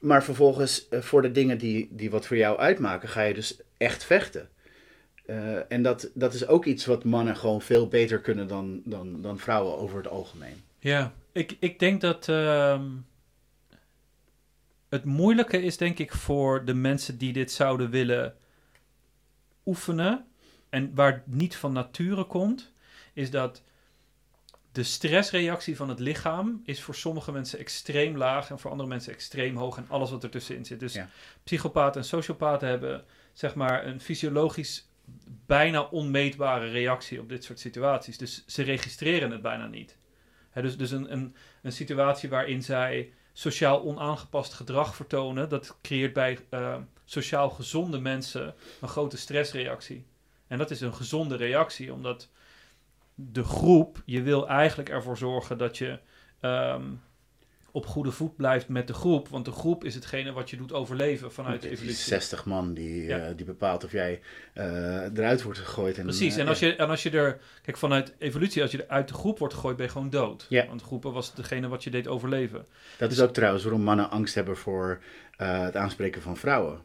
[0.00, 3.60] Maar vervolgens, eh, voor de dingen die, die wat voor jou uitmaken, ga je dus
[3.76, 4.48] echt vechten.
[5.26, 9.22] Eh, en dat, dat is ook iets wat mannen gewoon veel beter kunnen dan, dan,
[9.22, 10.62] dan vrouwen over het algemeen.
[10.78, 12.82] Ja, ik, ik denk dat ehm,
[14.94, 18.34] het moeilijke is, denk ik, voor de mensen die dit zouden willen
[19.66, 20.26] oefenen
[20.68, 22.72] en waar het niet van nature komt,
[23.12, 23.62] is dat
[24.72, 29.12] de stressreactie van het lichaam is voor sommige mensen extreem laag en voor andere mensen
[29.12, 30.80] extreem hoog en alles wat ertussenin zit.
[30.80, 31.08] Dus Ja.
[31.44, 34.88] psychopaten en sociopaten hebben zeg maar een fysiologisch
[35.46, 38.18] bijna onmeetbare reactie op dit soort situaties.
[38.18, 39.96] Dus ze registreren het bijna niet.
[40.54, 46.38] Dus dus een, een, een situatie waarin zij sociaal onaangepast gedrag vertonen, dat creëert bij
[46.48, 50.06] eh, sociaal gezonde mensen een grote stressreactie.
[50.46, 52.28] En dat is een gezonde reactie, omdat
[53.14, 55.98] de groep, je wil eigenlijk ervoor zorgen dat je
[56.40, 56.82] ehm,
[57.74, 59.28] op goede voet blijft met de groep.
[59.28, 61.96] Want de groep is hetgene wat je doet overleven vanuit de evolutie.
[62.04, 63.18] 60 man die, Ja.
[63.18, 64.20] eh, die bepaalt of jij
[64.52, 64.64] eh,
[65.02, 65.98] eruit wordt gegooid.
[65.98, 68.82] En, Precies, eh, en als, je, en als je er, kijk vanuit evolutie, als je
[68.82, 70.46] er uit de groep wordt gegooid, ben je gewoon dood.
[70.48, 70.66] Ja.
[70.66, 72.66] Want groepen was degene wat je deed overleven.
[72.98, 75.00] Dat is ook trouwens waarom mannen angst hebben voor
[75.36, 76.82] eh, het aanspreken van vrouwen.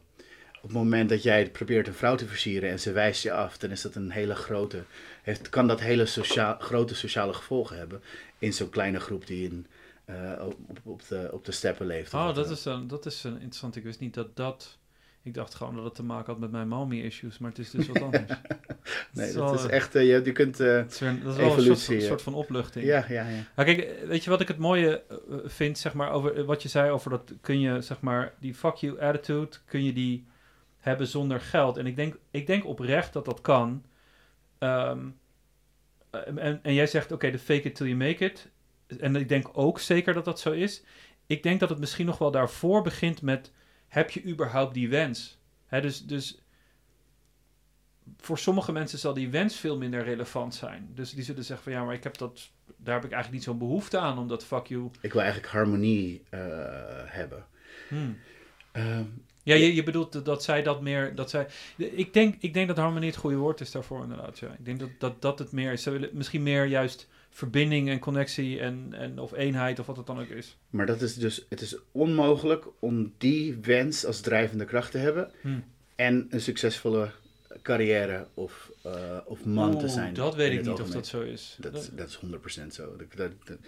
[0.56, 3.58] Op het moment dat jij probeert een vrouw te versieren en ze wijst je af,
[3.58, 4.82] dan is dat een hele grote,
[5.22, 8.02] heeft, kan dat hele sociaal, grote sociale gevolgen hebben
[8.38, 9.66] in zo'n kleine groep die in,
[10.10, 12.14] eh, op, op, de, op de steppen leeft.
[12.14, 13.76] Oh, dat is, een, dat is een interessant.
[13.76, 14.78] Ik wist niet dat dat...
[15.22, 17.86] Ik dacht gewoon dat het te maken had met mijn mommy-issues, maar het is dus
[17.86, 18.24] wat anders.
[19.12, 21.56] Nee, dat wel, is eh, echt, eh, je, je kunt, is, weer- dat is wel
[21.56, 22.06] een soort, een ja.
[22.06, 22.84] soort van opluchting.
[22.84, 23.42] ja, ja, ja.
[23.54, 25.02] Maar kijk, weet je wat ik het mooie
[25.44, 28.74] vind, zeg maar, over wat je zei over dat kun je, zeg maar, die fuck
[28.74, 30.26] you attitude, kun je die
[30.78, 31.76] hebben zonder geld.
[31.76, 33.84] En ik denk, ik denk oprecht dat dat kan.
[34.58, 34.98] Ehm,
[36.10, 38.48] eh, en, en jij zegt, oké, de fake it till you make it.
[38.98, 40.82] En ik denk ook zeker dat dat zo is.
[41.26, 43.52] Ik denk dat het misschien nog wel daarvoor begint met,
[43.88, 45.38] heb je überhaupt die wens?
[45.66, 46.38] Hè, dus, dus
[48.16, 50.90] voor sommige mensen zal die wens veel minder relevant zijn.
[50.94, 52.50] Dus die zullen zeggen van, ja, maar ik heb dat
[52.82, 54.90] daar heb ik eigenlijk niet zo'n behoefte aan, omdat fuck you.
[55.00, 56.40] Ik wil eigenlijk harmonie eh,
[57.04, 57.46] hebben.
[57.88, 58.18] Hmm.
[58.72, 59.04] Ehm,
[59.42, 61.14] Ja, je, je bedoelt dat, dat zij dat meer.
[61.14, 61.46] Dat zij,
[61.76, 64.38] ik, denk, ik denk dat harmonie het goede woord is daarvoor, inderdaad.
[64.38, 64.48] Ja.
[64.48, 65.82] Ik denk dat, dat dat het meer is.
[65.82, 70.06] Ze willen misschien meer juist verbinding en connectie en, en of eenheid of wat het
[70.06, 70.56] dan ook is.
[70.70, 75.30] maar dat is dus, het is onmogelijk om die wens als drijvende kracht te hebben
[75.40, 75.64] Hmm.
[75.94, 77.10] en een succesvolle
[77.62, 80.14] carrière of, eh, of man te zijn.
[80.14, 81.56] Dat weet ik niet of dat zo is.
[81.60, 82.96] Dat, Dat- dat is 100% zo.
[82.96, 83.58] Dat, dat,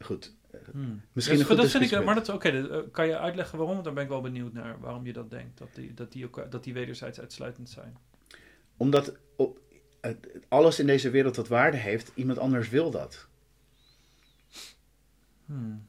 [0.00, 0.32] goed.
[0.72, 1.00] hmm.
[1.12, 2.48] Misschien Dus een dat vind ik, maar dat is oké.
[2.48, 3.72] eh, kan je uitleggen waarom?
[3.74, 5.58] Want daar ben ik wel benieuwd naar waarom je dat denkt.
[5.58, 7.96] Dat die, dat die, elkaar- dat die wederzijds uitsluitend zijn.
[8.76, 9.16] Omdat
[10.48, 13.26] alles in deze wereld wat waarde heeft, iemand anders wil dat.
[15.46, 15.86] Hmm.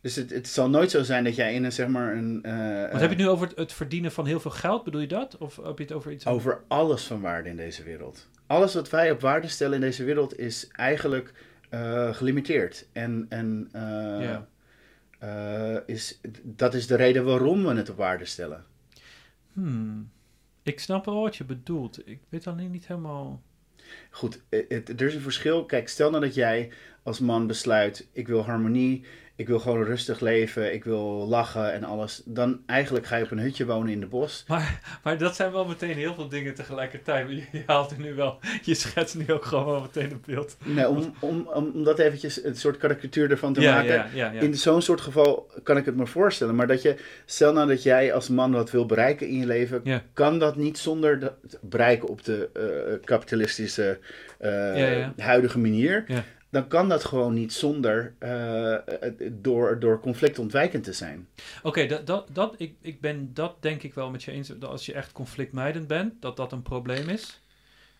[0.00, 2.42] Dus het, het zal nooit zo zijn dat jij in een, zeg maar, een...
[2.42, 2.52] eh,
[2.92, 4.84] Wat heb je het nu over het, het verdienen van heel veel geld?
[4.84, 5.36] Bedoel je dat?
[5.38, 6.46] Of heb je het over iets anders?
[6.46, 8.28] over alles van waarde in deze wereld.
[8.46, 11.32] Alles wat wij op waarde stellen in deze wereld is eigenlijk
[11.68, 12.86] eh, gelimiteerd.
[12.92, 14.46] En, en Ja.
[15.18, 18.64] eh, is, dat is de reden waarom we het op waarde stellen.
[19.52, 20.10] Hmm.
[20.62, 22.08] Ik snap wel wat je bedoelt.
[22.08, 23.42] Ik weet alleen niet helemaal.
[24.10, 25.64] Goed, het- er is een verschil.
[25.64, 26.70] Kijk, stel nou dat jij
[27.02, 29.04] als man besluit, ik wil harmonie,
[29.42, 32.22] ik wil gewoon rustig leven, ik wil lachen en alles.
[32.24, 34.44] Dan eigenlijk ga je op een hutje wonen in de bos.
[34.48, 37.28] Maar, maar dat zijn wel meteen heel veel dingen tegelijkertijd.
[37.28, 40.56] Je, je haalt er nu wel, je schetst nu ook gewoon wel meteen een beeld.
[40.64, 43.92] Nee, om, om, om, dat eventjes een soort karikatuur ervan te Ja, maken.
[43.94, 44.40] ja, ja, ja.
[44.40, 46.54] In zo'n soort geval kan ik het me voorstellen.
[46.54, 50.02] Maar dat je, stel nou dat jij als man wat wil bereiken in je leven,
[50.12, 53.98] kan dat niet zonder dat bereiken op de eh, kapitalistische
[54.38, 55.12] eh, Ja, ja.
[55.16, 56.04] huidige manier.
[56.52, 58.76] Dan kan dat gewoon niet zonder eh,
[59.30, 61.28] door, door conflictontwijkend te zijn.
[61.62, 64.48] Oké, dat, dat, dat, ik, ik ben dat denk ik wel met je eens.
[64.48, 67.40] Dat als je echt conflictmijdend bent, dat dat een probleem is.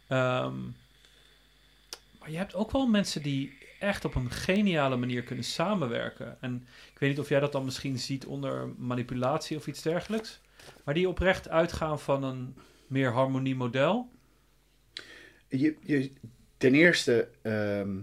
[0.09, 0.61] Ehm,
[2.19, 6.37] maar je hebt ook wel mensen die echt op een geniale manier kunnen samenwerken.
[6.41, 10.41] En ik weet niet of jij dat dan misschien ziet onder manipulatie of iets dergelijks.
[10.85, 12.57] Maar die oprecht uitgaan van een
[12.87, 14.09] meer harmoniemodel.
[15.49, 16.13] Je, je,
[16.57, 17.99] ten eerste, ehm,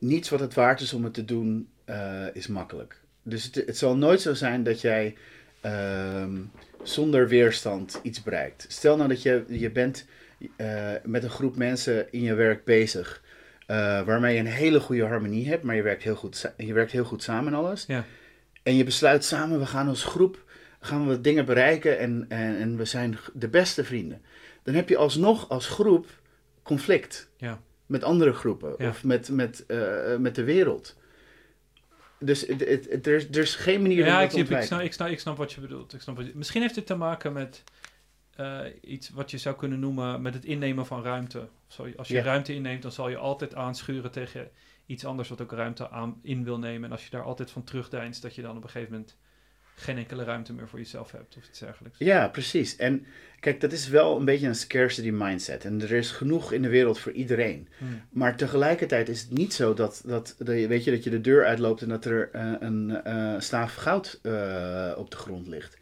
[0.00, 3.00] niets wat het waard is om het te doen, eh, is makkelijk.
[3.22, 5.16] Dus het, het zal nooit zo zijn dat jij
[5.60, 6.36] ehm,
[6.82, 8.64] zonder weerstand iets bereikt.
[8.68, 10.06] Stel nou dat je, je bent
[10.56, 13.22] eh, met een groep mensen in je werk bezig,
[13.66, 16.92] eh, waarmee je een hele goede harmonie hebt, maar je werkt heel goed, je werkt
[16.92, 17.84] heel goed samen en alles.
[17.86, 18.04] Ja.
[18.62, 20.48] En je besluit samen, we gaan als groep
[20.80, 24.22] gaan we dingen bereiken en, en, en we zijn de beste vrienden.
[24.62, 26.06] Dan heb je alsnog als groep
[26.62, 27.60] conflict Ja.
[27.90, 28.88] Met andere groepen Ja.
[28.88, 30.96] of met, met, eh, met de wereld.
[32.18, 32.68] Dus er,
[33.14, 35.20] is, er is geen manier Ja, om ik, dat te ik, snap, ik, snap, ik
[35.20, 35.92] snap wat je bedoelt.
[35.94, 37.64] Ik snap wat je- misschien heeft het te maken met
[38.36, 41.48] eh, iets wat je zou kunnen noemen met het innemen van ruimte.
[41.66, 42.22] Zo, als je Ja.
[42.22, 44.50] ruimte inneemt, dan zal je altijd aanschuren tegen
[44.86, 46.84] iets anders wat ook ruimte aan, in wil nemen.
[46.84, 49.16] En als je daar altijd van terugdeinst, dat je dan op een gegeven moment
[49.80, 51.98] geen enkele ruimte meer voor jezelf hebt of iets dergelijks.
[51.98, 52.76] Ja, precies.
[52.76, 53.06] En
[53.40, 55.64] kijk, dat is wel een beetje een scarcity mindset.
[55.64, 57.68] En er is genoeg in de wereld voor iedereen.
[57.78, 58.02] Hmm.
[58.10, 61.82] Maar tegelijkertijd is het niet zo dat, dat, weet je, dat je de deur uitloopt
[61.82, 65.78] en dat er eh, een eh, staaf goud eh, op de grond ligt.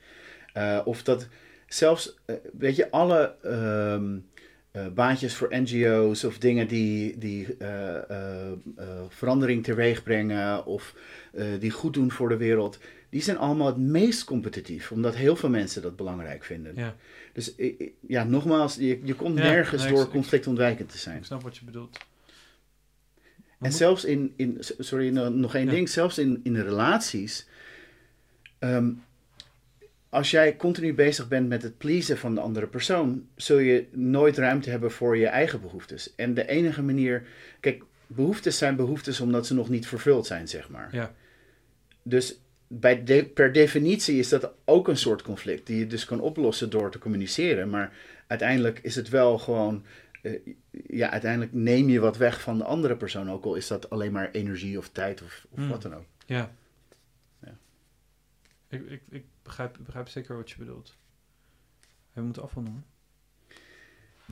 [0.85, 1.29] Of dat
[1.67, 2.17] zelfs,
[2.59, 4.19] weet je, alle ehm,
[4.71, 7.57] eh, baantjes voor NGO's of dingen die, die
[9.09, 10.95] verandering teweeg brengen of
[11.59, 12.79] die goed doen voor de wereld,
[13.11, 16.73] die zijn allemaal het meest competitief, omdat heel veel mensen dat belangrijk vinden.
[16.77, 16.97] Ja,
[17.33, 17.55] Dus
[18.07, 21.17] ja, nogmaals, je, je komt Ja, nergens nee, door conflictontwijkend te zijn.
[21.17, 21.99] ik snap wat je bedoelt.
[23.61, 25.71] En zelfs in, in sorry, no- nog één Ja.
[25.71, 27.47] ding, zelfs in, in relaties.
[28.59, 28.91] ehm,
[30.11, 34.39] als jij continu bezig bent met het pleasen van de andere persoon, zul je nooit
[34.39, 36.15] ruimte hebben voor je eigen behoeftes.
[36.15, 37.27] En de enige manier,
[37.61, 40.89] kijk, behoeftes zijn behoeftes omdat ze nog niet vervuld zijn, zeg maar.
[40.93, 41.15] Ja.
[42.03, 46.21] Dus bij de- per definitie is dat ook een soort conflict die je dus kan
[46.21, 47.71] oplossen door te communiceren.
[47.71, 47.97] Maar
[48.27, 49.85] uiteindelijk is het wel gewoon,
[50.23, 50.41] eh,
[50.89, 54.13] ja, uiteindelijk neem je wat weg van de andere persoon, ook al is dat alleen
[54.13, 55.69] maar energie of tijd of, of Hmm.
[55.69, 56.05] wat dan ook.
[56.27, 56.55] Ja.
[57.43, 57.57] Ja.
[58.69, 60.97] Ik, ik, ik begrijp, ik begrijp zeker wat je bedoelt.
[62.13, 62.85] We moeten afronden.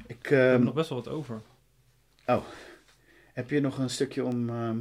[0.06, 1.42] Ik, We hebben ehm, nog best wel wat over.
[3.32, 4.78] heb je nog een stukje om, ehm,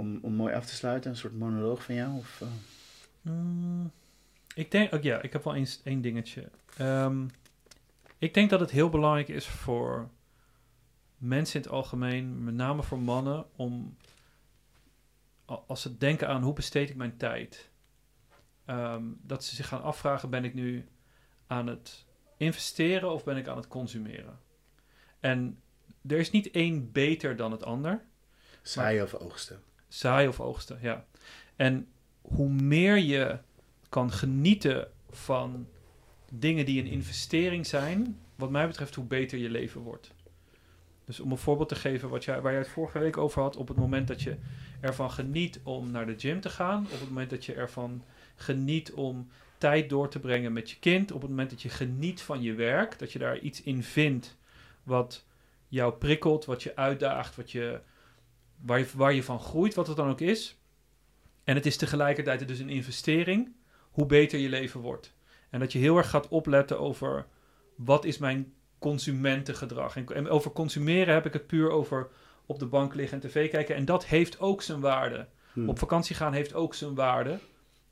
[0.00, 1.10] om, om mooi af te sluiten?
[1.10, 2.16] Een soort monoloog van jou?
[2.16, 2.48] Of, eh?
[3.20, 3.92] Mm,
[4.54, 6.50] ik denk, ook ja, ik heb wel eens één dingetje.
[6.76, 7.26] Ehm,
[8.18, 10.10] ik denk dat het heel belangrijk is voor
[11.18, 13.96] mensen in het algemeen, met name voor mannen, om
[15.44, 17.70] als ze denken aan hoe besteed ik mijn tijd,
[18.64, 20.88] ehm, dat ze zich gaan afvragen: ben ik nu
[21.46, 22.06] aan het
[22.36, 24.38] investeren of ben ik aan het consumeren?
[25.20, 25.60] En
[26.06, 28.04] er is niet één beter dan het ander.
[28.62, 29.62] Saaien of oogsten?
[29.90, 31.04] Zaaien of oogsten, ja.
[31.56, 31.86] En
[32.20, 33.38] hoe meer je
[33.88, 35.66] kan genieten van
[36.32, 40.14] dingen die een investering zijn, wat mij betreft, hoe beter je leven wordt.
[41.04, 43.56] Dus om een voorbeeld te geven wat jij, waar jij het vorige week over had,
[43.56, 44.36] op het moment dat je
[44.80, 48.02] ervan geniet om naar de gym te gaan, op het moment dat je ervan
[48.36, 52.22] geniet om tijd door te brengen met je kind, op het moment dat je geniet
[52.22, 54.36] van je werk, dat je daar iets in vindt
[54.82, 55.24] wat
[55.68, 57.80] jou prikkelt, wat je uitdaagt, wat je,
[58.62, 60.58] waar, je, waar je van groeit, wat het dan ook is.
[61.44, 63.52] En het is tegelijkertijd dus een investering,
[63.90, 65.14] hoe beter je leven wordt.
[65.50, 67.26] En dat je heel erg gaat opletten over
[67.74, 69.96] wat is mijn consumentengedrag.
[69.96, 72.08] En, en over consumeren heb ik het puur over
[72.46, 73.74] op de bank liggen en tv kijken.
[73.74, 75.26] En dat heeft ook zijn waarde.
[75.52, 75.68] Hmm.
[75.68, 77.38] Op vakantie gaan heeft ook zijn waarde.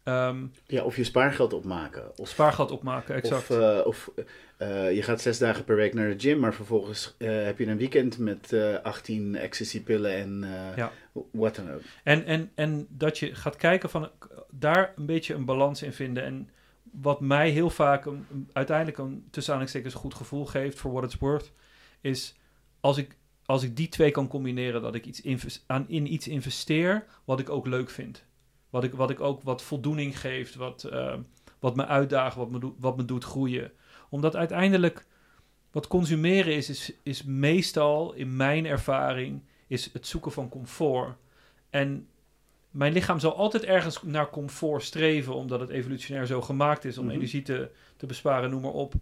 [0.08, 2.18] Ehm, Ja, of je spaargeld opmaken.
[2.18, 3.50] Of, spaargeld opmaken, exact.
[3.50, 4.10] Of, eh, of
[4.56, 7.66] eh, je gaat zes dagen per week naar de gym, maar vervolgens eh, heb je
[7.66, 10.44] een weekend met eh 18 ecstasy-pillen en
[10.76, 10.92] Ja.
[11.32, 11.80] wat dan ook.
[12.04, 14.10] En, en, en dat je gaat kijken van
[14.50, 16.24] daar een beetje een balans in vinden.
[16.24, 16.48] En
[16.92, 21.04] wat mij heel vaak een, een- uiteindelijk een tussen aanhalingstekens goed gevoel geeft voor what
[21.04, 21.52] it's worth,
[22.00, 22.34] is
[22.80, 23.16] als ik,
[23.46, 25.22] als ik die twee kan combineren, dat ik iets
[25.66, 28.26] aan, in iets investeer wat ik ook leuk vind.
[28.70, 31.14] Wat ik, wat ik ook wat voldoening geeft, wat, eh,
[31.58, 33.72] wat me uitdaagt, wat me, doet- wat me doet groeien.
[34.10, 35.06] Omdat uiteindelijk
[35.70, 41.16] wat consumeren is, is, is meestal in mijn ervaring is het zoeken van comfort.
[41.70, 42.08] En
[42.70, 47.04] mijn lichaam zal altijd ergens naar comfort streven, omdat het evolutionair zo gemaakt is om
[47.04, 47.14] Mhm.
[47.14, 48.94] energie te, te besparen, noem maar op.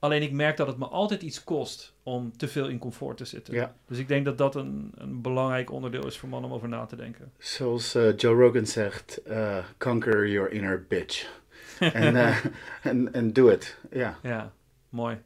[0.00, 3.24] Alleen ik merk dat het me altijd iets kost om te veel in comfort te
[3.24, 3.54] zitten.
[3.54, 3.74] Ja.
[3.86, 6.86] Dus ik denk dat dat een, een belangrijk onderdeel is voor mannen om over na
[6.86, 7.32] te denken.
[7.38, 11.38] Zoals eh, Joe Rogan zegt, eh, conquer your inner bitch.
[12.82, 13.76] En en doe het.
[13.90, 14.52] Ja, Ja,
[14.88, 15.18] mooi.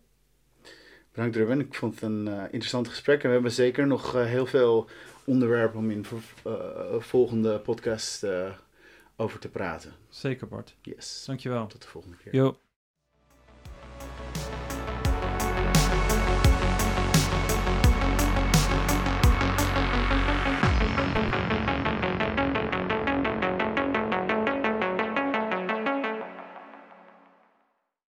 [1.13, 1.61] bedankt Ruben.
[1.61, 3.23] Ik vond het een eh, interessant gesprek.
[3.23, 4.89] En we hebben zeker nog heel veel
[5.25, 6.07] onderwerpen om in
[6.99, 8.27] volgende podcast
[9.17, 9.93] over te praten.
[10.09, 10.75] Zeker Bart.
[10.83, 11.25] Yes.
[11.27, 11.67] Dankjewel.
[11.67, 12.35] Tot de volgende keer.
[12.35, 12.57] Jo.